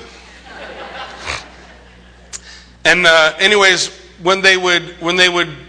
And 2.87 3.07
uh, 3.07 3.35
anyways, 3.39 3.89
when 4.23 4.41
they 4.41 4.57
would 4.57 4.83
when 5.03 5.17
they 5.17 5.29
would 5.29 5.66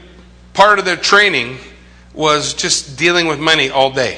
part 0.57 0.79
of 0.79 0.85
their 0.85 0.97
training 0.97 1.55
was 2.15 2.55
just 2.55 2.97
dealing 2.97 3.27
with 3.27 3.39
money 3.39 3.69
all 3.69 3.91
day. 3.91 4.17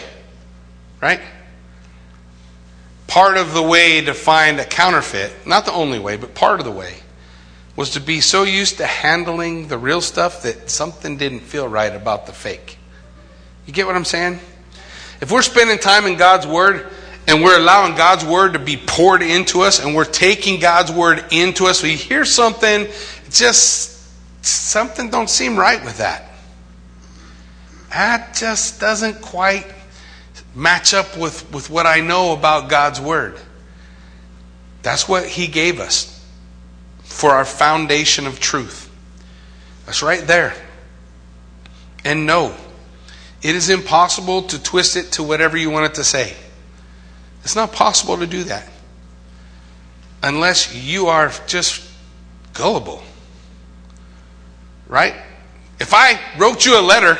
Right? 1.02 1.20
Part 3.08 3.36
of 3.36 3.54
the 3.54 3.62
way 3.62 4.00
to 4.00 4.14
find 4.14 4.58
a 4.58 4.64
counterfeit, 4.64 5.34
not 5.46 5.66
the 5.66 5.74
only 5.74 6.00
way, 6.00 6.16
but 6.16 6.34
part 6.34 6.62
of 6.62 6.66
the 6.66 6.72
way, 6.72 6.96
was 7.76 7.90
to 7.92 8.00
be 8.00 8.22
so 8.22 8.44
used 8.44 8.78
to 8.78 8.86
handling 8.86 9.68
the 9.68 9.78
real 9.78 10.00
stuff 10.00 10.44
that 10.44 10.70
something 10.70 11.18
didn't 11.18 11.42
feel 11.42 11.68
right 11.68 11.94
about 11.94 12.26
the 12.26 12.32
fake. 12.32 12.78
You 13.66 13.74
get 13.74 13.86
what 13.86 13.98
I'm 13.98 14.06
saying? 14.06 14.40
If 15.20 15.32
we're 15.32 15.42
spending 15.42 15.78
time 15.78 16.06
in 16.06 16.16
God's 16.16 16.48
Word 16.48 16.88
and 17.28 17.44
we're 17.44 17.60
allowing 17.60 17.96
God's 17.96 18.24
Word 18.24 18.54
to 18.54 18.60
be 18.60 18.78
poured 18.78 19.24
into 19.24 19.60
us 19.60 19.84
and 19.84 19.94
we're 19.94 20.06
taking 20.06 20.62
God's 20.62 20.90
Word 20.90 21.22
into 21.32 21.66
us, 21.66 21.84
we 21.84 21.96
hear 21.96 22.24
something, 22.24 22.88
just 23.30 24.00
something 24.42 25.10
don't 25.10 25.30
seem 25.30 25.58
right 25.58 25.84
with 25.84 25.98
that 25.98 26.28
that 27.90 28.36
just 28.36 28.80
doesn't 28.80 29.22
quite 29.22 29.66
match 30.56 30.94
up 30.94 31.18
with, 31.18 31.52
with 31.52 31.70
what 31.70 31.86
I 31.86 32.02
know 32.02 32.34
about 32.34 32.70
God's 32.70 33.02
Word. 33.02 33.40
That's 34.82 35.08
what 35.08 35.26
He 35.26 35.48
gave 35.48 35.80
us 35.80 36.16
for 37.04 37.32
our 37.32 37.46
foundation 37.46 38.28
of 38.28 38.40
truth. 38.40 38.90
That's 39.86 40.04
right 40.04 40.26
there. 40.26 40.54
And 42.06 42.26
no, 42.26 42.56
it 43.42 43.56
is 43.56 43.70
impossible 43.70 44.44
to 44.44 44.62
twist 44.62 44.96
it 44.96 45.14
to 45.14 45.24
whatever 45.24 45.58
you 45.58 45.70
want 45.70 45.86
it 45.88 45.96
to 45.96 46.04
say. 46.04 46.36
It's 47.44 47.56
not 47.56 47.72
possible 47.72 48.18
to 48.18 48.28
do 48.28 48.44
that 48.46 48.68
unless 50.22 50.76
you 50.76 51.08
are 51.08 51.32
just 51.48 51.90
gullible. 52.54 53.02
Right? 54.88 55.16
If 55.80 55.94
I 55.94 56.20
wrote 56.38 56.66
you 56.66 56.80
a 56.80 56.82
letter 56.82 57.18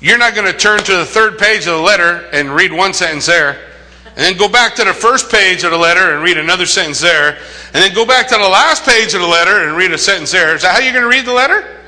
you're 0.00 0.18
not 0.18 0.34
going 0.34 0.50
to 0.50 0.56
turn 0.56 0.80
to 0.80 0.96
the 0.96 1.04
third 1.04 1.38
page 1.38 1.66
of 1.66 1.76
the 1.76 1.82
letter 1.82 2.28
and 2.32 2.50
read 2.50 2.72
one 2.72 2.94
sentence 2.94 3.26
there, 3.26 3.58
and 4.06 4.16
then 4.16 4.36
go 4.36 4.48
back 4.48 4.74
to 4.76 4.84
the 4.84 4.94
first 4.94 5.30
page 5.30 5.62
of 5.62 5.70
the 5.70 5.76
letter 5.76 6.14
and 6.14 6.22
read 6.24 6.38
another 6.38 6.66
sentence 6.66 7.00
there, 7.00 7.38
and 7.72 7.74
then 7.74 7.94
go 7.94 8.06
back 8.06 8.28
to 8.28 8.34
the 8.34 8.40
last 8.48 8.84
page 8.84 9.14
of 9.14 9.20
the 9.20 9.26
letter 9.26 9.68
and 9.68 9.76
read 9.76 9.92
a 9.92 9.98
sentence 9.98 10.32
there. 10.32 10.54
Is 10.54 10.62
that 10.62 10.74
how 10.74 10.80
you're 10.80 10.92
going 10.92 11.04
to 11.04 11.08
read 11.08 11.26
the 11.26 11.32
letter? 11.32 11.80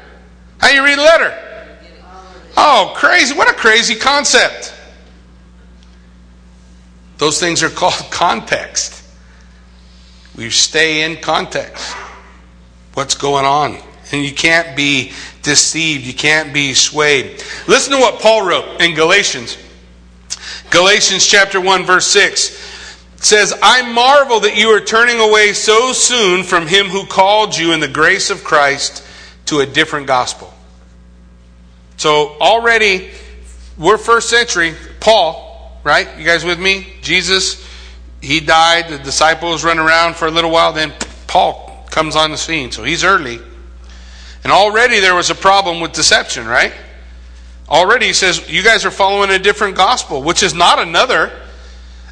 How 0.58 0.68
you 0.68 0.84
read 0.84 0.98
the 0.98 1.02
letter? 1.02 1.38
Oh, 2.56 2.92
crazy. 2.94 3.34
What 3.34 3.50
a 3.50 3.54
crazy 3.54 3.94
concept. 3.94 4.74
Those 7.18 7.40
things 7.40 7.62
are 7.62 7.70
called 7.70 7.94
context. 8.10 9.04
We 10.36 10.50
stay 10.50 11.02
in 11.02 11.20
context. 11.20 11.94
What's 12.94 13.14
going 13.14 13.44
on? 13.44 13.78
And 14.12 14.24
you 14.24 14.34
can't 14.34 14.76
be 14.76 15.12
deceived. 15.42 16.06
You 16.06 16.14
can't 16.14 16.52
be 16.54 16.74
swayed. 16.74 17.42
Listen 17.66 17.92
to 17.92 17.98
what 17.98 18.20
Paul 18.20 18.46
wrote 18.46 18.80
in 18.80 18.94
Galatians. 18.94 19.58
Galatians 20.70 21.26
chapter 21.26 21.60
1 21.60 21.84
verse 21.84 22.06
6 22.06 22.70
says, 23.16 23.54
I 23.62 23.92
marvel 23.92 24.40
that 24.40 24.56
you 24.56 24.68
are 24.68 24.80
turning 24.80 25.20
away 25.20 25.52
so 25.52 25.92
soon 25.92 26.42
from 26.42 26.66
him 26.66 26.86
who 26.86 27.06
called 27.06 27.56
you 27.56 27.72
in 27.72 27.80
the 27.80 27.88
grace 27.88 28.30
of 28.30 28.42
Christ 28.42 29.04
to 29.46 29.60
a 29.60 29.66
different 29.66 30.06
gospel. 30.06 30.52
So 31.96 32.36
already, 32.40 33.10
we're 33.78 33.98
first 33.98 34.28
century. 34.28 34.74
Paul, 34.98 35.78
right? 35.84 36.08
You 36.18 36.24
guys 36.24 36.44
with 36.44 36.58
me? 36.58 36.86
Jesus, 37.00 37.64
he 38.20 38.40
died. 38.40 38.88
The 38.88 38.98
disciples 38.98 39.64
run 39.64 39.78
around 39.78 40.16
for 40.16 40.26
a 40.26 40.30
little 40.30 40.50
while. 40.50 40.72
Then 40.72 40.92
Paul 41.26 41.86
comes 41.90 42.16
on 42.16 42.30
the 42.30 42.38
scene. 42.38 42.72
So 42.72 42.82
he's 42.82 43.04
early. 43.04 43.40
And 44.44 44.52
already 44.52 45.00
there 45.00 45.14
was 45.14 45.30
a 45.30 45.34
problem 45.34 45.80
with 45.80 45.92
deception, 45.92 46.46
right? 46.46 46.72
Already 47.68 48.06
he 48.06 48.12
says, 48.12 48.50
you 48.50 48.62
guys 48.62 48.84
are 48.84 48.90
following 48.90 49.30
a 49.30 49.38
different 49.38 49.76
gospel, 49.76 50.22
which 50.22 50.42
is 50.42 50.54
not 50.54 50.78
another. 50.78 51.32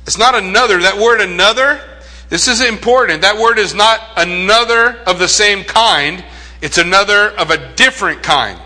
It's 0.07 0.19
not 0.19 0.35
another. 0.35 0.79
That 0.81 0.97
word 0.97 1.21
another, 1.21 1.81
this 2.29 2.49
is 2.49 2.63
important. 2.63 3.23
That 3.23 3.37
word 3.37 3.59
is 3.59 3.75
not 3.75 4.01
another 4.17 4.97
of 5.07 5.19
the 5.19 5.29
same 5.29 5.65
kind, 5.65 6.25
it's 6.63 6.79
another 6.79 7.31
of 7.31 7.51
a 7.51 7.75
different 7.75 8.23
kind. 8.23 8.59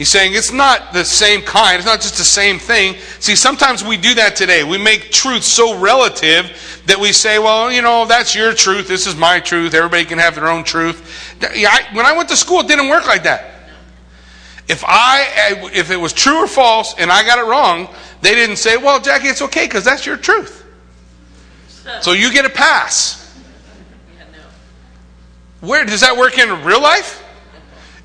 He's 0.00 0.08
saying 0.10 0.32
it's 0.32 0.50
not 0.50 0.94
the 0.94 1.04
same 1.04 1.42
kind, 1.42 1.76
it's 1.76 1.84
not 1.84 2.00
just 2.00 2.16
the 2.16 2.24
same 2.24 2.58
thing. 2.58 2.96
See, 3.18 3.36
sometimes 3.36 3.84
we 3.84 3.98
do 3.98 4.14
that 4.14 4.34
today. 4.34 4.64
We 4.64 4.78
make 4.78 5.10
truth 5.10 5.42
so 5.42 5.78
relative 5.78 6.82
that 6.86 6.98
we 6.98 7.12
say, 7.12 7.38
well, 7.38 7.70
you 7.70 7.82
know, 7.82 8.06
that's 8.06 8.34
your 8.34 8.54
truth, 8.54 8.88
this 8.88 9.06
is 9.06 9.14
my 9.14 9.40
truth, 9.40 9.74
everybody 9.74 10.06
can 10.06 10.18
have 10.18 10.36
their 10.36 10.48
own 10.48 10.64
truth. 10.64 11.29
When 11.40 12.06
I 12.06 12.14
went 12.16 12.28
to 12.28 12.36
school, 12.36 12.60
it 12.60 12.68
didn't 12.68 12.88
work 12.88 13.06
like 13.06 13.24
that. 13.24 13.54
If 14.68 14.84
I 14.86 15.70
if 15.72 15.90
it 15.90 15.96
was 15.96 16.12
true 16.12 16.44
or 16.44 16.46
false 16.46 16.94
and 16.96 17.10
I 17.10 17.24
got 17.24 17.38
it 17.38 17.48
wrong, 17.48 17.88
they 18.22 18.34
didn't 18.34 18.56
say, 18.56 18.76
"Well, 18.76 19.00
Jackie, 19.00 19.28
it's 19.28 19.42
okay 19.42 19.66
because 19.66 19.84
that's 19.84 20.06
your 20.06 20.16
truth." 20.16 20.58
So 22.02 22.12
you 22.12 22.32
get 22.32 22.44
a 22.44 22.50
pass. 22.50 23.16
Where 25.60 25.84
does 25.84 26.02
that 26.02 26.16
work 26.16 26.38
in 26.38 26.62
real 26.62 26.80
life? 26.80 27.20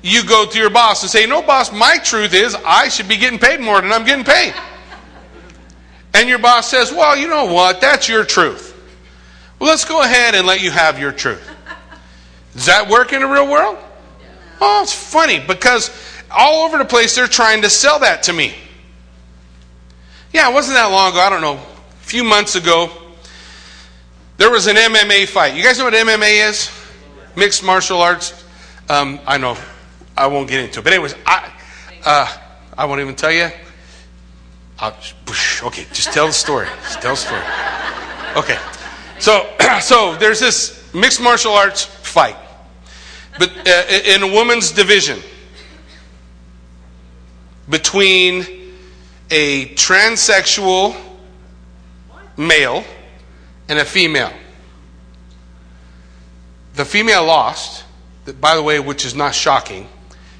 you 0.06 0.24
go 0.24 0.46
to 0.46 0.58
your 0.58 0.70
boss 0.70 1.02
and 1.02 1.10
say, 1.10 1.26
No, 1.26 1.42
boss, 1.42 1.72
my 1.72 1.98
truth 1.98 2.32
is 2.32 2.56
I 2.64 2.88
should 2.88 3.08
be 3.08 3.16
getting 3.16 3.38
paid 3.38 3.60
more 3.60 3.80
than 3.80 3.92
I'm 3.92 4.04
getting 4.04 4.24
paid. 4.24 4.54
And 6.14 6.28
your 6.28 6.38
boss 6.38 6.70
says, 6.70 6.92
Well, 6.92 7.16
you 7.16 7.28
know 7.28 7.46
what? 7.46 7.80
That's 7.80 8.08
your 8.08 8.24
truth. 8.24 8.72
Well, 9.58 9.68
let's 9.68 9.84
go 9.84 10.02
ahead 10.02 10.34
and 10.34 10.46
let 10.46 10.62
you 10.62 10.70
have 10.70 10.98
your 10.98 11.12
truth. 11.12 11.55
Does 12.56 12.66
that 12.66 12.88
work 12.88 13.12
in 13.12 13.20
the 13.20 13.26
real 13.26 13.48
world? 13.48 13.78
Oh, 14.60 14.80
it's 14.82 14.92
funny 14.92 15.38
because 15.38 15.90
all 16.30 16.66
over 16.66 16.78
the 16.78 16.84
place 16.84 17.14
they're 17.14 17.26
trying 17.26 17.62
to 17.62 17.70
sell 17.70 18.00
that 18.00 18.24
to 18.24 18.32
me. 18.32 18.54
Yeah, 20.32 20.50
it 20.50 20.54
wasn't 20.54 20.76
that 20.76 20.86
long 20.86 21.12
ago. 21.12 21.20
I 21.20 21.30
don't 21.30 21.42
know. 21.42 21.54
A 21.54 22.04
few 22.06 22.24
months 22.24 22.56
ago, 22.56 22.90
there 24.38 24.50
was 24.50 24.66
an 24.66 24.76
MMA 24.76 25.28
fight. 25.28 25.54
You 25.54 25.62
guys 25.62 25.78
know 25.78 25.84
what 25.84 25.94
MMA 25.94 26.48
is? 26.48 26.70
Mixed 27.36 27.62
martial 27.62 28.00
arts. 28.00 28.44
Um, 28.88 29.20
I 29.26 29.38
know 29.38 29.56
I 30.16 30.26
won't 30.26 30.48
get 30.48 30.60
into 30.60 30.80
it. 30.80 30.82
But 30.82 30.92
anyways, 30.92 31.14
I 31.26 31.52
uh, 32.04 32.36
I 32.76 32.84
won't 32.86 33.00
even 33.00 33.14
tell 33.14 33.32
you. 33.32 33.50
Okay, 34.82 35.86
just 35.92 36.12
tell 36.12 36.26
the 36.26 36.32
story. 36.32 36.68
Just 36.82 37.00
tell 37.00 37.14
the 37.14 37.20
story. 37.20 37.42
Okay, 38.36 38.58
so 39.18 39.46
so 39.80 40.16
there's 40.16 40.40
this 40.40 40.92
mixed 40.94 41.20
martial 41.20 41.52
arts 41.52 41.84
fight, 41.84 42.36
but 43.38 43.50
uh, 43.66 43.84
in 43.88 44.22
a 44.22 44.32
woman's 44.32 44.72
division 44.72 45.18
between 47.68 48.46
a 49.30 49.66
transsexual 49.74 50.96
male 52.36 52.84
and 53.68 53.78
a 53.78 53.84
female. 53.84 54.32
The 56.74 56.84
female 56.84 57.24
lost, 57.24 57.84
by 58.40 58.54
the 58.54 58.62
way, 58.62 58.78
which 58.80 59.04
is 59.04 59.14
not 59.14 59.34
shocking 59.34 59.88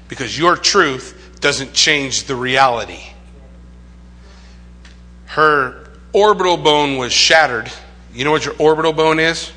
because 0.07 0.37
your 0.37 0.55
truth 0.55 1.37
doesn't 1.41 1.73
change 1.73 2.23
the 2.23 2.35
reality. 2.35 3.01
Her 5.25 5.89
orbital 6.13 6.57
bone 6.57 6.97
was 6.97 7.11
shattered. 7.11 7.71
You 8.13 8.23
know 8.23 8.31
what 8.31 8.45
your 8.45 8.55
orbital 8.57 8.93
bone 8.93 9.19
is? 9.19 9.51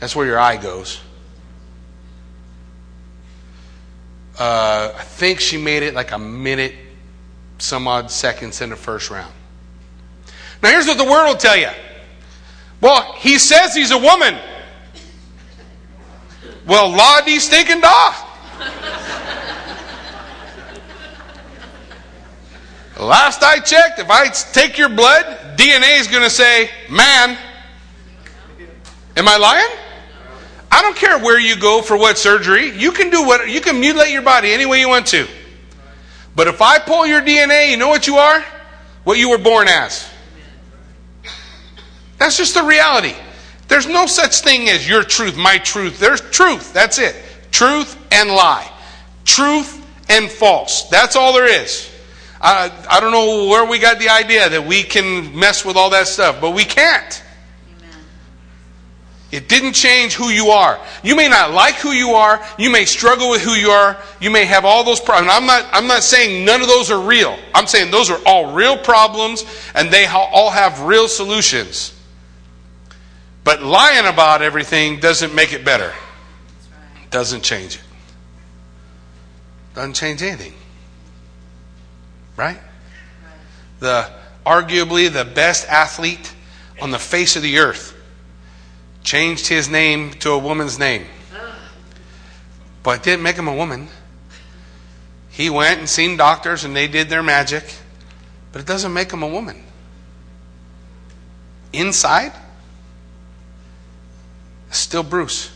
That's 0.00 0.16
where 0.16 0.26
your 0.26 0.38
eye 0.38 0.56
goes. 0.56 1.00
Uh, 4.42 4.92
I 4.98 5.02
think 5.04 5.38
she 5.38 5.56
made 5.56 5.84
it 5.84 5.94
like 5.94 6.10
a 6.10 6.18
minute, 6.18 6.74
some 7.58 7.86
odd 7.86 8.10
seconds 8.10 8.60
in 8.60 8.70
the 8.70 8.76
first 8.76 9.08
round. 9.08 9.32
Now, 10.60 10.70
here's 10.70 10.88
what 10.88 10.98
the 10.98 11.04
word 11.04 11.28
will 11.28 11.36
tell 11.36 11.56
you. 11.56 11.68
Well, 12.80 13.12
he 13.18 13.38
says 13.38 13.72
he's 13.72 13.92
a 13.92 13.98
woman. 13.98 14.36
Well, 16.66 16.88
la 16.88 17.20
di 17.20 17.38
stinking 17.38 17.82
da. 17.82 18.14
Last 22.98 23.44
I 23.44 23.60
checked, 23.60 24.00
if 24.00 24.10
I 24.10 24.26
take 24.26 24.76
your 24.76 24.88
blood, 24.88 25.56
DNA 25.56 26.00
is 26.00 26.08
going 26.08 26.24
to 26.24 26.30
say 26.30 26.68
man. 26.90 27.38
Am 29.16 29.28
I 29.28 29.36
lying? 29.36 29.91
I 30.82 30.84
don't 30.86 30.96
care 30.96 31.16
where 31.20 31.38
you 31.38 31.54
go 31.54 31.80
for 31.80 31.96
what 31.96 32.18
surgery. 32.18 32.76
You 32.76 32.90
can 32.90 33.08
do 33.08 33.24
what 33.24 33.48
you 33.48 33.60
can 33.60 33.78
mutilate 33.78 34.10
your 34.10 34.22
body 34.22 34.50
any 34.52 34.66
way 34.66 34.80
you 34.80 34.88
want 34.88 35.06
to. 35.08 35.28
But 36.34 36.48
if 36.48 36.60
I 36.60 36.80
pull 36.80 37.06
your 37.06 37.22
DNA, 37.22 37.70
you 37.70 37.76
know 37.76 37.86
what 37.86 38.08
you 38.08 38.16
are? 38.16 38.44
What 39.04 39.16
you 39.16 39.30
were 39.30 39.38
born 39.38 39.68
as. 39.68 40.10
That's 42.18 42.36
just 42.36 42.54
the 42.54 42.64
reality. 42.64 43.14
There's 43.68 43.86
no 43.86 44.06
such 44.06 44.40
thing 44.40 44.70
as 44.70 44.88
your 44.88 45.04
truth, 45.04 45.36
my 45.36 45.58
truth. 45.58 46.00
There's 46.00 46.20
truth. 46.20 46.72
That's 46.72 46.98
it. 46.98 47.14
Truth 47.52 47.96
and 48.10 48.30
lie. 48.30 48.68
Truth 49.24 49.86
and 50.10 50.28
false. 50.28 50.88
That's 50.88 51.14
all 51.14 51.32
there 51.32 51.62
is. 51.62 51.88
I, 52.40 52.72
I 52.90 52.98
don't 52.98 53.12
know 53.12 53.46
where 53.46 53.64
we 53.66 53.78
got 53.78 54.00
the 54.00 54.08
idea 54.08 54.48
that 54.48 54.66
we 54.66 54.82
can 54.82 55.38
mess 55.38 55.64
with 55.64 55.76
all 55.76 55.90
that 55.90 56.08
stuff, 56.08 56.40
but 56.40 56.50
we 56.50 56.64
can't. 56.64 57.21
It 59.32 59.48
didn't 59.48 59.72
change 59.72 60.12
who 60.12 60.28
you 60.28 60.48
are. 60.48 60.78
You 61.02 61.16
may 61.16 61.26
not 61.26 61.52
like 61.52 61.76
who 61.76 61.92
you 61.92 62.10
are. 62.10 62.44
You 62.58 62.70
may 62.70 62.84
struggle 62.84 63.30
with 63.30 63.40
who 63.40 63.52
you 63.52 63.70
are. 63.70 63.96
You 64.20 64.30
may 64.30 64.44
have 64.44 64.66
all 64.66 64.84
those 64.84 65.00
problems. 65.00 65.32
I'm 65.32 65.46
not, 65.46 65.66
I'm 65.72 65.86
not 65.86 66.02
saying 66.02 66.44
none 66.44 66.60
of 66.60 66.68
those 66.68 66.90
are 66.90 67.00
real. 67.00 67.38
I'm 67.54 67.66
saying 67.66 67.90
those 67.90 68.10
are 68.10 68.20
all 68.26 68.52
real 68.52 68.76
problems 68.76 69.46
and 69.74 69.90
they 69.90 70.04
all 70.04 70.50
have 70.50 70.82
real 70.82 71.08
solutions. 71.08 71.98
But 73.42 73.62
lying 73.62 74.06
about 74.06 74.42
everything 74.42 75.00
doesn't 75.00 75.34
make 75.34 75.54
it 75.54 75.64
better. 75.64 75.94
Doesn't 77.10 77.42
change 77.42 77.76
it. 77.76 77.82
Doesn't 79.74 79.94
change 79.94 80.22
anything. 80.22 80.52
Right? 82.36 82.58
The 83.80 84.10
arguably 84.44 85.10
the 85.10 85.24
best 85.24 85.66
athlete 85.68 86.34
on 86.82 86.90
the 86.90 86.98
face 86.98 87.34
of 87.34 87.42
the 87.42 87.58
earth 87.58 87.96
changed 89.02 89.48
his 89.48 89.68
name 89.68 90.10
to 90.20 90.30
a 90.30 90.38
woman's 90.38 90.78
name. 90.78 91.06
But 92.82 93.02
didn't 93.02 93.22
make 93.22 93.36
him 93.36 93.48
a 93.48 93.54
woman. 93.54 93.88
He 95.30 95.48
went 95.48 95.78
and 95.78 95.88
seen 95.88 96.16
doctors 96.16 96.64
and 96.64 96.76
they 96.76 96.88
did 96.88 97.08
their 97.08 97.22
magic, 97.22 97.64
but 98.52 98.60
it 98.60 98.66
doesn't 98.66 98.92
make 98.92 99.12
him 99.12 99.22
a 99.22 99.28
woman. 99.28 99.64
Inside, 101.72 102.32
still 104.70 105.02
Bruce. 105.02 105.50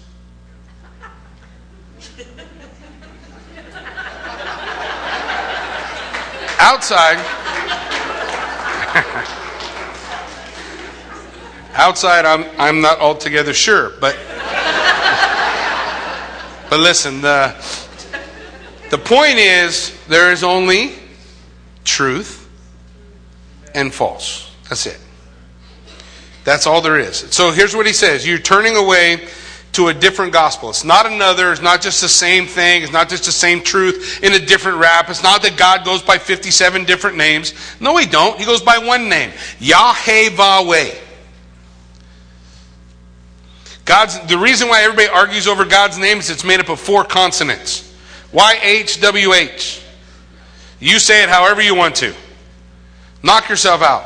Outside, 6.59 7.19
outside, 11.77 12.25
I'm 12.25 12.45
I'm 12.59 12.81
not 12.81 12.99
altogether 13.01 13.53
sure, 13.53 13.91
but 14.01 14.17
but 16.71 16.81
listen, 16.81 17.21
the 17.21 17.55
the 18.91 18.99
point 18.99 19.39
is 19.39 19.97
there 20.09 20.33
is 20.33 20.43
only 20.43 20.95
truth 21.85 22.49
and 23.75 23.93
false. 23.93 24.55
That's 24.69 24.87
it. 24.87 24.99
That's 26.45 26.67
all 26.67 26.81
there 26.81 26.99
is. 26.99 27.17
So 27.35 27.51
here's 27.51 27.75
what 27.75 27.87
he 27.87 27.93
says: 27.93 28.27
You're 28.27 28.39
turning 28.39 28.77
away 28.77 29.27
to 29.73 29.89
a 29.89 29.95
different 29.95 30.33
gospel. 30.33 30.71
It's 30.71 30.85
not 30.85 31.05
another, 31.05 31.53
it's 31.53 31.61
not 31.61 31.83
just 31.83 32.01
the 32.01 32.09
same 32.09 32.47
thing, 32.47 32.83
it's 32.83 32.93
not 32.93 33.11
just 33.11 33.27
the 33.27 33.33
same 33.33 33.63
truth 33.63 34.21
in 34.23 34.33
a 34.33 34.39
different 34.39 34.79
wrap. 34.79 35.11
It's 35.11 35.23
not 35.23 35.43
that 35.43 35.59
God 35.59 35.85
goes 35.85 36.01
by 36.01 36.17
57 36.17 36.85
different 36.87 37.19
names. 37.19 37.53
No, 37.79 37.95
he 37.99 38.07
don't. 38.07 38.39
He 38.39 38.47
goes 38.47 38.63
by 38.63 38.79
one 38.79 39.11
name. 39.11 39.33
Yahweh. 39.61 40.95
God's 43.87 44.21
the 44.27 44.37
reason 44.37 44.69
why 44.69 44.83
everybody 44.83 45.09
argues 45.09 45.47
over 45.47 45.65
God's 45.65 45.97
name 45.97 46.19
is 46.19 46.29
it's 46.29 46.45
made 46.45 46.61
up 46.61 46.69
of 46.69 46.79
four 46.79 47.05
consonants. 47.05 47.95
Y 48.33 48.59
H 48.61 49.01
W 49.01 49.33
H. 49.33 49.81
You 50.81 50.99
say 50.99 51.23
it 51.23 51.31
however 51.31 51.63
you 51.63 51.75
want 51.75 51.95
to. 51.97 52.15
Knock 53.23 53.49
yourself 53.49 53.81
out. 53.81 54.05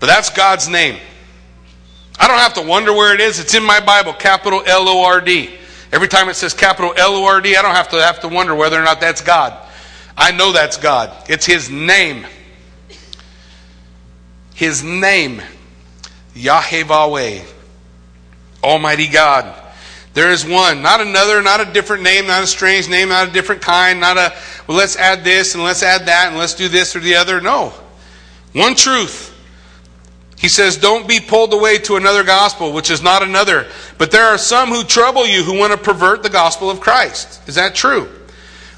But 0.00 0.08
that's 0.08 0.28
God's 0.30 0.68
name. 0.68 0.98
I 2.18 2.28
don't 2.28 2.38
have 2.38 2.54
to 2.54 2.62
wonder 2.62 2.92
where 2.92 3.14
it 3.14 3.20
is. 3.20 3.38
It's 3.38 3.54
in 3.54 3.62
my 3.62 3.80
Bible, 3.80 4.12
capital 4.12 4.62
L 4.66 4.88
O 4.88 5.04
R 5.04 5.20
D. 5.20 5.50
Every 5.92 6.08
time 6.08 6.28
it 6.28 6.34
says 6.34 6.54
capital 6.54 6.92
L 6.96 7.14
O 7.14 7.24
R 7.24 7.40
D, 7.40 7.56
I 7.56 7.62
don't 7.62 7.74
have 7.74 7.88
to 7.90 8.02
have 8.02 8.20
to 8.20 8.28
wonder 8.28 8.54
whether 8.54 8.78
or 8.78 8.84
not 8.84 9.00
that's 9.00 9.22
God. 9.22 9.56
I 10.16 10.32
know 10.32 10.52
that's 10.52 10.76
God. 10.76 11.12
It's 11.28 11.46
His 11.46 11.70
name. 11.70 12.26
His 14.54 14.82
name, 14.82 15.40
Yahweh, 16.34 17.44
Almighty 18.66 19.06
God. 19.06 19.62
There 20.12 20.32
is 20.32 20.44
one, 20.44 20.82
not 20.82 21.00
another, 21.00 21.40
not 21.40 21.60
a 21.60 21.72
different 21.72 22.02
name, 22.02 22.26
not 22.26 22.42
a 22.42 22.46
strange 22.46 22.88
name, 22.88 23.10
not 23.10 23.28
a 23.28 23.32
different 23.32 23.62
kind, 23.62 24.00
not 24.00 24.16
a, 24.16 24.34
well, 24.66 24.76
let's 24.76 24.96
add 24.96 25.24
this 25.24 25.54
and 25.54 25.62
let's 25.62 25.82
add 25.82 26.06
that 26.06 26.28
and 26.28 26.38
let's 26.38 26.54
do 26.54 26.68
this 26.68 26.96
or 26.96 27.00
the 27.00 27.14
other. 27.14 27.40
No. 27.40 27.72
One 28.54 28.74
truth. 28.74 29.34
He 30.38 30.48
says, 30.48 30.76
Don't 30.76 31.06
be 31.06 31.20
pulled 31.20 31.52
away 31.52 31.78
to 31.78 31.96
another 31.96 32.24
gospel, 32.24 32.72
which 32.72 32.90
is 32.90 33.02
not 33.02 33.22
another. 33.22 33.66
But 33.98 34.10
there 34.10 34.24
are 34.24 34.38
some 34.38 34.70
who 34.70 34.84
trouble 34.84 35.26
you 35.26 35.42
who 35.42 35.58
want 35.58 35.72
to 35.72 35.78
pervert 35.78 36.22
the 36.22 36.30
gospel 36.30 36.70
of 36.70 36.80
Christ. 36.80 37.46
Is 37.48 37.54
that 37.54 37.74
true? 37.74 38.08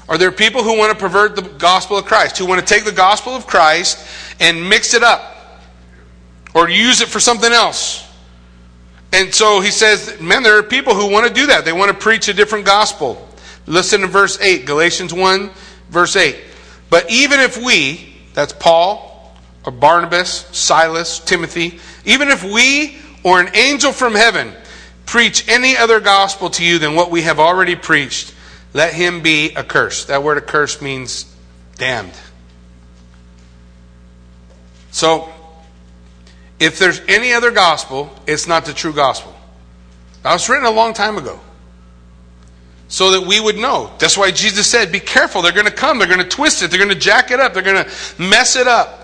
Are 0.07 0.17
there 0.17 0.31
people 0.31 0.63
who 0.63 0.77
want 0.77 0.91
to 0.91 0.99
pervert 0.99 1.35
the 1.35 1.41
gospel 1.41 1.97
of 1.97 2.05
Christ, 2.05 2.37
who 2.37 2.45
want 2.45 2.59
to 2.59 2.73
take 2.73 2.83
the 2.83 2.91
gospel 2.91 3.33
of 3.33 3.47
Christ 3.47 4.05
and 4.39 4.67
mix 4.67 4.93
it 4.93 5.03
up 5.03 5.35
or 6.53 6.69
use 6.69 7.01
it 7.01 7.07
for 7.07 7.19
something 7.19 7.51
else? 7.51 8.08
And 9.11 9.33
so 9.33 9.59
he 9.59 9.71
says, 9.71 10.19
man, 10.21 10.43
there 10.43 10.57
are 10.57 10.63
people 10.63 10.93
who 10.93 11.09
want 11.11 11.27
to 11.27 11.33
do 11.33 11.47
that. 11.47 11.65
They 11.65 11.73
want 11.73 11.91
to 11.91 11.97
preach 11.97 12.27
a 12.27 12.33
different 12.33 12.65
gospel. 12.65 13.27
Listen 13.65 14.01
to 14.01 14.07
verse 14.07 14.39
8, 14.39 14.65
Galatians 14.65 15.13
1, 15.13 15.49
verse 15.89 16.15
8. 16.15 16.37
But 16.89 17.09
even 17.11 17.39
if 17.39 17.57
we, 17.57 18.15
that's 18.33 18.53
Paul, 18.53 19.33
or 19.65 19.71
Barnabas, 19.71 20.45
Silas, 20.57 21.19
Timothy, 21.19 21.79
even 22.05 22.29
if 22.29 22.43
we 22.43 22.97
or 23.23 23.39
an 23.39 23.55
angel 23.55 23.91
from 23.91 24.13
heaven 24.13 24.53
preach 25.05 25.47
any 25.47 25.75
other 25.75 25.99
gospel 25.99 26.49
to 26.51 26.63
you 26.63 26.79
than 26.79 26.95
what 26.95 27.11
we 27.11 27.23
have 27.23 27.39
already 27.39 27.75
preached, 27.75 28.33
let 28.73 28.93
him 28.93 29.21
be 29.21 29.55
accursed. 29.55 30.07
That 30.07 30.23
word 30.23 30.37
accursed 30.37 30.81
means 30.81 31.25
damned. 31.77 32.13
So, 34.91 35.31
if 36.59 36.77
there's 36.79 37.01
any 37.07 37.33
other 37.33 37.51
gospel, 37.51 38.13
it's 38.27 38.47
not 38.47 38.65
the 38.65 38.73
true 38.73 38.93
gospel. 38.93 39.35
That 40.23 40.33
was 40.33 40.49
written 40.49 40.65
a 40.65 40.71
long 40.71 40.93
time 40.93 41.17
ago. 41.17 41.39
So 42.89 43.11
that 43.11 43.27
we 43.27 43.39
would 43.39 43.55
know. 43.55 43.91
That's 43.99 44.17
why 44.17 44.31
Jesus 44.31 44.67
said, 44.67 44.91
Be 44.91 44.99
careful. 44.99 45.41
They're 45.41 45.51
going 45.51 45.67
to 45.67 45.71
come. 45.71 45.99
They're 45.99 46.07
going 46.07 46.19
to 46.19 46.27
twist 46.27 46.63
it. 46.63 46.71
They're 46.71 46.79
going 46.79 46.89
to 46.91 46.99
jack 46.99 47.31
it 47.31 47.39
up. 47.39 47.53
They're 47.53 47.63
going 47.63 47.85
to 47.85 48.21
mess 48.21 48.55
it 48.55 48.67
up. 48.67 48.99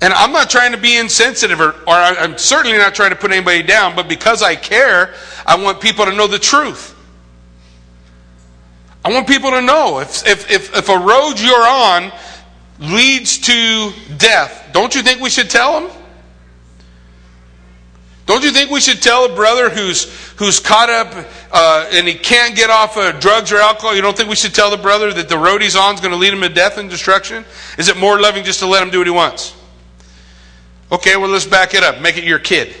And 0.00 0.12
I'm 0.12 0.32
not 0.32 0.50
trying 0.50 0.72
to 0.72 0.78
be 0.78 0.96
insensitive, 0.96 1.60
or, 1.60 1.70
or 1.70 1.94
I'm 1.94 2.36
certainly 2.38 2.76
not 2.76 2.94
trying 2.94 3.10
to 3.10 3.16
put 3.16 3.32
anybody 3.32 3.62
down, 3.62 3.96
but 3.96 4.08
because 4.08 4.42
I 4.42 4.54
care, 4.54 5.14
I 5.46 5.56
want 5.56 5.80
people 5.80 6.04
to 6.04 6.14
know 6.14 6.26
the 6.26 6.38
truth. 6.38 6.94
I 9.04 9.12
want 9.12 9.26
people 9.26 9.50
to 9.50 9.60
know 9.60 10.00
if, 10.00 10.26
if, 10.26 10.50
if, 10.50 10.76
if 10.76 10.88
a 10.88 10.98
road 10.98 11.34
you're 11.38 11.66
on 11.66 12.12
leads 12.80 13.38
to 13.38 13.92
death, 14.16 14.70
don't 14.72 14.94
you 14.94 15.02
think 15.02 15.20
we 15.20 15.30
should 15.30 15.50
tell 15.50 15.80
them? 15.80 15.90
Don't 18.26 18.42
you 18.42 18.52
think 18.52 18.70
we 18.70 18.80
should 18.80 19.02
tell 19.02 19.30
a 19.30 19.34
brother 19.34 19.68
who's, 19.68 20.04
who's 20.36 20.58
caught 20.58 20.88
up 20.88 21.26
uh, 21.52 21.90
and 21.92 22.08
he 22.08 22.14
can't 22.14 22.56
get 22.56 22.70
off 22.70 22.96
of 22.96 23.20
drugs 23.20 23.52
or 23.52 23.58
alcohol? 23.58 23.94
You 23.94 24.00
don't 24.00 24.16
think 24.16 24.30
we 24.30 24.36
should 24.36 24.54
tell 24.54 24.70
the 24.70 24.78
brother 24.78 25.12
that 25.12 25.28
the 25.28 25.36
road 25.36 25.60
he's 25.60 25.76
on 25.76 25.94
is 25.94 26.00
going 26.00 26.12
to 26.12 26.16
lead 26.16 26.32
him 26.32 26.40
to 26.40 26.48
death 26.48 26.78
and 26.78 26.88
destruction? 26.88 27.44
Is 27.76 27.88
it 27.88 27.98
more 27.98 28.18
loving 28.18 28.44
just 28.44 28.60
to 28.60 28.66
let 28.66 28.82
him 28.82 28.90
do 28.90 28.98
what 28.98 29.06
he 29.06 29.12
wants? 29.12 29.54
Okay, 30.90 31.16
well, 31.16 31.28
let's 31.28 31.44
back 31.46 31.74
it 31.74 31.82
up. 31.82 32.00
Make 32.00 32.16
it 32.16 32.24
your 32.24 32.38
kid. 32.38 32.74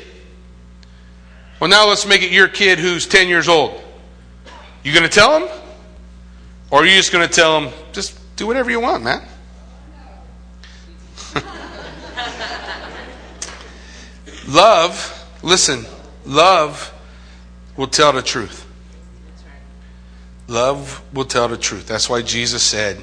Well, 1.60 1.68
now 1.68 1.88
let's 1.88 2.06
make 2.06 2.22
it 2.22 2.30
your 2.30 2.48
kid 2.48 2.78
who's 2.78 3.06
10 3.06 3.28
years 3.28 3.48
old. 3.48 3.82
You 4.82 4.92
going 4.92 5.04
to 5.04 5.10
tell 5.10 5.40
him? 5.40 5.48
Or 6.70 6.82
are 6.82 6.86
you 6.86 6.96
just 6.96 7.12
going 7.12 7.26
to 7.26 7.32
tell 7.32 7.60
him, 7.60 7.72
just 7.92 8.18
do 8.36 8.46
whatever 8.46 8.70
you 8.70 8.80
want, 8.80 9.04
man? 9.04 9.22
love, 14.48 15.23
listen, 15.44 15.86
love 16.24 16.92
will 17.76 17.86
tell 17.86 18.12
the 18.12 18.22
truth. 18.22 18.66
Love 20.48 21.02
will 21.14 21.24
tell 21.24 21.48
the 21.48 21.56
truth. 21.56 21.86
That's 21.86 22.08
why 22.08 22.22
Jesus 22.22 22.62
said, 22.62 22.98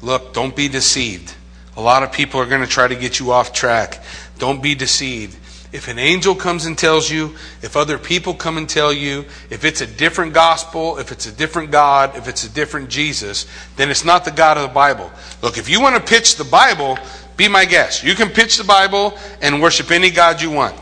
Look, 0.00 0.32
don't 0.32 0.56
be 0.56 0.68
deceived. 0.68 1.34
A 1.76 1.80
lot 1.80 2.02
of 2.02 2.12
people 2.12 2.40
are 2.40 2.46
going 2.46 2.60
to 2.60 2.66
try 2.66 2.88
to 2.88 2.94
get 2.94 3.20
you 3.20 3.32
off 3.32 3.52
track. 3.52 4.02
Don't 4.38 4.62
be 4.62 4.74
deceived. 4.74 5.38
If 5.72 5.88
an 5.88 5.98
angel 5.98 6.34
comes 6.34 6.66
and 6.66 6.76
tells 6.76 7.10
you, 7.10 7.34
if 7.62 7.76
other 7.76 7.96
people 7.96 8.34
come 8.34 8.58
and 8.58 8.68
tell 8.68 8.92
you, 8.92 9.24
if 9.48 9.64
it's 9.64 9.80
a 9.80 9.86
different 9.86 10.34
gospel, 10.34 10.98
if 10.98 11.12
it's 11.12 11.24
a 11.26 11.32
different 11.32 11.70
God, 11.70 12.16
if 12.16 12.28
it's 12.28 12.44
a 12.44 12.48
different 12.50 12.90
Jesus, 12.90 13.46
then 13.76 13.90
it's 13.90 14.04
not 14.04 14.26
the 14.26 14.32
God 14.32 14.58
of 14.58 14.64
the 14.64 14.74
Bible. 14.74 15.10
Look, 15.40 15.56
if 15.56 15.70
you 15.70 15.80
want 15.80 15.96
to 15.96 16.02
pitch 16.02 16.36
the 16.36 16.44
Bible, 16.44 16.98
be 17.38 17.48
my 17.48 17.64
guest. 17.64 18.04
You 18.04 18.14
can 18.14 18.28
pitch 18.28 18.58
the 18.58 18.64
Bible 18.64 19.16
and 19.40 19.62
worship 19.62 19.90
any 19.90 20.10
God 20.10 20.42
you 20.42 20.50
want. 20.50 20.76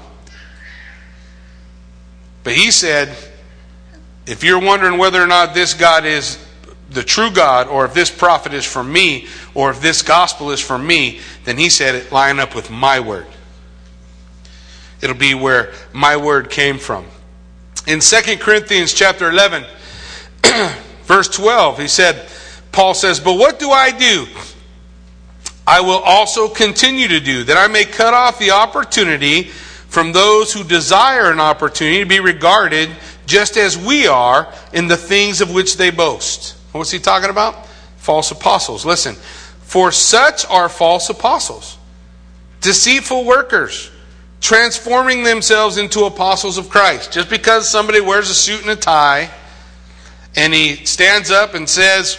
But 2.42 2.54
he 2.54 2.70
said, 2.70 3.16
if 4.26 4.44
you're 4.44 4.60
wondering 4.60 4.98
whether 4.98 5.22
or 5.22 5.26
not 5.26 5.54
this 5.54 5.74
God 5.74 6.04
is 6.04 6.38
the 6.90 7.02
true 7.02 7.30
God, 7.30 7.68
or 7.68 7.84
if 7.84 7.94
this 7.94 8.10
prophet 8.10 8.52
is 8.54 8.64
from 8.64 8.92
me, 8.92 9.26
or 9.54 9.70
if 9.70 9.80
this 9.80 10.02
gospel 10.02 10.50
is 10.50 10.60
from 10.60 10.86
me, 10.86 11.20
then 11.44 11.56
he 11.56 11.68
said 11.68 11.94
it 11.94 12.12
line 12.12 12.38
up 12.38 12.54
with 12.54 12.70
my 12.70 13.00
word. 13.00 13.26
It'll 15.00 15.16
be 15.16 15.34
where 15.34 15.72
my 15.92 16.16
word 16.16 16.50
came 16.50 16.78
from. 16.78 17.06
In 17.86 18.00
2 18.00 18.36
Corinthians 18.38 18.92
chapter 18.92 19.30
11, 19.30 19.64
verse 21.04 21.28
12, 21.28 21.78
he 21.78 21.88
said, 21.88 22.28
Paul 22.72 22.94
says, 22.94 23.20
But 23.20 23.34
what 23.34 23.58
do 23.58 23.70
I 23.70 23.90
do? 23.90 24.26
I 25.66 25.80
will 25.80 25.98
also 25.98 26.48
continue 26.48 27.08
to 27.08 27.20
do, 27.20 27.44
that 27.44 27.56
I 27.56 27.68
may 27.68 27.84
cut 27.84 28.12
off 28.12 28.38
the 28.38 28.50
opportunity 28.50 29.50
from 29.90 30.12
those 30.12 30.52
who 30.52 30.62
desire 30.62 31.32
an 31.32 31.40
opportunity 31.40 31.98
to 31.98 32.06
be 32.06 32.20
regarded 32.20 32.88
just 33.26 33.56
as 33.56 33.76
we 33.76 34.06
are 34.06 34.52
in 34.72 34.86
the 34.86 34.96
things 34.96 35.40
of 35.40 35.52
which 35.52 35.76
they 35.76 35.90
boast. 35.90 36.56
What's 36.70 36.92
he 36.92 37.00
talking 37.00 37.28
about? 37.28 37.66
False 37.96 38.30
apostles. 38.30 38.86
Listen, 38.86 39.16
for 39.62 39.90
such 39.90 40.46
are 40.46 40.68
false 40.68 41.10
apostles, 41.10 41.76
deceitful 42.60 43.24
workers 43.24 43.90
transforming 44.40 45.24
themselves 45.24 45.76
into 45.76 46.04
apostles 46.04 46.56
of 46.56 46.70
Christ. 46.70 47.12
Just 47.12 47.28
because 47.28 47.68
somebody 47.68 48.00
wears 48.00 48.30
a 48.30 48.34
suit 48.34 48.62
and 48.62 48.70
a 48.70 48.76
tie 48.76 49.28
and 50.36 50.54
he 50.54 50.76
stands 50.86 51.32
up 51.32 51.54
and 51.54 51.68
says 51.68 52.16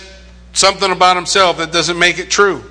something 0.52 0.92
about 0.92 1.16
himself, 1.16 1.58
that 1.58 1.72
doesn't 1.72 1.98
make 1.98 2.20
it 2.20 2.30
true. 2.30 2.71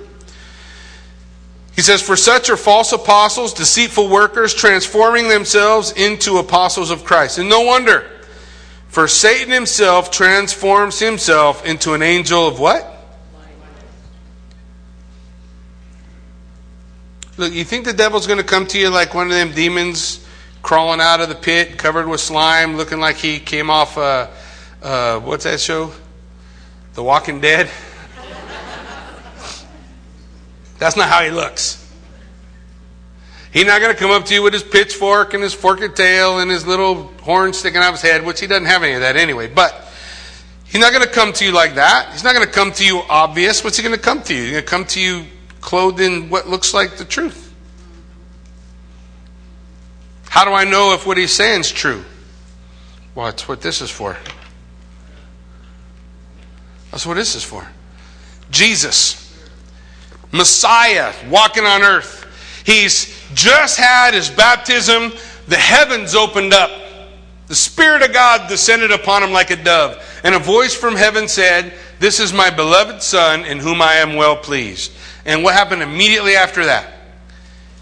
He 1.75 1.81
says, 1.81 2.01
For 2.01 2.15
such 2.15 2.49
are 2.49 2.57
false 2.57 2.91
apostles, 2.91 3.53
deceitful 3.53 4.09
workers, 4.09 4.53
transforming 4.53 5.29
themselves 5.29 5.91
into 5.91 6.37
apostles 6.37 6.91
of 6.91 7.03
Christ. 7.03 7.37
And 7.37 7.49
no 7.49 7.61
wonder, 7.61 8.09
for 8.87 9.07
Satan 9.07 9.51
himself 9.51 10.11
transforms 10.11 10.99
himself 10.99 11.65
into 11.65 11.93
an 11.93 12.01
angel 12.01 12.47
of 12.47 12.59
what? 12.59 12.87
Look, 17.37 17.53
you 17.53 17.63
think 17.63 17.85
the 17.85 17.93
devil's 17.93 18.27
going 18.27 18.39
to 18.39 18.43
come 18.43 18.67
to 18.67 18.77
you 18.77 18.89
like 18.89 19.13
one 19.13 19.27
of 19.27 19.33
them 19.33 19.51
demons 19.53 20.23
crawling 20.61 20.99
out 21.01 21.21
of 21.21 21.29
the 21.29 21.35
pit, 21.35 21.77
covered 21.77 22.07
with 22.07 22.19
slime, 22.19 22.77
looking 22.77 22.99
like 22.99 23.15
he 23.15 23.39
came 23.39 23.69
off, 23.69 23.97
uh, 23.97 24.27
uh, 24.83 25.19
what's 25.19 25.45
that 25.45 25.59
show? 25.59 25.91
The 26.93 27.03
Walking 27.03 27.41
Dead? 27.41 27.69
That's 30.81 30.97
not 30.97 31.09
how 31.09 31.21
he 31.21 31.29
looks. 31.29 31.77
He's 33.53 33.67
not 33.67 33.81
going 33.81 33.93
to 33.93 33.99
come 33.99 34.09
up 34.09 34.25
to 34.25 34.33
you 34.33 34.41
with 34.41 34.53
his 34.53 34.63
pitchfork 34.63 35.35
and 35.35 35.43
his 35.43 35.53
forked 35.53 35.95
tail 35.95 36.39
and 36.39 36.49
his 36.49 36.65
little 36.65 37.03
horn 37.21 37.53
sticking 37.53 37.79
out 37.79 37.89
of 37.89 37.93
his 37.93 38.01
head, 38.01 38.25
which 38.25 38.39
he 38.39 38.47
doesn't 38.47 38.65
have 38.65 38.81
any 38.81 38.93
of 38.93 39.01
that 39.01 39.15
anyway. 39.15 39.47
But 39.47 39.87
he's 40.65 40.81
not 40.81 40.91
going 40.91 41.03
to 41.03 41.13
come 41.13 41.33
to 41.33 41.45
you 41.45 41.51
like 41.51 41.75
that. 41.75 42.09
He's 42.13 42.23
not 42.23 42.33
going 42.33 42.47
to 42.47 42.51
come 42.51 42.71
to 42.71 42.83
you 42.83 43.03
obvious. 43.07 43.63
What's 43.63 43.77
he 43.77 43.83
going 43.83 43.93
to 43.93 44.01
come 44.01 44.23
to 44.23 44.33
you? 44.33 44.41
He's 44.41 44.51
going 44.53 44.63
to 44.63 44.67
come 44.67 44.85
to 44.85 44.99
you 44.99 45.25
clothed 45.59 45.99
in 45.99 46.31
what 46.31 46.49
looks 46.49 46.73
like 46.73 46.97
the 46.97 47.05
truth. 47.05 47.53
How 50.29 50.45
do 50.45 50.51
I 50.51 50.63
know 50.63 50.95
if 50.95 51.05
what 51.05 51.19
he's 51.19 51.31
saying 51.31 51.59
is 51.59 51.71
true? 51.71 52.03
Well, 53.13 53.27
that's 53.27 53.47
what 53.47 53.61
this 53.61 53.81
is 53.81 53.91
for. 53.91 54.17
That's 56.89 57.05
what 57.05 57.17
this 57.17 57.35
is 57.35 57.43
for. 57.43 57.67
Jesus, 58.49 59.20
Messiah, 60.31 61.13
walking 61.29 61.65
on 61.65 61.83
earth. 61.83 62.25
He's 62.65 63.19
just 63.33 63.77
had 63.77 64.13
his 64.13 64.29
baptism. 64.29 65.11
The 65.47 65.57
heavens 65.57 66.15
opened 66.15 66.53
up. 66.53 66.71
The 67.47 67.55
Spirit 67.55 68.01
of 68.01 68.13
God 68.13 68.47
descended 68.47 68.91
upon 68.91 69.23
him 69.23 69.31
like 69.31 69.51
a 69.51 69.61
dove. 69.61 70.01
And 70.23 70.33
a 70.33 70.39
voice 70.39 70.73
from 70.73 70.95
heaven 70.95 71.27
said, 71.27 71.73
This 71.99 72.19
is 72.19 72.31
my 72.31 72.49
beloved 72.49 73.01
Son, 73.01 73.43
in 73.43 73.59
whom 73.59 73.81
I 73.81 73.95
am 73.95 74.15
well 74.15 74.37
pleased. 74.37 74.93
And 75.25 75.43
what 75.43 75.53
happened 75.53 75.81
immediately 75.81 76.35
after 76.35 76.65
that? 76.65 76.93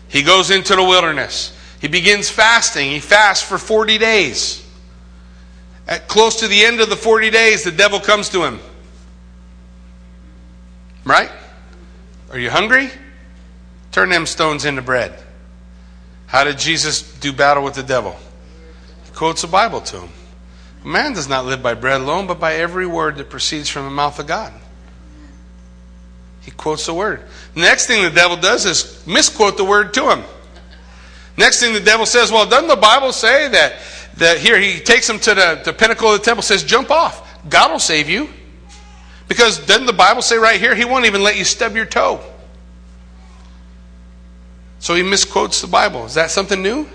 He 0.08 0.24
goes 0.24 0.50
into 0.50 0.76
the 0.76 0.84
wilderness. 0.84 1.56
He 1.80 1.88
begins 1.88 2.30
fasting. 2.30 2.90
He 2.90 3.00
fasts 3.00 3.48
for 3.48 3.58
40 3.58 4.00
days. 4.00 4.66
At 5.88 6.08
close 6.08 6.38
to 6.38 6.48
the 6.48 6.66
end 6.66 6.82
of 6.82 6.90
the 6.90 6.96
40 6.96 7.30
days, 7.30 7.64
the 7.64 7.72
devil 7.72 8.00
comes 8.00 8.30
to 8.30 8.44
him. 8.44 8.60
Right? 11.06 11.32
Are 12.32 12.40
you 12.40 12.50
hungry? 12.50 12.90
Turn 13.92 14.10
them 14.10 14.26
stones 14.26 14.66
into 14.66 14.82
bread. 14.82 15.18
How 16.28 16.44
did 16.44 16.60
Jesus 16.60 17.02
do 17.20 17.34
battle 17.34 17.64
with 17.64 17.74
the 17.74 17.84
devil? 17.84 18.16
He 19.06 19.12
quotes 19.12 19.42
the 19.42 19.48
Bible 19.48 19.82
to 19.82 20.02
him. 20.02 20.10
Man 20.84 21.14
does 21.14 21.28
not 21.28 21.46
live 21.46 21.62
by 21.64 21.74
bread 21.74 22.02
alone, 22.02 22.28
but 22.28 22.40
by 22.40 22.56
every 22.56 22.86
word 22.86 23.18
that 23.18 23.30
proceeds 23.30 23.68
from 23.68 23.86
the 23.86 23.92
mouth 23.92 24.20
of 24.20 24.28
God. 24.28 24.54
He 26.42 26.52
quotes 26.52 26.86
the 26.86 26.94
word. 26.94 27.24
Next 27.56 27.88
thing 27.88 28.04
the 28.04 28.10
devil 28.10 28.38
does 28.38 28.66
is 28.66 29.06
misquote 29.06 29.58
the 29.58 29.66
word 29.66 29.94
to 29.96 30.10
him. 30.10 30.24
Next 31.38 31.60
thing 31.60 31.74
the 31.74 31.80
devil 31.80 32.06
says, 32.06 32.32
well, 32.32 32.48
doesn't 32.48 32.68
the 32.68 32.76
Bible 32.76 33.12
say 33.12 33.48
that, 33.50 33.76
that 34.18 34.38
here 34.38 34.60
he 34.60 34.80
takes 34.80 35.10
him 35.10 35.20
to 35.20 35.34
the, 35.34 35.62
the 35.66 35.74
pinnacle 35.74 36.12
of 36.12 36.20
the 36.20 36.26
temple, 36.26 36.44
says, 36.44 36.64
jump 36.64 36.92
off. 36.92 37.26
God 37.50 37.72
will 37.72 37.80
save 37.80 38.10
you. 38.10 38.30
Because 39.30 39.60
doesn't 39.60 39.86
the 39.86 39.94
Bible 39.94 40.22
say 40.22 40.38
right 40.38 40.60
here, 40.60 40.76
he 40.76 40.84
won't 40.84 41.06
even 41.06 41.24
let 41.24 41.38
you 41.38 41.46
stub 41.46 41.76
your 41.76 41.86
toe? 41.86 42.20
So 44.80 44.96
he 44.96 45.04
misquotes 45.04 45.62
the 45.62 45.68
Bible. 45.68 46.06
Is 46.06 46.16
that 46.16 46.32
something 46.32 46.62
new? 46.62 46.88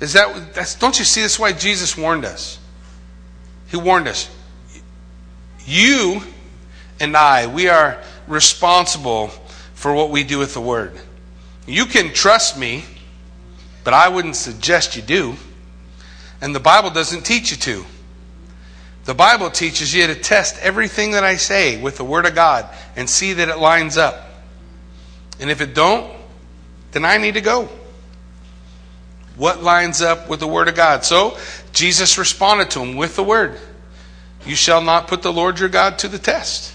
Is 0.00 0.14
that 0.14 0.54
that's 0.54 0.74
don't 0.74 0.98
you 0.98 1.04
see 1.04 1.20
that's 1.20 1.38
why 1.38 1.52
Jesus 1.52 1.96
warned 1.96 2.24
us? 2.24 2.58
He 3.68 3.76
warned 3.76 4.08
us. 4.08 4.30
You 5.66 6.22
and 6.98 7.16
I, 7.16 7.46
we 7.46 7.68
are 7.68 8.02
responsible 8.26 9.28
for 9.74 9.92
what 9.94 10.10
we 10.10 10.24
do 10.24 10.38
with 10.38 10.54
the 10.54 10.60
Word. 10.60 10.98
You 11.66 11.84
can 11.84 12.14
trust 12.14 12.58
me, 12.58 12.84
but 13.84 13.92
I 13.92 14.08
wouldn't 14.08 14.36
suggest 14.36 14.96
you 14.96 15.02
do. 15.02 15.34
And 16.40 16.54
the 16.54 16.60
Bible 16.60 16.88
doesn't 16.90 17.26
teach 17.26 17.50
you 17.50 17.56
to. 17.58 17.84
The 19.08 19.14
Bible 19.14 19.48
teaches 19.48 19.94
you 19.94 20.06
to 20.06 20.14
test 20.14 20.58
everything 20.60 21.12
that 21.12 21.24
I 21.24 21.36
say 21.36 21.80
with 21.80 21.96
the 21.96 22.04
Word 22.04 22.26
of 22.26 22.34
God 22.34 22.68
and 22.94 23.08
see 23.08 23.32
that 23.32 23.48
it 23.48 23.56
lines 23.56 23.96
up. 23.96 24.22
And 25.40 25.50
if 25.50 25.62
it 25.62 25.74
don't, 25.74 26.14
then 26.92 27.06
I 27.06 27.16
need 27.16 27.32
to 27.32 27.40
go. 27.40 27.70
What 29.34 29.62
lines 29.62 30.02
up 30.02 30.28
with 30.28 30.40
the 30.40 30.46
Word 30.46 30.68
of 30.68 30.74
God? 30.74 31.06
So 31.06 31.38
Jesus 31.72 32.18
responded 32.18 32.70
to 32.72 32.80
him 32.80 32.96
with 32.96 33.16
the 33.16 33.24
Word. 33.24 33.58
You 34.44 34.54
shall 34.54 34.82
not 34.82 35.08
put 35.08 35.22
the 35.22 35.32
Lord 35.32 35.58
your 35.58 35.70
God 35.70 35.98
to 36.00 36.08
the 36.08 36.18
test. 36.18 36.74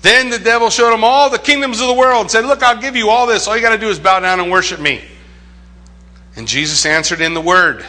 Then 0.00 0.30
the 0.30 0.38
devil 0.38 0.70
showed 0.70 0.94
him 0.94 1.04
all 1.04 1.28
the 1.28 1.38
kingdoms 1.38 1.82
of 1.82 1.88
the 1.88 1.94
world 1.94 2.22
and 2.22 2.30
said, 2.30 2.46
Look, 2.46 2.62
I'll 2.62 2.80
give 2.80 2.96
you 2.96 3.10
all 3.10 3.26
this. 3.26 3.46
All 3.46 3.54
you 3.54 3.60
got 3.60 3.74
to 3.74 3.78
do 3.78 3.90
is 3.90 3.98
bow 3.98 4.20
down 4.20 4.40
and 4.40 4.50
worship 4.50 4.80
me. 4.80 5.04
And 6.36 6.48
Jesus 6.48 6.86
answered 6.86 7.20
in 7.20 7.34
the 7.34 7.40
word 7.42 7.84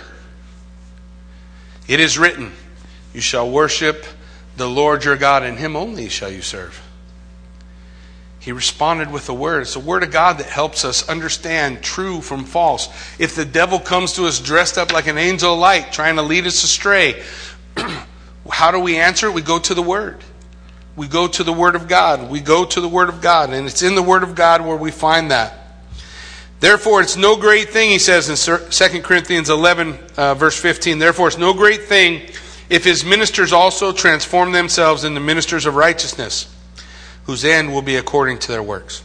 It 1.88 2.00
is 2.00 2.18
written, 2.18 2.52
You 3.14 3.22
shall 3.22 3.50
worship 3.50 4.06
the 4.56 4.70
Lord 4.70 5.06
your 5.06 5.18
God, 5.18 5.44
and 5.44 5.58
him 5.58 5.76
only 5.76 6.10
shall 6.10 6.32
you 6.32 6.42
serve. 6.42 6.84
He 8.40 8.52
responded 8.52 9.12
with 9.12 9.26
the 9.26 9.34
word. 9.34 9.64
It's 9.64 9.74
the 9.74 9.80
word 9.80 10.04
of 10.04 10.12
God 10.12 10.38
that 10.38 10.48
helps 10.48 10.86
us 10.86 11.08
understand 11.10 11.82
true 11.82 12.22
from 12.22 12.46
false. 12.46 12.88
If 13.20 13.36
the 13.36 13.46
devil 13.46 13.80
comes 13.80 14.14
to 14.14 14.26
us 14.26 14.40
dressed 14.40 14.78
up 14.78 14.94
like 14.94 15.08
an 15.08 15.18
angel 15.18 15.54
of 15.54 15.60
light, 15.60 15.92
trying 15.92 16.16
to 16.16 16.22
lead 16.22 16.48
us 16.48 16.64
astray, 16.64 17.24
how 18.50 18.72
do 18.72 18.80
we 18.80 18.98
answer? 18.98 19.28
It? 19.28 19.34
We 19.34 19.42
go 19.42 19.60
to 19.60 19.74
the 19.74 19.82
word 19.82 20.24
we 20.98 21.08
go 21.08 21.28
to 21.28 21.44
the 21.44 21.54
Word 21.54 21.76
of 21.76 21.88
God. 21.88 22.30
We 22.30 22.42
go 22.42 22.66
to 22.66 22.82
the 22.82 22.90
Word 22.90 23.08
of 23.08 23.22
God. 23.22 23.54
And 23.54 23.68
it's 23.68 23.84
in 23.84 23.96
the 23.96 24.02
Word 24.02 24.24
of 24.24 24.34
God 24.36 24.66
where 24.66 24.76
we 24.76 24.92
find 24.92 25.32
that. 25.32 25.67
Therefore, 26.60 27.02
it's 27.02 27.16
no 27.16 27.36
great 27.36 27.70
thing, 27.70 27.90
he 27.92 28.00
says 28.00 28.30
in 28.30 28.70
2 28.72 29.02
Corinthians 29.02 29.50
11, 29.50 29.98
uh, 30.18 30.34
verse 30.34 30.60
15. 30.60 30.98
Therefore, 30.98 31.28
it's 31.28 31.38
no 31.38 31.54
great 31.54 31.84
thing 31.84 32.30
if 32.70 32.84
his 32.84 33.06
ministers 33.06 33.54
also 33.54 33.94
transform 33.94 34.52
themselves 34.52 35.04
into 35.04 35.20
ministers 35.20 35.66
of 35.66 35.76
righteousness, 35.76 36.54
whose 37.26 37.46
end 37.46 37.72
will 37.72 37.84
be 37.84 37.98
according 37.98 38.40
to 38.40 38.52
their 38.52 38.64
works. 38.64 39.04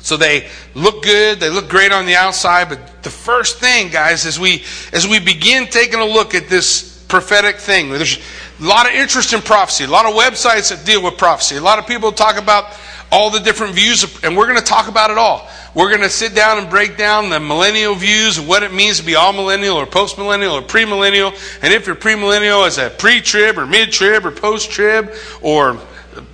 So 0.00 0.16
they 0.16 0.48
look 0.74 1.02
good, 1.02 1.40
they 1.40 1.50
look 1.50 1.68
great 1.68 1.92
on 1.92 2.06
the 2.06 2.14
outside, 2.14 2.68
but 2.68 3.02
the 3.02 3.10
first 3.10 3.58
thing, 3.58 3.90
guys, 3.90 4.24
as 4.24 4.38
we 4.38 4.62
as 4.92 5.06
we 5.06 5.18
begin 5.18 5.66
taking 5.66 5.98
a 5.98 6.04
look 6.04 6.32
at 6.34 6.48
this 6.48 6.96
prophetic 7.08 7.56
thing. 7.56 7.90
There's 7.90 8.18
a 8.60 8.62
lot 8.62 8.86
of 8.86 8.92
interest 8.92 9.32
in 9.32 9.40
prophecy, 9.40 9.84
a 9.84 9.88
lot 9.88 10.06
of 10.06 10.14
websites 10.14 10.70
that 10.70 10.84
deal 10.84 11.02
with 11.02 11.18
prophecy, 11.18 11.56
a 11.56 11.60
lot 11.60 11.78
of 11.78 11.86
people 11.86 12.12
talk 12.12 12.36
about 12.36 12.76
all 13.10 13.30
the 13.30 13.40
different 13.40 13.74
views, 13.74 14.04
and 14.24 14.36
we're 14.36 14.46
going 14.46 14.58
to 14.58 14.64
talk 14.64 14.88
about 14.88 15.10
it 15.10 15.18
all. 15.18 15.48
We're 15.74 15.90
going 15.90 16.00
to 16.02 16.10
sit 16.10 16.34
down 16.34 16.58
and 16.58 16.70
break 16.70 16.96
down 16.96 17.28
the 17.28 17.38
millennial 17.38 17.94
views 17.94 18.38
of 18.38 18.48
what 18.48 18.62
it 18.62 18.72
means 18.72 18.98
to 18.98 19.04
be 19.04 19.12
amillennial 19.12 19.74
or 19.76 19.86
post 19.86 20.18
millennial 20.18 20.54
or 20.54 20.62
premillennial. 20.62 21.32
And 21.62 21.72
if 21.72 21.86
you're 21.86 21.96
premillennial, 21.96 22.66
as 22.66 22.78
a 22.78 22.90
pre 22.90 23.20
trib 23.20 23.58
or 23.58 23.66
mid 23.66 23.92
trib 23.92 24.24
or 24.24 24.30
post 24.30 24.70
trib 24.70 25.12
or 25.42 25.78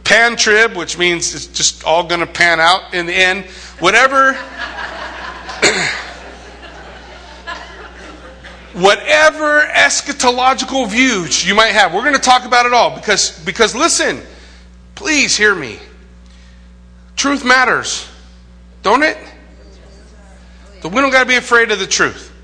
pan 0.04 0.36
trib, 0.36 0.76
which 0.76 0.96
means 0.96 1.34
it's 1.34 1.48
just 1.48 1.84
all 1.84 2.04
going 2.04 2.20
to 2.20 2.26
pan 2.26 2.60
out 2.60 2.94
in 2.94 3.06
the 3.06 3.14
end. 3.14 3.44
Whatever. 3.80 4.32
whatever 8.74 9.66
eschatological 9.66 10.88
views 10.88 11.46
you 11.46 11.54
might 11.54 11.72
have, 11.72 11.92
we're 11.92 12.00
going 12.02 12.14
to 12.14 12.20
talk 12.20 12.46
about 12.46 12.64
it 12.64 12.72
all 12.72 12.94
because, 12.94 13.38
because 13.44 13.74
listen, 13.74 14.20
please 14.94 15.36
hear 15.36 15.54
me. 15.54 15.78
Truth 17.22 17.44
matters, 17.44 18.08
don't 18.82 19.04
it? 19.04 19.16
So 20.80 20.88
we 20.88 20.96
don't 20.96 21.12
got 21.12 21.20
to 21.20 21.28
be 21.28 21.36
afraid 21.36 21.70
of 21.70 21.78
the 21.78 21.86
truth. 21.86 22.34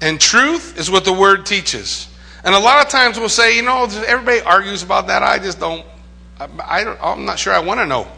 And 0.00 0.18
truth 0.18 0.78
is 0.78 0.90
what 0.90 1.04
the 1.04 1.12
word 1.12 1.44
teaches. 1.44 2.08
And 2.42 2.54
a 2.54 2.58
lot 2.58 2.82
of 2.82 2.90
times 2.90 3.18
we'll 3.18 3.28
say, 3.28 3.54
you 3.54 3.60
know, 3.60 3.84
everybody 4.06 4.40
argues 4.40 4.82
about 4.82 5.08
that. 5.08 5.22
I 5.22 5.38
just 5.38 5.60
don't, 5.60 5.84
I, 6.40 6.48
I 6.64 6.84
don't 6.84 6.98
I'm 7.02 7.26
not 7.26 7.38
sure 7.38 7.52
I 7.52 7.58
want 7.58 7.78
to 7.80 7.86
know. 7.86 8.08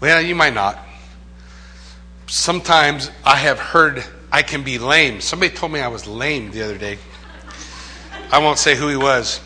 Well, 0.00 0.22
you 0.22 0.34
might 0.34 0.54
not. 0.54 0.78
Sometimes 2.26 3.10
I 3.26 3.36
have 3.36 3.58
heard 3.58 4.04
I 4.32 4.40
can 4.40 4.62
be 4.62 4.78
lame. 4.78 5.20
Somebody 5.20 5.54
told 5.54 5.70
me 5.70 5.80
I 5.80 5.88
was 5.88 6.06
lame 6.06 6.50
the 6.50 6.62
other 6.62 6.78
day. 6.78 6.96
I 8.32 8.38
won't 8.38 8.56
say 8.56 8.74
who 8.74 8.88
he 8.88 8.96
was, 8.96 9.42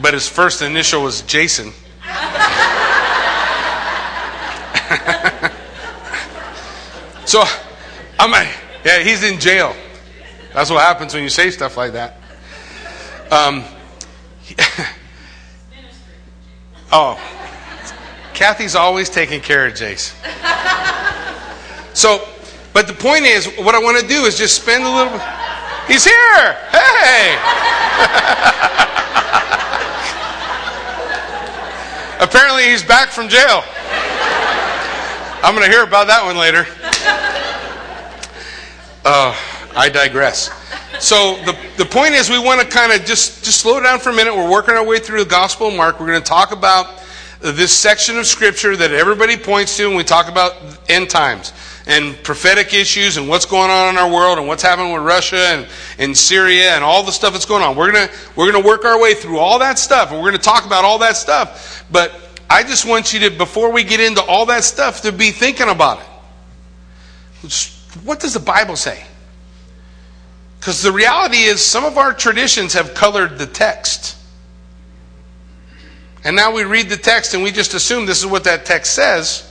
but 0.00 0.14
his 0.14 0.26
first 0.26 0.62
initial 0.62 1.02
was 1.02 1.20
Jason. 1.20 1.74
so 7.26 7.42
I'm 8.18 8.30
like, 8.30 8.48
yeah, 8.84 9.00
he's 9.00 9.22
in 9.22 9.40
jail. 9.40 9.74
That's 10.54 10.70
what 10.70 10.80
happens 10.80 11.14
when 11.14 11.22
you 11.22 11.28
say 11.28 11.50
stuff 11.50 11.76
like 11.76 11.92
that. 11.92 12.16
Um, 13.30 13.64
oh, 16.92 17.20
Kathy's 18.34 18.74
always 18.74 19.08
taking 19.08 19.40
care 19.40 19.66
of 19.66 19.74
Jace. 19.74 20.14
So 21.94 22.26
but 22.72 22.86
the 22.86 22.94
point 22.94 23.26
is, 23.26 23.46
what 23.58 23.74
I 23.74 23.78
want 23.78 24.00
to 24.00 24.06
do 24.06 24.24
is 24.24 24.38
just 24.38 24.56
spend 24.56 24.84
a 24.84 24.88
little. 24.88 25.18
He's 25.86 26.04
here. 26.04 26.56
Hey. 26.70 27.36
Apparently, 32.20 32.64
he's 32.64 32.82
back 32.82 33.10
from 33.10 33.28
jail. 33.28 33.62
I'm 35.42 35.56
going 35.56 35.66
to 35.66 35.70
hear 35.70 35.82
about 35.82 36.06
that 36.06 36.24
one 36.24 36.36
later. 36.36 36.66
Uh, 39.04 39.36
I 39.74 39.88
digress. 39.88 40.48
So 41.00 41.34
the, 41.44 41.58
the 41.76 41.84
point 41.84 42.14
is, 42.14 42.30
we 42.30 42.38
want 42.38 42.60
to 42.60 42.66
kind 42.68 42.92
of 42.92 43.04
just, 43.04 43.44
just 43.44 43.60
slow 43.60 43.80
down 43.80 43.98
for 43.98 44.10
a 44.10 44.12
minute. 44.12 44.32
We're 44.32 44.48
working 44.48 44.76
our 44.76 44.86
way 44.86 45.00
through 45.00 45.24
the 45.24 45.28
Gospel 45.28 45.66
of 45.66 45.74
Mark. 45.74 45.98
We're 45.98 46.06
going 46.06 46.22
to 46.22 46.28
talk 46.28 46.52
about 46.52 47.02
this 47.40 47.76
section 47.76 48.16
of 48.16 48.26
Scripture 48.26 48.76
that 48.76 48.92
everybody 48.92 49.36
points 49.36 49.76
to 49.78 49.88
when 49.88 49.96
we 49.96 50.04
talk 50.04 50.28
about 50.28 50.54
end 50.88 51.10
times 51.10 51.52
and 51.86 52.14
prophetic 52.22 52.72
issues 52.74 53.16
and 53.16 53.28
what's 53.28 53.44
going 53.44 53.70
on 53.70 53.88
in 53.88 53.98
our 53.98 54.08
world 54.08 54.38
and 54.38 54.46
what's 54.46 54.62
happening 54.62 54.92
with 54.92 55.02
Russia 55.02 55.48
and, 55.48 55.66
and 55.98 56.16
Syria 56.16 56.76
and 56.76 56.84
all 56.84 57.02
the 57.02 57.10
stuff 57.10 57.32
that's 57.32 57.44
going 57.44 57.62
on. 57.64 57.74
We're 57.74 57.90
gonna 57.90 58.08
we're 58.36 58.50
gonna 58.50 58.64
work 58.64 58.84
our 58.84 59.00
way 59.00 59.14
through 59.14 59.38
all 59.38 59.58
that 59.58 59.80
stuff 59.80 60.12
and 60.12 60.20
we're 60.20 60.30
gonna 60.30 60.38
talk 60.38 60.64
about 60.64 60.84
all 60.84 60.98
that 60.98 61.16
stuff. 61.16 61.84
But 61.90 62.12
I 62.52 62.64
just 62.64 62.84
want 62.84 63.14
you 63.14 63.20
to, 63.20 63.30
before 63.30 63.72
we 63.72 63.82
get 63.82 63.98
into 63.98 64.22
all 64.22 64.44
that 64.46 64.62
stuff, 64.62 65.00
to 65.02 65.12
be 65.12 65.30
thinking 65.30 65.70
about 65.70 66.00
it. 66.00 67.52
What 68.04 68.20
does 68.20 68.34
the 68.34 68.40
Bible 68.40 68.76
say? 68.76 69.02
Because 70.60 70.82
the 70.82 70.92
reality 70.92 71.38
is, 71.38 71.64
some 71.64 71.82
of 71.86 71.96
our 71.96 72.12
traditions 72.12 72.74
have 72.74 72.92
colored 72.92 73.38
the 73.38 73.46
text. 73.46 74.18
And 76.24 76.36
now 76.36 76.52
we 76.52 76.64
read 76.64 76.90
the 76.90 76.98
text 76.98 77.32
and 77.32 77.42
we 77.42 77.52
just 77.52 77.72
assume 77.72 78.04
this 78.04 78.18
is 78.18 78.26
what 78.26 78.44
that 78.44 78.66
text 78.66 78.94
says. 78.94 79.48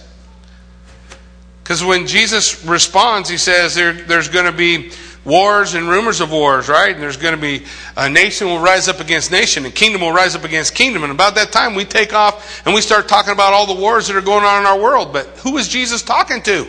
Because 1.64 1.84
when 1.84 2.06
Jesus 2.06 2.64
responds, 2.64 3.30
he 3.30 3.38
says 3.38 3.74
there, 3.74 3.94
there's 3.94 4.30
going 4.30 4.46
to 4.46 4.52
be 4.52 4.92
wars 5.24 5.74
and 5.76 5.88
rumors 5.88 6.20
of 6.20 6.32
wars, 6.32 6.68
right? 6.68 6.94
And 6.94 7.02
there's 7.02 7.18
going 7.18 7.36
to 7.36 7.42
be 7.42 7.66
a 7.96 8.10
nation 8.10 8.48
will 8.48 8.60
rise 8.60 8.88
up 8.88 9.00
against 9.00 9.32
nation, 9.32 9.66
and 9.66 9.74
kingdom 9.74 10.02
will 10.02 10.12
rise 10.12 10.36
up 10.36 10.44
against 10.44 10.74
kingdom. 10.74 11.04
And 11.04 11.12
about 11.12 11.36
that 11.36 11.52
time, 11.52 11.76
we 11.76 11.86
take 11.86 12.14
off 12.14 12.66
and 12.66 12.74
we 12.74 12.82
start 12.82 13.08
talking 13.08 13.34
about 13.34 13.54
all 13.54 13.68
the 13.68 13.80
wars 13.80 14.08
that 14.08 14.16
are 14.16 14.22
going 14.22 14.44
on 14.44 14.62
in 14.62 14.66
our 14.66 14.80
world. 14.80 15.14
But 15.14 15.28
who 15.40 15.58
is 15.58 15.68
Jesus 15.68 16.02
talking 16.02 16.42
to? 16.44 16.68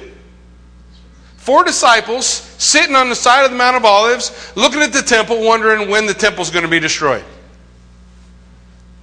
Four 1.37 1.65
disciples 1.65 2.27
sitting 2.27 2.95
on 2.95 3.09
the 3.09 3.17
side 3.17 3.45
of 3.45 3.51
the 3.51 3.57
Mount 3.57 3.77
of 3.77 3.85
Olives, 3.85 4.53
looking 4.55 4.81
at 4.81 4.93
the 4.93 5.03
temple, 5.03 5.43
wondering 5.43 5.91
when 5.91 6.07
the 6.07 6.15
temple's 6.15 6.51
going 6.51 6.65
to 6.65 6.71
be 6.71 6.79
destroyed. 6.79 7.25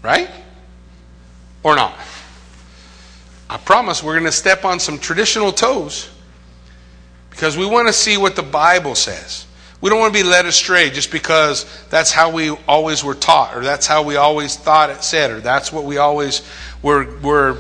Right? 0.02 0.30
Or 1.64 1.76
not? 1.76 1.98
I 3.50 3.58
promise 3.58 4.02
we're 4.02 4.14
going 4.14 4.26
to 4.26 4.32
step 4.32 4.64
on 4.64 4.80
some 4.80 5.00
traditional 5.00 5.52
toes 5.52 6.10
because 7.40 7.56
we 7.56 7.66
want 7.66 7.88
to 7.88 7.94
see 7.94 8.18
what 8.18 8.36
the 8.36 8.44
Bible 8.44 8.96
says. 8.96 9.46
We 9.80 9.90
don't 9.90 9.98
want 9.98 10.14
to 10.14 10.24
be 10.24 10.28
led 10.28 10.46
astray 10.46 10.90
just 10.90 11.10
because 11.10 11.66
that's 11.88 12.12
how 12.12 12.32
we 12.32 12.50
always 12.68 13.02
were 13.02 13.16
taught, 13.16 13.56
or 13.56 13.62
that's 13.64 13.88
how 13.88 14.04
we 14.04 14.18
always 14.18 14.58
thought 14.58 14.90
it 14.90 15.06
said, 15.06 15.32
or 15.32 15.40
that's 15.40 15.72
what 15.72 15.86
we 15.86 16.00
always 16.00 16.46
were, 16.84 17.18
were 17.22 17.58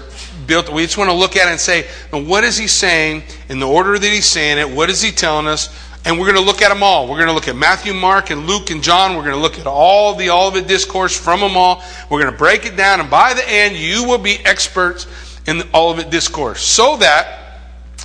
built. 0.47 0.69
We 0.69 0.83
just 0.83 0.97
want 0.97 1.09
to 1.11 1.15
look 1.15 1.37
at 1.37 1.47
it 1.47 1.51
and 1.51 1.59
say, 1.61 1.87
what 2.11 2.43
is 2.43 2.57
he 2.57 2.67
saying 2.67 3.23
in 3.47 3.61
the 3.61 3.67
order 3.69 3.97
that 3.97 4.05
he's 4.05 4.25
saying 4.25 4.57
it? 4.57 4.69
What 4.69 4.89
is 4.89 5.01
he 5.01 5.11
telling 5.11 5.47
us? 5.47 5.73
And 6.03 6.19
we're 6.19 6.25
going 6.25 6.35
to 6.35 6.45
look 6.45 6.61
at 6.61 6.67
them 6.67 6.83
all. 6.83 7.07
We're 7.07 7.15
going 7.15 7.29
to 7.29 7.33
look 7.33 7.47
at 7.47 7.55
Matthew, 7.55 7.93
Mark, 7.93 8.31
and 8.31 8.47
Luke, 8.47 8.71
and 8.71 8.83
John. 8.83 9.15
We're 9.15 9.23
going 9.23 9.35
to 9.35 9.41
look 9.41 9.59
at 9.59 9.65
all 9.65 10.13
the 10.13 10.27
all 10.27 10.49
of 10.49 10.55
Olivet 10.55 10.67
discourse 10.67 11.17
from 11.17 11.39
them 11.39 11.55
all. 11.55 11.81
We're 12.09 12.19
going 12.19 12.33
to 12.33 12.37
break 12.37 12.65
it 12.65 12.75
down, 12.75 12.99
and 12.99 13.09
by 13.09 13.33
the 13.33 13.49
end, 13.49 13.77
you 13.77 14.03
will 14.03 14.17
be 14.17 14.39
experts 14.39 15.07
in 15.47 15.57
the 15.57 15.67
Olivet 15.73 16.11
Discourse. 16.11 16.61
So 16.61 16.97
that 16.97 17.48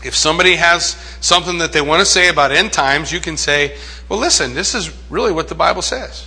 if 0.05 0.15
somebody 0.15 0.57
has 0.57 0.97
something 1.21 1.59
that 1.59 1.73
they 1.73 1.81
want 1.81 2.01
to 2.01 2.07
say 2.07 2.29
about 2.29 2.53
end 2.53 2.73
times, 2.73 3.11
you 3.11 3.21
can 3.21 3.37
say, 3.37 3.77
well, 4.09 4.19
listen, 4.19 4.55
this 4.55 4.75
is 4.75 4.95
really 5.11 5.33
what 5.33 5.49
the 5.49 5.55
Bible 5.55 5.83
says. 5.83 6.27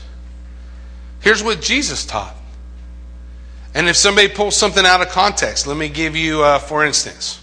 Here's 1.22 1.44
what 1.44 1.62
Jesus 1.62 2.06
taught. 2.06 2.36
And 3.74 3.88
if 3.88 3.96
somebody 3.96 4.28
pulls 4.28 4.58
something 4.58 4.86
out 4.86 5.02
of 5.02 5.10
context, 5.10 5.68
let 5.68 5.78
me 5.78 5.90
give 5.90 6.16
you, 6.16 6.42
uh, 6.42 6.58
for 6.58 6.84
instance, 6.84 7.40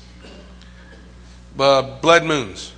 uh, 1.59 1.83
blood 2.01 2.25
moons. 2.25 2.73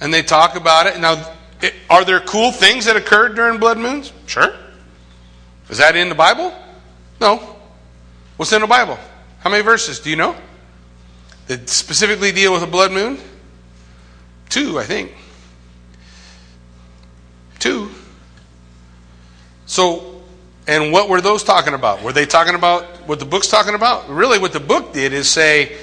And 0.00 0.12
they 0.12 0.22
talk 0.22 0.56
about 0.56 0.86
it. 0.86 1.00
Now, 1.00 1.32
it, 1.62 1.72
are 1.88 2.04
there 2.04 2.20
cool 2.20 2.52
things 2.52 2.84
that 2.84 2.96
occurred 2.96 3.36
during 3.36 3.58
blood 3.58 3.78
moons? 3.78 4.12
Sure. 4.26 4.54
Is 5.70 5.78
that 5.78 5.96
in 5.96 6.10
the 6.10 6.14
Bible? 6.14 6.52
No. 7.20 7.56
What's 8.36 8.52
in 8.52 8.60
the 8.60 8.66
Bible? 8.66 8.98
How 9.40 9.48
many 9.48 9.62
verses? 9.62 10.00
Do 10.00 10.10
you 10.10 10.16
know? 10.16 10.36
That 11.46 11.68
specifically 11.68 12.32
deal 12.32 12.52
with 12.52 12.62
a 12.62 12.66
blood 12.66 12.92
moon? 12.92 13.18
Two, 14.48 14.78
I 14.78 14.84
think. 14.84 15.12
Two. 17.58 17.90
So, 19.66 20.22
and 20.66 20.92
what 20.92 21.08
were 21.08 21.20
those 21.20 21.42
talking 21.42 21.74
about? 21.74 22.02
Were 22.02 22.12
they 22.12 22.26
talking 22.26 22.54
about 22.54 22.84
what 23.06 23.18
the 23.18 23.24
book's 23.24 23.48
talking 23.48 23.74
about? 23.74 24.08
Really, 24.08 24.38
what 24.38 24.52
the 24.52 24.60
book 24.60 24.92
did 24.92 25.12
is 25.12 25.28
say, 25.28 25.76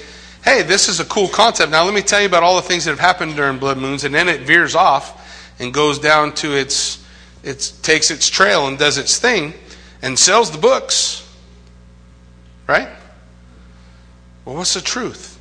hey, 0.44 0.62
this 0.62 0.88
is 0.88 1.00
a 1.00 1.04
cool 1.04 1.28
concept. 1.28 1.70
Now, 1.70 1.84
let 1.84 1.94
me 1.94 2.02
tell 2.02 2.20
you 2.20 2.26
about 2.26 2.42
all 2.42 2.56
the 2.56 2.62
things 2.62 2.84
that 2.84 2.90
have 2.90 3.00
happened 3.00 3.36
during 3.36 3.58
blood 3.58 3.78
moons, 3.78 4.04
and 4.04 4.14
then 4.14 4.28
it 4.28 4.40
veers 4.40 4.74
off 4.74 5.54
and 5.60 5.72
goes 5.72 5.98
down 5.98 6.34
to 6.36 6.56
its, 6.56 7.04
it 7.44 7.72
takes 7.82 8.10
its 8.10 8.28
trail 8.28 8.66
and 8.66 8.78
does 8.78 8.98
its 8.98 9.18
thing 9.18 9.54
and 10.00 10.18
sells 10.18 10.50
the 10.50 10.58
books 10.58 11.22
Right? 12.66 12.88
Well, 14.44 14.56
what's 14.56 14.74
the 14.74 14.80
truth? 14.80 15.38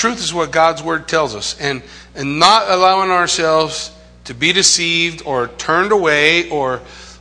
Truth 0.00 0.20
is 0.20 0.32
what 0.32 0.50
God's 0.50 0.82
Word 0.82 1.08
tells 1.08 1.34
us. 1.34 1.60
And, 1.60 1.82
and 2.14 2.38
not 2.38 2.70
allowing 2.70 3.10
ourselves 3.10 3.94
to 4.24 4.32
be 4.32 4.50
deceived 4.50 5.22
or 5.26 5.48
turned 5.48 5.92
away 5.92 6.48
or, 6.48 6.80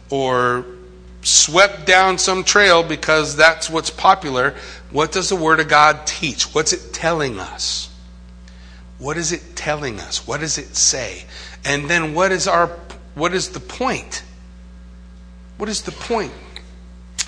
or 0.10 0.66
swept 1.22 1.86
down 1.86 2.18
some 2.18 2.46
trail 2.46 2.82
because 2.82 3.36
that's 3.36 3.70
what's 3.70 3.90
popular. 3.90 4.56
What 4.92 5.12
does 5.12 5.28
the 5.28 5.36
Word 5.36 5.60
of 5.60 5.68
God 5.68 6.08
teach? 6.08 6.56
What's 6.56 6.72
it 6.72 6.94
telling 6.94 7.38
us? 7.38 7.90
What 8.98 9.18
is 9.18 9.34
it 9.34 9.58
telling 9.58 10.00
us? 10.00 10.26
What 10.26 10.40
does 10.40 10.58
it 10.58 10.78
say? 10.78 11.26
And 11.66 11.90
then 11.90 12.14
what 12.14 12.32
is 12.32 12.48
our 12.48 12.68
what 13.14 13.34
is 13.34 13.50
the 13.50 13.60
point? 13.60 14.24
What 15.58 15.68
is 15.68 15.82
the 15.82 15.92
point? 15.92 16.32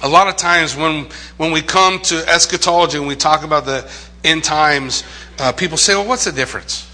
A 0.02 0.08
lot 0.08 0.30
of 0.30 0.38
times 0.38 0.76
when, 0.76 1.10
when 1.36 1.52
we 1.52 1.62
come 1.62 2.00
to 2.00 2.28
eschatology 2.28 2.98
and 2.98 3.06
we 3.06 3.16
talk 3.16 3.44
about 3.44 3.66
the 3.66 3.88
end 4.24 4.44
times, 4.44 5.04
uh, 5.40 5.52
people 5.52 5.78
say, 5.78 5.96
well, 5.96 6.08
what's 6.08 6.26
the 6.26 6.32
difference? 6.32 6.90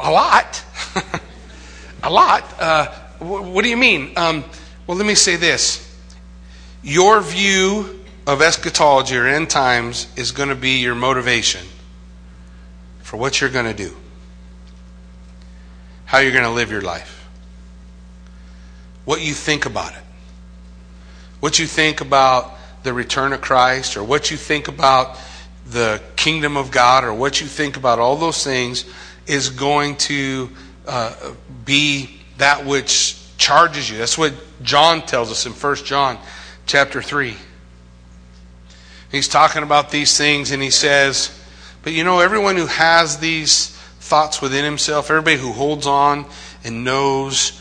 A 0.00 0.10
lot. 0.10 0.64
a 2.02 2.10
lot. 2.10 2.44
Uh, 2.60 2.86
wh- 3.18 3.52
what 3.52 3.64
do 3.64 3.70
you 3.70 3.76
mean? 3.76 4.12
Um, 4.16 4.44
well, 4.86 4.96
let 4.96 5.06
me 5.06 5.14
say 5.14 5.36
this. 5.36 5.84
Your 6.82 7.20
view 7.20 8.04
of 8.26 8.42
eschatology 8.42 9.16
or 9.16 9.26
end 9.26 9.50
times 9.50 10.06
is 10.16 10.32
going 10.32 10.50
to 10.50 10.54
be 10.54 10.78
your 10.78 10.94
motivation 10.94 11.66
for 13.00 13.16
what 13.16 13.40
you're 13.40 13.50
going 13.50 13.64
to 13.64 13.74
do, 13.74 13.96
how 16.04 16.18
you're 16.18 16.32
going 16.32 16.44
to 16.44 16.50
live 16.50 16.70
your 16.70 16.82
life, 16.82 17.26
what 19.06 19.22
you 19.22 19.32
think 19.32 19.64
about 19.64 19.92
it, 19.92 20.02
what 21.40 21.58
you 21.58 21.66
think 21.66 22.02
about 22.02 22.54
the 22.82 22.92
return 22.92 23.32
of 23.32 23.40
Christ, 23.40 23.96
or 23.96 24.04
what 24.04 24.30
you 24.30 24.36
think 24.36 24.68
about 24.68 25.18
the 25.70 26.02
kingdom 26.16 26.56
of 26.56 26.70
God, 26.70 27.04
or 27.04 27.12
what 27.12 27.40
you 27.40 27.46
think 27.46 27.76
about 27.76 27.98
all 27.98 28.16
those 28.16 28.42
things 28.42 28.84
is 29.26 29.50
going 29.50 29.96
to 29.96 30.48
uh, 30.86 31.14
be 31.64 32.20
that 32.38 32.64
which 32.64 33.16
charges 33.36 33.90
you. 33.90 33.98
That's 33.98 34.16
what 34.16 34.32
John 34.62 35.02
tells 35.02 35.30
us 35.30 35.46
in 35.46 35.52
1 35.52 35.76
John 35.76 36.18
chapter 36.66 37.02
3. 37.02 37.36
He's 39.10 39.28
talking 39.28 39.62
about 39.62 39.90
these 39.90 40.16
things 40.16 40.50
and 40.50 40.62
he 40.62 40.70
says, 40.70 41.30
But 41.82 41.92
you 41.92 42.04
know, 42.04 42.20
everyone 42.20 42.56
who 42.56 42.66
has 42.66 43.18
these 43.18 43.68
thoughts 44.00 44.40
within 44.42 44.64
himself, 44.64 45.10
everybody 45.10 45.36
who 45.36 45.52
holds 45.52 45.86
on 45.86 46.26
and 46.64 46.84
knows 46.84 47.60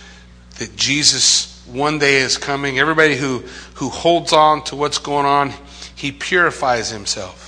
that 0.59 0.75
Jesus 0.75 1.63
one 1.67 1.99
day 1.99 2.17
is 2.17 2.37
coming, 2.37 2.79
everybody 2.79 3.15
who, 3.15 3.39
who 3.75 3.89
holds 3.89 4.33
on 4.33 4.63
to 4.65 4.75
what's 4.75 4.97
going 4.97 5.25
on, 5.25 5.53
he 5.95 6.11
purifies 6.11 6.89
himself. 6.89 7.46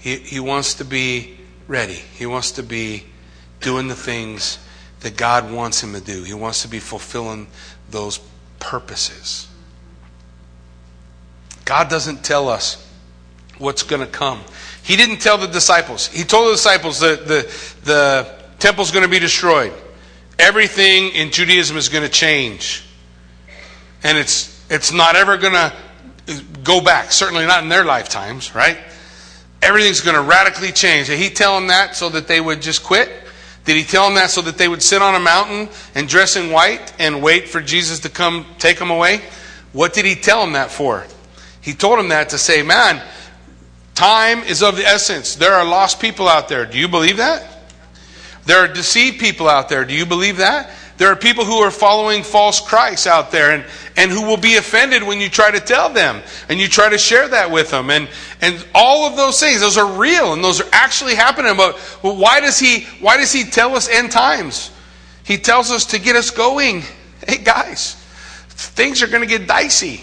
He, 0.00 0.16
he 0.16 0.40
wants 0.40 0.74
to 0.74 0.84
be 0.84 1.36
ready. 1.68 1.94
He 1.94 2.26
wants 2.26 2.52
to 2.52 2.62
be 2.62 3.04
doing 3.60 3.88
the 3.88 3.94
things 3.94 4.58
that 5.00 5.16
God 5.16 5.52
wants 5.52 5.82
him 5.82 5.92
to 5.92 6.00
do. 6.00 6.22
He 6.24 6.34
wants 6.34 6.62
to 6.62 6.68
be 6.68 6.78
fulfilling 6.78 7.46
those 7.90 8.20
purposes. 8.58 9.46
God 11.64 11.88
doesn't 11.88 12.24
tell 12.24 12.48
us 12.48 12.86
what's 13.58 13.82
going 13.82 14.00
to 14.00 14.08
come. 14.08 14.40
He 14.82 14.96
didn't 14.96 15.18
tell 15.18 15.38
the 15.38 15.46
disciples. 15.46 16.08
He 16.08 16.24
told 16.24 16.48
the 16.48 16.52
disciples 16.52 17.00
that 17.00 17.28
the, 17.28 17.42
the 17.84 18.28
temple's 18.58 18.90
going 18.90 19.04
to 19.04 19.10
be 19.10 19.18
destroyed. 19.18 19.72
Everything 20.38 21.10
in 21.10 21.30
Judaism 21.30 21.76
is 21.76 21.88
going 21.88 22.02
to 22.02 22.10
change. 22.10 22.84
And 24.02 24.16
it's, 24.16 24.64
it's 24.70 24.92
not 24.92 25.14
ever 25.14 25.36
going 25.36 25.52
to 25.52 25.72
go 26.62 26.80
back, 26.80 27.12
certainly 27.12 27.46
not 27.46 27.62
in 27.62 27.68
their 27.68 27.84
lifetimes, 27.84 28.54
right? 28.54 28.78
Everything's 29.62 30.00
going 30.00 30.16
to 30.16 30.22
radically 30.22 30.72
change. 30.72 31.08
Did 31.08 31.18
he 31.18 31.30
tell 31.30 31.54
them 31.54 31.68
that 31.68 31.96
so 31.96 32.08
that 32.08 32.26
they 32.26 32.40
would 32.40 32.62
just 32.62 32.82
quit? 32.82 33.10
Did 33.64 33.76
he 33.76 33.84
tell 33.84 34.04
them 34.06 34.14
that 34.14 34.30
so 34.30 34.40
that 34.42 34.56
they 34.56 34.68
would 34.68 34.82
sit 34.82 35.02
on 35.02 35.14
a 35.14 35.20
mountain 35.20 35.68
and 35.94 36.08
dress 36.08 36.36
in 36.36 36.50
white 36.50 36.94
and 36.98 37.22
wait 37.22 37.48
for 37.48 37.60
Jesus 37.60 38.00
to 38.00 38.08
come 38.08 38.46
take 38.58 38.78
them 38.78 38.90
away? 38.90 39.20
What 39.72 39.92
did 39.92 40.04
he 40.06 40.14
tell 40.14 40.40
them 40.40 40.54
that 40.54 40.70
for? 40.70 41.06
He 41.60 41.74
told 41.74 41.98
them 41.98 42.08
that 42.08 42.30
to 42.30 42.38
say, 42.38 42.62
man, 42.62 43.02
time 43.94 44.38
is 44.44 44.62
of 44.62 44.76
the 44.76 44.84
essence. 44.86 45.36
There 45.36 45.52
are 45.52 45.64
lost 45.64 46.00
people 46.00 46.26
out 46.26 46.48
there. 46.48 46.64
Do 46.64 46.78
you 46.78 46.88
believe 46.88 47.18
that? 47.18 47.46
There 48.46 48.58
are 48.58 48.68
deceived 48.68 49.20
people 49.20 49.48
out 49.48 49.68
there. 49.68 49.84
Do 49.84 49.94
you 49.94 50.06
believe 50.06 50.38
that? 50.38 50.70
There 51.00 51.10
are 51.10 51.16
people 51.16 51.46
who 51.46 51.60
are 51.60 51.70
following 51.70 52.22
false 52.22 52.60
Christs 52.60 53.06
out 53.06 53.30
there 53.30 53.52
and, 53.52 53.64
and 53.96 54.10
who 54.10 54.26
will 54.26 54.36
be 54.36 54.56
offended 54.56 55.02
when 55.02 55.18
you 55.18 55.30
try 55.30 55.50
to 55.50 55.58
tell 55.58 55.88
them 55.88 56.20
and 56.50 56.60
you 56.60 56.68
try 56.68 56.90
to 56.90 56.98
share 56.98 57.26
that 57.26 57.50
with 57.50 57.70
them. 57.70 57.88
And, 57.88 58.06
and 58.42 58.62
all 58.74 59.06
of 59.06 59.16
those 59.16 59.40
things, 59.40 59.60
those 59.60 59.78
are 59.78 59.98
real 59.98 60.34
and 60.34 60.44
those 60.44 60.60
are 60.60 60.68
actually 60.72 61.14
happening. 61.14 61.56
But 61.56 61.80
well, 62.02 62.16
why, 62.16 62.40
does 62.40 62.58
he, 62.58 62.82
why 63.00 63.16
does 63.16 63.32
he 63.32 63.44
tell 63.44 63.76
us 63.76 63.88
end 63.88 64.12
times? 64.12 64.70
He 65.24 65.38
tells 65.38 65.70
us 65.70 65.86
to 65.86 65.98
get 65.98 66.16
us 66.16 66.30
going. 66.30 66.82
Hey, 67.26 67.36
guys, 67.36 67.94
things 68.48 69.02
are 69.02 69.06
going 69.06 69.20
to 69.20 69.26
get 69.26 69.46
dicey. 69.46 70.02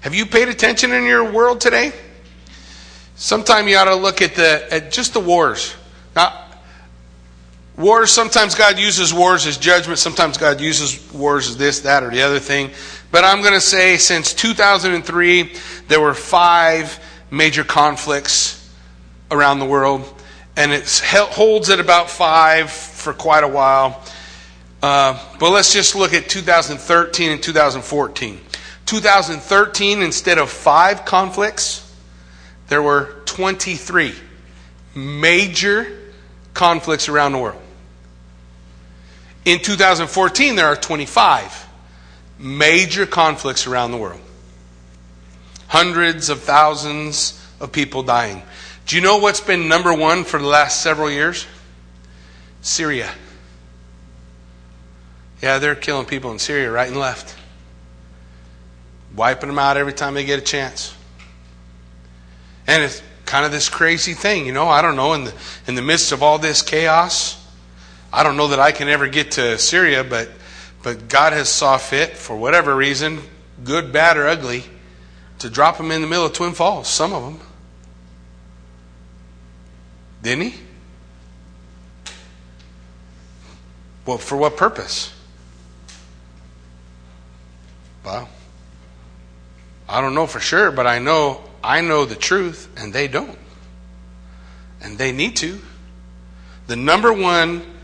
Have 0.00 0.14
you 0.14 0.26
paid 0.26 0.48
attention 0.48 0.92
in 0.92 1.04
your 1.04 1.30
world 1.32 1.60
today? 1.60 1.92
Sometime 3.16 3.66
you 3.66 3.76
ought 3.76 3.86
to 3.86 3.96
look 3.96 4.22
at 4.22 4.36
the 4.36 4.72
at 4.72 4.92
just 4.92 5.12
the 5.12 5.18
wars. 5.18 5.74
Now, 6.14 6.45
Wars, 7.76 8.10
sometimes 8.10 8.54
God 8.54 8.78
uses 8.78 9.12
wars 9.12 9.46
as 9.46 9.58
judgment, 9.58 9.98
sometimes 9.98 10.38
God 10.38 10.60
uses 10.62 11.12
wars 11.12 11.48
as 11.48 11.58
this, 11.58 11.80
that, 11.80 12.02
or 12.02 12.10
the 12.10 12.22
other 12.22 12.38
thing. 12.38 12.70
But 13.10 13.24
I'm 13.24 13.42
going 13.42 13.52
to 13.52 13.60
say 13.60 13.98
since 13.98 14.32
2003, 14.32 15.52
there 15.88 16.00
were 16.00 16.14
five 16.14 16.98
major 17.30 17.64
conflicts 17.64 18.66
around 19.30 19.58
the 19.58 19.66
world, 19.66 20.02
and 20.56 20.72
it 20.72 20.88
holds 21.32 21.68
at 21.68 21.78
about 21.78 22.08
five 22.08 22.70
for 22.70 23.12
quite 23.12 23.44
a 23.44 23.48
while. 23.48 24.02
Uh, 24.82 25.18
but 25.38 25.50
let's 25.50 25.72
just 25.72 25.94
look 25.94 26.14
at 26.14 26.30
2013 26.30 27.30
and 27.30 27.42
2014. 27.42 28.40
2013, 28.86 30.02
instead 30.02 30.38
of 30.38 30.48
five 30.48 31.04
conflicts, 31.04 31.94
there 32.68 32.80
were 32.80 33.16
23 33.26 34.14
major 34.94 35.98
conflicts 36.54 37.08
around 37.10 37.32
the 37.32 37.38
world. 37.38 37.60
In 39.46 39.60
2014, 39.60 40.56
there 40.56 40.66
are 40.66 40.74
25 40.74 41.68
major 42.36 43.06
conflicts 43.06 43.68
around 43.68 43.92
the 43.92 43.96
world. 43.96 44.20
Hundreds 45.68 46.28
of 46.28 46.40
thousands 46.40 47.40
of 47.60 47.70
people 47.70 48.02
dying. 48.02 48.42
Do 48.86 48.96
you 48.96 49.02
know 49.02 49.18
what's 49.18 49.40
been 49.40 49.68
number 49.68 49.94
one 49.94 50.24
for 50.24 50.40
the 50.40 50.46
last 50.46 50.82
several 50.82 51.08
years? 51.08 51.46
Syria. 52.60 53.08
Yeah, 55.40 55.58
they're 55.58 55.76
killing 55.76 56.06
people 56.06 56.32
in 56.32 56.40
Syria 56.40 56.68
right 56.72 56.88
and 56.88 56.96
left, 56.96 57.36
wiping 59.14 59.48
them 59.48 59.60
out 59.60 59.76
every 59.76 59.92
time 59.92 60.14
they 60.14 60.24
get 60.24 60.40
a 60.40 60.42
chance. 60.42 60.92
And 62.66 62.82
it's 62.82 63.00
kind 63.26 63.46
of 63.46 63.52
this 63.52 63.68
crazy 63.68 64.14
thing, 64.14 64.44
you 64.44 64.52
know. 64.52 64.66
I 64.66 64.82
don't 64.82 64.96
know. 64.96 65.14
In 65.14 65.24
the 65.24 65.34
in 65.68 65.76
the 65.76 65.82
midst 65.82 66.10
of 66.10 66.24
all 66.24 66.40
this 66.40 66.62
chaos, 66.62 67.45
I 68.16 68.22
don't 68.22 68.38
know 68.38 68.48
that 68.48 68.58
I 68.58 68.72
can 68.72 68.88
ever 68.88 69.08
get 69.08 69.32
to 69.32 69.58
Syria, 69.58 70.02
but, 70.02 70.30
but 70.82 71.06
God 71.06 71.34
has 71.34 71.50
saw 71.50 71.76
fit, 71.76 72.16
for 72.16 72.34
whatever 72.34 72.74
reason, 72.74 73.20
good, 73.62 73.92
bad, 73.92 74.16
or 74.16 74.26
ugly, 74.26 74.64
to 75.40 75.50
drop 75.50 75.76
them 75.76 75.90
in 75.90 76.00
the 76.00 76.06
middle 76.06 76.24
of 76.24 76.32
Twin 76.32 76.54
Falls, 76.54 76.88
some 76.88 77.12
of 77.12 77.22
them. 77.22 77.46
Didn't 80.22 80.50
he? 80.50 80.54
Well, 84.06 84.16
for 84.16 84.36
what 84.38 84.56
purpose? 84.56 85.12
Well, 88.02 88.30
I 89.86 90.00
don't 90.00 90.14
know 90.14 90.26
for 90.26 90.40
sure, 90.40 90.70
but 90.70 90.86
I 90.86 91.00
know 91.00 91.44
I 91.62 91.82
know 91.82 92.06
the 92.06 92.14
truth 92.14 92.70
and 92.78 92.94
they 92.94 93.08
don't. 93.08 93.38
And 94.80 94.96
they 94.96 95.12
need 95.12 95.36
to. 95.36 95.60
The 96.66 96.76
number 96.76 97.12
one 97.12 97.75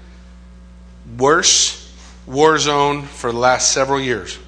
worst 1.19 1.91
war 2.27 2.59
zone 2.59 3.03
for 3.03 3.33
the 3.33 3.39
last 3.39 3.73
several 3.73 4.01
years. 4.01 4.39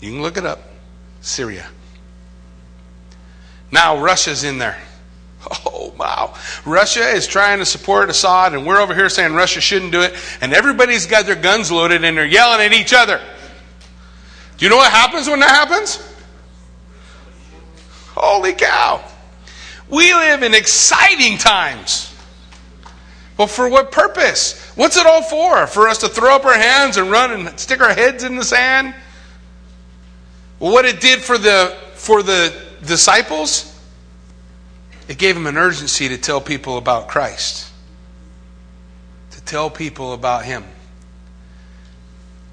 You 0.00 0.12
can 0.12 0.22
look 0.22 0.36
it 0.36 0.44
up 0.44 0.60
Syria. 1.20 1.66
Now 3.70 3.98
Russia's 3.98 4.44
in 4.44 4.58
there. 4.58 4.78
Oh, 5.64 5.94
wow. 5.96 6.34
Russia 6.64 7.06
is 7.10 7.28
trying 7.28 7.60
to 7.60 7.64
support 7.64 8.10
Assad, 8.10 8.54
and 8.54 8.66
we're 8.66 8.80
over 8.80 8.94
here 8.94 9.08
saying 9.08 9.32
Russia 9.34 9.60
shouldn't 9.60 9.92
do 9.92 10.00
it, 10.00 10.14
and 10.40 10.52
everybody's 10.52 11.06
got 11.06 11.26
their 11.26 11.36
guns 11.36 11.70
loaded 11.70 12.02
and 12.02 12.16
they're 12.16 12.26
yelling 12.26 12.60
at 12.66 12.72
each 12.72 12.92
other. 12.92 13.20
Do 14.56 14.64
you 14.64 14.70
know 14.70 14.76
what 14.76 14.90
happens 14.90 15.28
when 15.28 15.38
that 15.40 15.50
happens? 15.50 16.02
Holy 18.14 18.54
cow. 18.54 19.04
We 19.88 20.12
live 20.14 20.42
in 20.42 20.54
exciting 20.54 21.38
times. 21.38 22.15
Well, 23.36 23.48
for 23.48 23.68
what 23.68 23.92
purpose? 23.92 24.58
What's 24.76 24.96
it 24.96 25.06
all 25.06 25.22
for? 25.22 25.66
For 25.66 25.88
us 25.88 25.98
to 25.98 26.08
throw 26.08 26.34
up 26.34 26.44
our 26.44 26.56
hands 26.58 26.96
and 26.96 27.10
run 27.10 27.32
and 27.32 27.60
stick 27.60 27.82
our 27.82 27.92
heads 27.92 28.24
in 28.24 28.36
the 28.36 28.44
sand? 28.44 28.94
Well, 30.58 30.72
what 30.72 30.86
it 30.86 31.00
did 31.00 31.20
for 31.20 31.36
the 31.36 31.76
for 31.94 32.22
the 32.22 32.54
disciples, 32.84 33.78
it 35.08 35.18
gave 35.18 35.34
them 35.34 35.46
an 35.46 35.56
urgency 35.58 36.08
to 36.08 36.18
tell 36.18 36.40
people 36.40 36.78
about 36.78 37.08
Christ. 37.08 37.70
To 39.32 39.40
tell 39.42 39.68
people 39.68 40.14
about 40.14 40.44
him. 40.44 40.64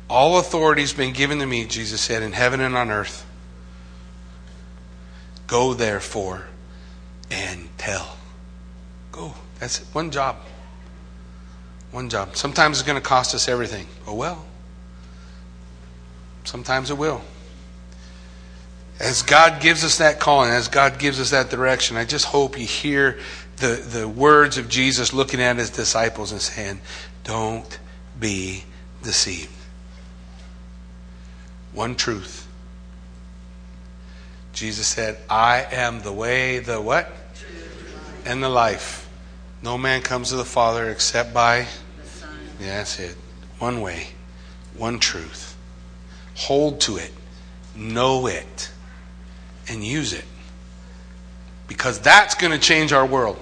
All 0.09 0.38
authority 0.38 0.81
has 0.81 0.93
been 0.93 1.13
given 1.13 1.39
to 1.39 1.45
me, 1.45 1.65
Jesus 1.65 2.01
said, 2.01 2.23
in 2.23 2.34
heaven 2.34 2.59
and 2.59 2.75
on 2.75 2.91
earth. 2.91 3.25
Go 5.47 5.73
therefore 5.73 6.45
and 7.31 7.69
tell. 7.77 8.17
Go. 9.11 9.34
That's. 9.59 9.79
One 9.93 10.11
job. 10.11 10.38
One 11.94 12.10
job. 12.10 12.36
Sometimes 12.36 12.80
it's 12.80 12.88
going 12.88 13.00
to 13.00 13.08
cost 13.08 13.36
us 13.36 13.48
everything. 13.48 13.86
Oh, 14.08 14.16
well. 14.16 14.44
Sometimes 16.44 16.89
it 16.89 16.98
will. 16.98 17.22
As 19.00 19.22
God 19.22 19.62
gives 19.62 19.84
us 19.84 20.00
that 20.00 20.20
calling, 20.20 20.50
as 20.50 20.68
God 20.68 20.98
gives 20.98 21.22
us 21.22 21.30
that 21.30 21.52
direction, 21.52 21.96
I 21.96 22.06
just 22.06 22.26
hope 22.26 22.58
you 22.58 22.66
hear 22.66 23.20
the, 23.58 23.76
the 23.76 24.08
words 24.08 24.58
of 24.58 24.70
Jesus 24.70 25.14
looking 25.14 25.39
at 25.39 25.58
his 25.58 25.70
disciples 25.70 26.32
and 26.32 26.41
saying, 26.41 26.82
Don't 27.24 27.80
be 28.20 28.64
deceived. 29.04 29.52
One 31.74 31.94
truth. 31.94 32.48
Jesus 34.54 34.88
said, 34.88 35.18
I 35.30 35.68
am 35.72 36.02
the 36.02 36.12
way, 36.12 36.58
the 36.58 36.82
what? 36.82 37.12
And 38.26 38.41
the 38.41 38.50
life. 38.50 39.08
No 39.62 39.78
man 39.78 40.02
comes 40.02 40.30
to 40.30 40.38
the 40.38 40.46
Father 40.46 40.89
except 40.89 41.36
by. 41.36 41.68
Yeah, 42.60 42.78
that's 42.78 42.99
it. 42.99 43.16
One 43.60 43.82
way, 43.82 44.08
one 44.78 44.99
truth. 44.99 45.58
Hold 46.36 46.82
to 46.82 46.97
it, 46.97 47.12
know 47.76 48.28
it, 48.28 48.72
and 49.70 49.84
use 49.84 50.14
it. 50.14 50.26
Because 51.68 51.99
that's 51.99 52.36
going 52.36 52.51
to 52.51 52.60
change 52.60 52.91
our 52.93 53.06
world. 53.06 53.38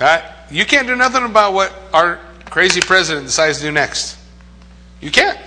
Right? 0.00 0.22
You 0.50 0.64
can't 0.64 0.86
do 0.86 0.94
nothing 0.94 1.24
about 1.24 1.52
what 1.54 1.72
our 1.92 2.20
crazy 2.50 2.80
president 2.80 3.26
decides 3.26 3.58
to 3.58 3.64
do 3.64 3.72
next. 3.72 4.18
You 5.00 5.10
can't. 5.10 5.38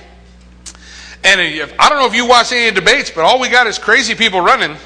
And 1.24 1.41
if, 1.41 1.74
I 1.80 1.89
don't 1.89 1.99
know 1.99 2.07
if 2.07 2.15
you 2.15 2.26
watch 2.26 2.51
any 2.51 2.74
debates, 2.74 3.11
but 3.11 3.22
all 3.26 3.39
we 3.39 3.49
got 3.49 3.67
is 3.67 3.78
crazy 3.78 4.15
people 4.15 4.41
running. 4.41 4.72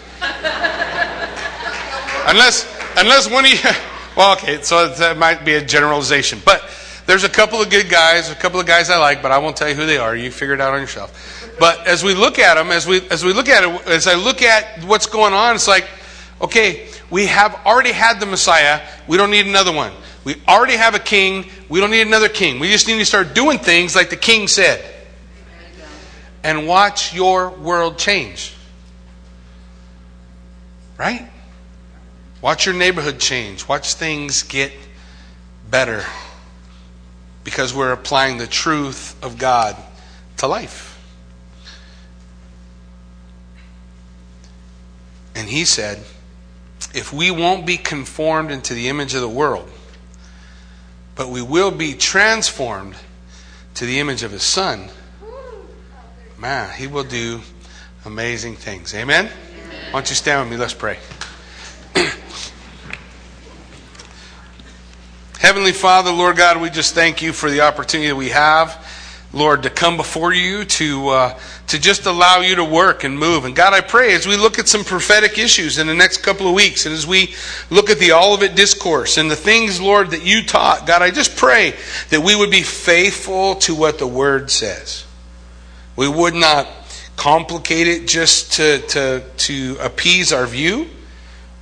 unless, 2.28 2.66
unless 2.98 3.30
one 3.30 3.46
of 3.46 3.52
you, 3.52 3.58
well, 4.18 4.34
okay, 4.34 4.62
so 4.62 4.90
that 4.90 5.18
might 5.18 5.46
be 5.46 5.54
a 5.54 5.64
generalization. 5.64 6.42
But 6.44 6.64
there's 7.06 7.24
a 7.24 7.30
couple 7.30 7.62
of 7.62 7.70
good 7.70 7.90
guys, 7.90 8.32
a 8.32 8.36
couple 8.36 8.60
of 8.60 8.66
guys 8.66 8.90
I 8.90 8.98
like, 8.98 9.22
but 9.22 9.32
I 9.32 9.38
won't 9.38 9.58
tell 9.58 9.68
you 9.68 9.76
who 9.76 9.86
they 9.86 9.98
are. 9.98 10.16
You 10.16 10.32
figure 10.32 10.54
it 10.54 10.62
out 10.62 10.74
on 10.74 10.80
yourself. 10.80 11.54
But 11.60 11.86
as 11.86 12.04
we 12.04 12.14
look 12.14 12.40
at 12.40 12.56
them, 12.56 12.72
as 12.72 12.88
we 12.88 13.02
as 13.10 13.24
we 13.24 13.34
look 13.34 13.50
at 13.50 13.64
it, 13.64 13.88
as 13.88 14.08
I 14.08 14.16
look 14.16 14.42
at 14.42 14.84
what's 14.86 15.06
going 15.06 15.34
on, 15.34 15.56
it's 15.56 15.68
like, 15.68 15.88
okay, 16.42 16.88
we 17.10 17.26
have 17.28 17.60
already 17.66 17.92
had 17.92 18.20
the 18.20 18.26
Messiah. 18.26 18.82
We 19.08 19.18
don't 19.18 19.32
need 19.32 19.46
another 19.46 19.74
one. 19.74 19.92
We 20.24 20.36
already 20.48 20.78
have 20.78 20.96
a 20.96 21.00
king. 21.00 21.50
We 21.68 21.82
don't 21.82 21.92
need 21.92 22.08
another 22.08 22.30
king. 22.30 22.60
We 22.60 22.72
just 22.72 22.88
need 22.88 23.00
to 23.00 23.06
start 23.06 23.36
doing 23.36 23.60
things 23.60 23.96
like 23.96 24.10
the 24.10 24.16
king 24.16 24.48
said 24.48 24.84
and 26.44 26.68
watch 26.68 27.14
your 27.14 27.50
world 27.50 27.98
change. 27.98 28.56
Right? 30.98 31.28
Watch 32.42 32.66
your 32.66 32.76
neighborhood 32.76 33.20
change. 33.20 33.68
Watch 33.68 33.96
things 33.96 34.44
get 34.44 34.72
better 35.70 36.04
because 37.44 37.74
we're 37.74 37.92
applying 37.92 38.38
the 38.38 38.48
truth 38.48 39.22
of 39.24 39.38
God 39.38 39.76
to 40.38 40.48
life. 40.48 40.90
And 45.36 45.50
he 45.50 45.66
said, 45.66 46.00
if 46.94 47.12
we 47.12 47.32
won't 47.32 47.66
be 47.66 47.78
conformed 47.78 48.52
into 48.52 48.74
the 48.74 48.88
image 48.88 49.16
of 49.16 49.22
the 49.22 49.30
world, 49.30 49.70
but 51.16 51.30
we 51.30 51.42
will 51.42 51.72
be 51.72 51.94
transformed 51.94 52.96
to 53.76 53.86
the 53.86 54.00
image 54.00 54.24
of 54.24 54.32
his 54.32 54.44
son 54.44 54.90
man, 56.44 56.70
he 56.78 56.88
will 56.88 57.06
do 57.06 57.40
amazing 58.04 58.58
things. 58.58 58.94
Amen? 58.94 59.28
Amen. 59.28 59.86
Why 59.86 59.92
don't 59.92 60.10
you 60.10 60.16
stand 60.16 60.42
with 60.42 60.52
me? 60.52 60.58
Let's 60.62 60.74
pray. 60.74 61.00
Heavenly 65.44 65.74
Father, 65.74 66.10
Lord 66.10 66.38
God, 66.38 66.62
we 66.62 66.70
just 66.70 66.96
thank 66.96 67.22
you 67.22 67.34
for 67.34 67.52
the 67.52 67.60
opportunity 67.60 68.08
that 68.08 68.16
we 68.16 68.30
have, 68.30 68.88
Lord, 69.34 69.64
to 69.64 69.70
come 69.70 69.98
before 69.98 70.32
you, 70.34 70.64
to 70.64 71.10
uh, 71.10 71.40
to 71.68 71.78
just 71.78 72.06
allow 72.06 72.40
you 72.40 72.56
to 72.56 72.64
work 72.64 73.04
and 73.04 73.20
move. 73.20 73.44
And 73.44 73.54
God, 73.54 73.74
I 73.74 73.82
pray 73.82 74.14
as 74.14 74.26
we 74.26 74.38
look 74.38 74.58
at 74.58 74.70
some 74.70 74.86
prophetic 74.86 75.38
issues 75.38 75.80
in 75.80 75.88
the 75.88 75.94
next 75.94 76.20
couple 76.20 76.48
of 76.48 76.54
weeks, 76.54 76.86
and 76.86 76.96
as 76.96 77.06
we 77.06 77.36
look 77.70 77.90
at 77.90 78.00
the 78.00 78.14
Olivet 78.14 78.56
discourse 78.56 79.18
and 79.18 79.30
the 79.30 79.36
things, 79.36 79.82
Lord, 79.82 80.12
that 80.12 80.24
you 80.24 80.46
taught, 80.46 80.88
God, 80.88 81.02
I 81.02 81.12
just 81.12 81.36
pray 81.36 81.76
that 82.10 82.22
we 82.22 82.38
would 82.38 82.50
be 82.50 82.64
faithful 82.64 83.56
to 83.56 83.76
what 83.76 84.00
the 84.00 84.08
Word 84.08 84.50
says. 84.50 85.06
We 85.98 86.08
would 86.08 86.36
not 86.36 86.70
complicate 87.18 87.90
it 87.90 88.08
just 88.08 88.54
to, 88.54 88.80
to, 88.80 89.24
to 89.40 89.78
appease 89.82 90.32
our 90.32 90.46
view, 90.46 90.88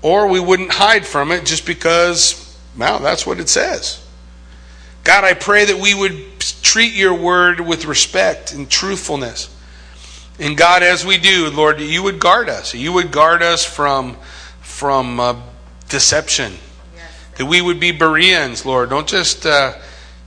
or 0.03 0.27
we 0.27 0.39
wouldn't 0.39 0.71
hide 0.71 1.03
from 1.03 1.31
it 1.31 1.45
just 1.47 1.65
because, 1.65 2.50
well, 2.77 2.99
that's 2.99 3.25
what 3.25 3.39
it 3.39 3.49
says. 3.49 4.05
God, 5.03 5.23
I 5.23 5.33
pray 5.33 5.65
that 5.65 5.77
we 5.77 5.93
would 5.93 6.39
treat 6.39 6.93
your 6.93 7.13
word 7.13 7.59
with 7.59 7.85
respect 7.85 8.53
and 8.53 8.69
truthfulness. 8.69 9.49
And 10.39 10.57
God, 10.57 10.83
as 10.83 11.05
we 11.05 11.17
do, 11.17 11.49
Lord, 11.49 11.81
you 11.81 12.03
would 12.03 12.19
guard 12.19 12.49
us. 12.49 12.73
You 12.73 12.93
would 12.93 13.11
guard 13.11 13.43
us 13.43 13.65
from, 13.65 14.17
from 14.61 15.19
uh, 15.19 15.41
deception. 15.89 16.53
That 17.37 17.45
we 17.45 17.61
would 17.61 17.79
be 17.79 17.91
Bereans, 17.91 18.65
Lord. 18.65 18.89
Don't 18.89 19.07
just 19.07 19.45
uh, 19.45 19.73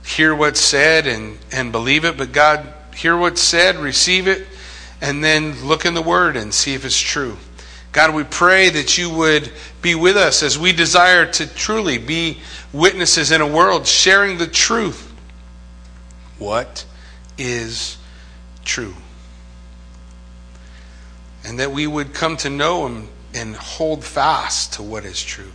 hear 0.05 0.35
what's 0.35 0.59
said 0.59 1.07
and, 1.07 1.37
and 1.51 1.71
believe 1.71 2.05
it, 2.05 2.17
but 2.17 2.31
God, 2.31 2.73
hear 2.95 3.17
what's 3.17 3.41
said, 3.41 3.77
receive 3.77 4.27
it, 4.27 4.47
and 5.01 5.23
then 5.23 5.65
look 5.65 5.85
in 5.85 5.93
the 5.93 6.01
Word 6.01 6.35
and 6.35 6.53
see 6.53 6.73
if 6.73 6.85
it's 6.85 6.99
true. 6.99 7.37
God, 7.95 8.13
we 8.13 8.25
pray 8.25 8.67
that 8.67 8.97
you 8.97 9.09
would 9.09 9.49
be 9.81 9.95
with 9.95 10.17
us 10.17 10.43
as 10.43 10.59
we 10.59 10.73
desire 10.73 11.25
to 11.31 11.47
truly 11.47 11.97
be 11.97 12.39
witnesses 12.73 13.31
in 13.31 13.39
a 13.39 13.47
world 13.47 13.87
sharing 13.87 14.37
the 14.37 14.47
truth. 14.47 15.13
What 16.37 16.83
is 17.37 17.95
true? 18.65 18.95
And 21.45 21.57
that 21.61 21.71
we 21.71 21.87
would 21.87 22.13
come 22.13 22.35
to 22.35 22.49
know 22.49 22.85
Him 22.85 23.07
and 23.33 23.55
hold 23.55 24.03
fast 24.03 24.73
to 24.73 24.83
what 24.83 25.05
is 25.05 25.23
true. 25.23 25.53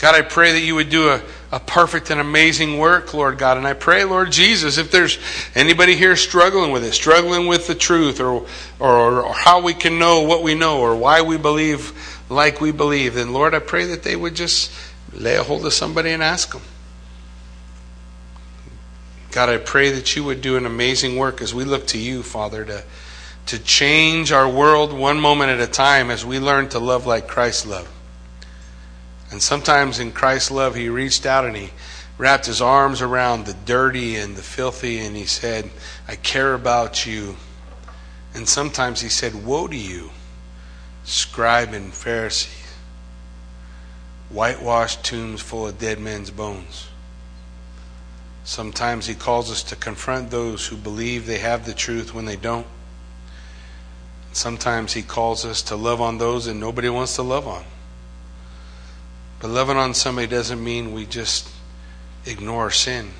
God, 0.00 0.16
I 0.16 0.22
pray 0.22 0.52
that 0.52 0.60
you 0.60 0.74
would 0.74 0.88
do 0.88 1.10
a, 1.10 1.22
a 1.52 1.60
perfect 1.60 2.10
and 2.10 2.20
amazing 2.20 2.78
work, 2.78 3.14
Lord 3.14 3.38
God. 3.38 3.58
And 3.58 3.66
I 3.66 3.74
pray, 3.74 4.02
Lord 4.04 4.32
Jesus, 4.32 4.78
if 4.78 4.90
there's 4.90 5.18
anybody 5.54 5.94
here 5.94 6.16
struggling 6.16 6.72
with 6.72 6.82
it, 6.82 6.94
struggling 6.94 7.46
with 7.46 7.66
the 7.66 7.74
truth, 7.74 8.18
or, 8.18 8.46
or, 8.80 9.22
or 9.22 9.34
how 9.34 9.60
we 9.60 9.74
can 9.74 9.98
know 9.98 10.22
what 10.22 10.42
we 10.42 10.54
know, 10.54 10.80
or 10.80 10.96
why 10.96 11.22
we 11.22 11.36
believe 11.36 11.92
like 12.30 12.60
we 12.60 12.70
believe, 12.70 13.14
then 13.14 13.32
Lord, 13.32 13.54
I 13.54 13.58
pray 13.58 13.86
that 13.86 14.04
they 14.04 14.14
would 14.16 14.34
just 14.34 14.72
lay 15.12 15.36
a 15.36 15.42
hold 15.42 15.66
of 15.66 15.72
somebody 15.72 16.10
and 16.10 16.22
ask 16.22 16.52
them. 16.52 16.62
God, 19.32 19.48
I 19.48 19.58
pray 19.58 19.90
that 19.90 20.16
you 20.16 20.24
would 20.24 20.40
do 20.40 20.56
an 20.56 20.64
amazing 20.64 21.16
work 21.16 21.42
as 21.42 21.52
we 21.52 21.64
look 21.64 21.86
to 21.88 21.98
you, 21.98 22.22
Father, 22.22 22.64
to, 22.64 22.84
to 23.46 23.58
change 23.58 24.32
our 24.32 24.48
world 24.48 24.92
one 24.92 25.20
moment 25.20 25.50
at 25.50 25.60
a 25.60 25.70
time 25.70 26.10
as 26.10 26.24
we 26.24 26.38
learn 26.38 26.68
to 26.70 26.78
love 26.78 27.06
like 27.06 27.28
Christ 27.28 27.66
loved. 27.66 27.90
And 29.30 29.42
sometimes 29.42 30.00
in 30.00 30.12
Christ's 30.12 30.50
love, 30.50 30.74
he 30.74 30.88
reached 30.88 31.26
out 31.26 31.44
and 31.44 31.56
he 31.56 31.70
wrapped 32.18 32.46
his 32.46 32.60
arms 32.60 33.02
around 33.02 33.46
the 33.46 33.54
dirty 33.54 34.16
and 34.16 34.36
the 34.36 34.42
filthy 34.42 34.98
and 34.98 35.16
he 35.16 35.26
said, 35.26 35.70
I 36.08 36.16
care 36.16 36.54
about 36.54 37.06
you. 37.06 37.36
And 38.34 38.48
sometimes 38.48 39.00
he 39.00 39.08
said, 39.08 39.44
Woe 39.44 39.66
to 39.66 39.76
you, 39.76 40.10
scribe 41.04 41.72
and 41.72 41.92
Pharisee, 41.92 42.66
whitewashed 44.28 45.04
tombs 45.04 45.40
full 45.40 45.66
of 45.66 45.78
dead 45.78 45.98
men's 45.98 46.30
bones. 46.30 46.88
Sometimes 48.44 49.06
he 49.06 49.14
calls 49.14 49.50
us 49.50 49.62
to 49.64 49.76
confront 49.76 50.30
those 50.30 50.66
who 50.66 50.76
believe 50.76 51.26
they 51.26 51.38
have 51.38 51.66
the 51.66 51.74
truth 51.74 52.14
when 52.14 52.24
they 52.24 52.36
don't. 52.36 52.66
Sometimes 54.32 54.92
he 54.92 55.02
calls 55.02 55.44
us 55.44 55.60
to 55.62 55.76
love 55.76 56.00
on 56.00 56.18
those 56.18 56.44
that 56.46 56.54
nobody 56.54 56.88
wants 56.88 57.16
to 57.16 57.22
love 57.22 57.48
on. 57.48 57.64
But 59.40 59.48
loving 59.48 59.76
on 59.76 59.94
somebody 59.94 60.28
doesn't 60.28 60.62
mean 60.62 60.92
we 60.92 61.04
just 61.04 61.48
ignore 62.24 62.70
sin. 62.70 63.10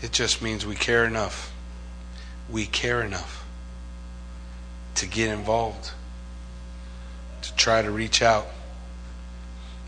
It 0.00 0.12
just 0.12 0.40
means 0.40 0.64
we 0.64 0.74
care 0.74 1.04
enough. 1.04 1.52
We 2.48 2.64
care 2.64 3.02
enough 3.02 3.37
to 4.98 5.06
get 5.06 5.30
involved, 5.30 5.92
to 7.42 7.54
try 7.54 7.82
to 7.82 7.90
reach 7.90 8.20
out. 8.20 8.46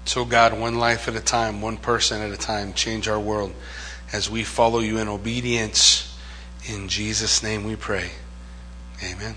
So, 0.04 0.24
God, 0.24 0.58
one 0.58 0.78
life 0.78 1.08
at 1.08 1.14
a 1.14 1.20
time, 1.20 1.60
one 1.60 1.76
person 1.76 2.22
at 2.22 2.30
a 2.30 2.36
time, 2.36 2.72
change 2.72 3.08
our 3.08 3.20
world 3.20 3.52
as 4.12 4.30
we 4.30 4.44
follow 4.44 4.78
you 4.78 4.98
in 4.98 5.08
obedience. 5.08 6.16
In 6.64 6.88
Jesus' 6.88 7.42
name 7.42 7.64
we 7.64 7.76
pray. 7.76 8.10
Amen. 9.02 9.36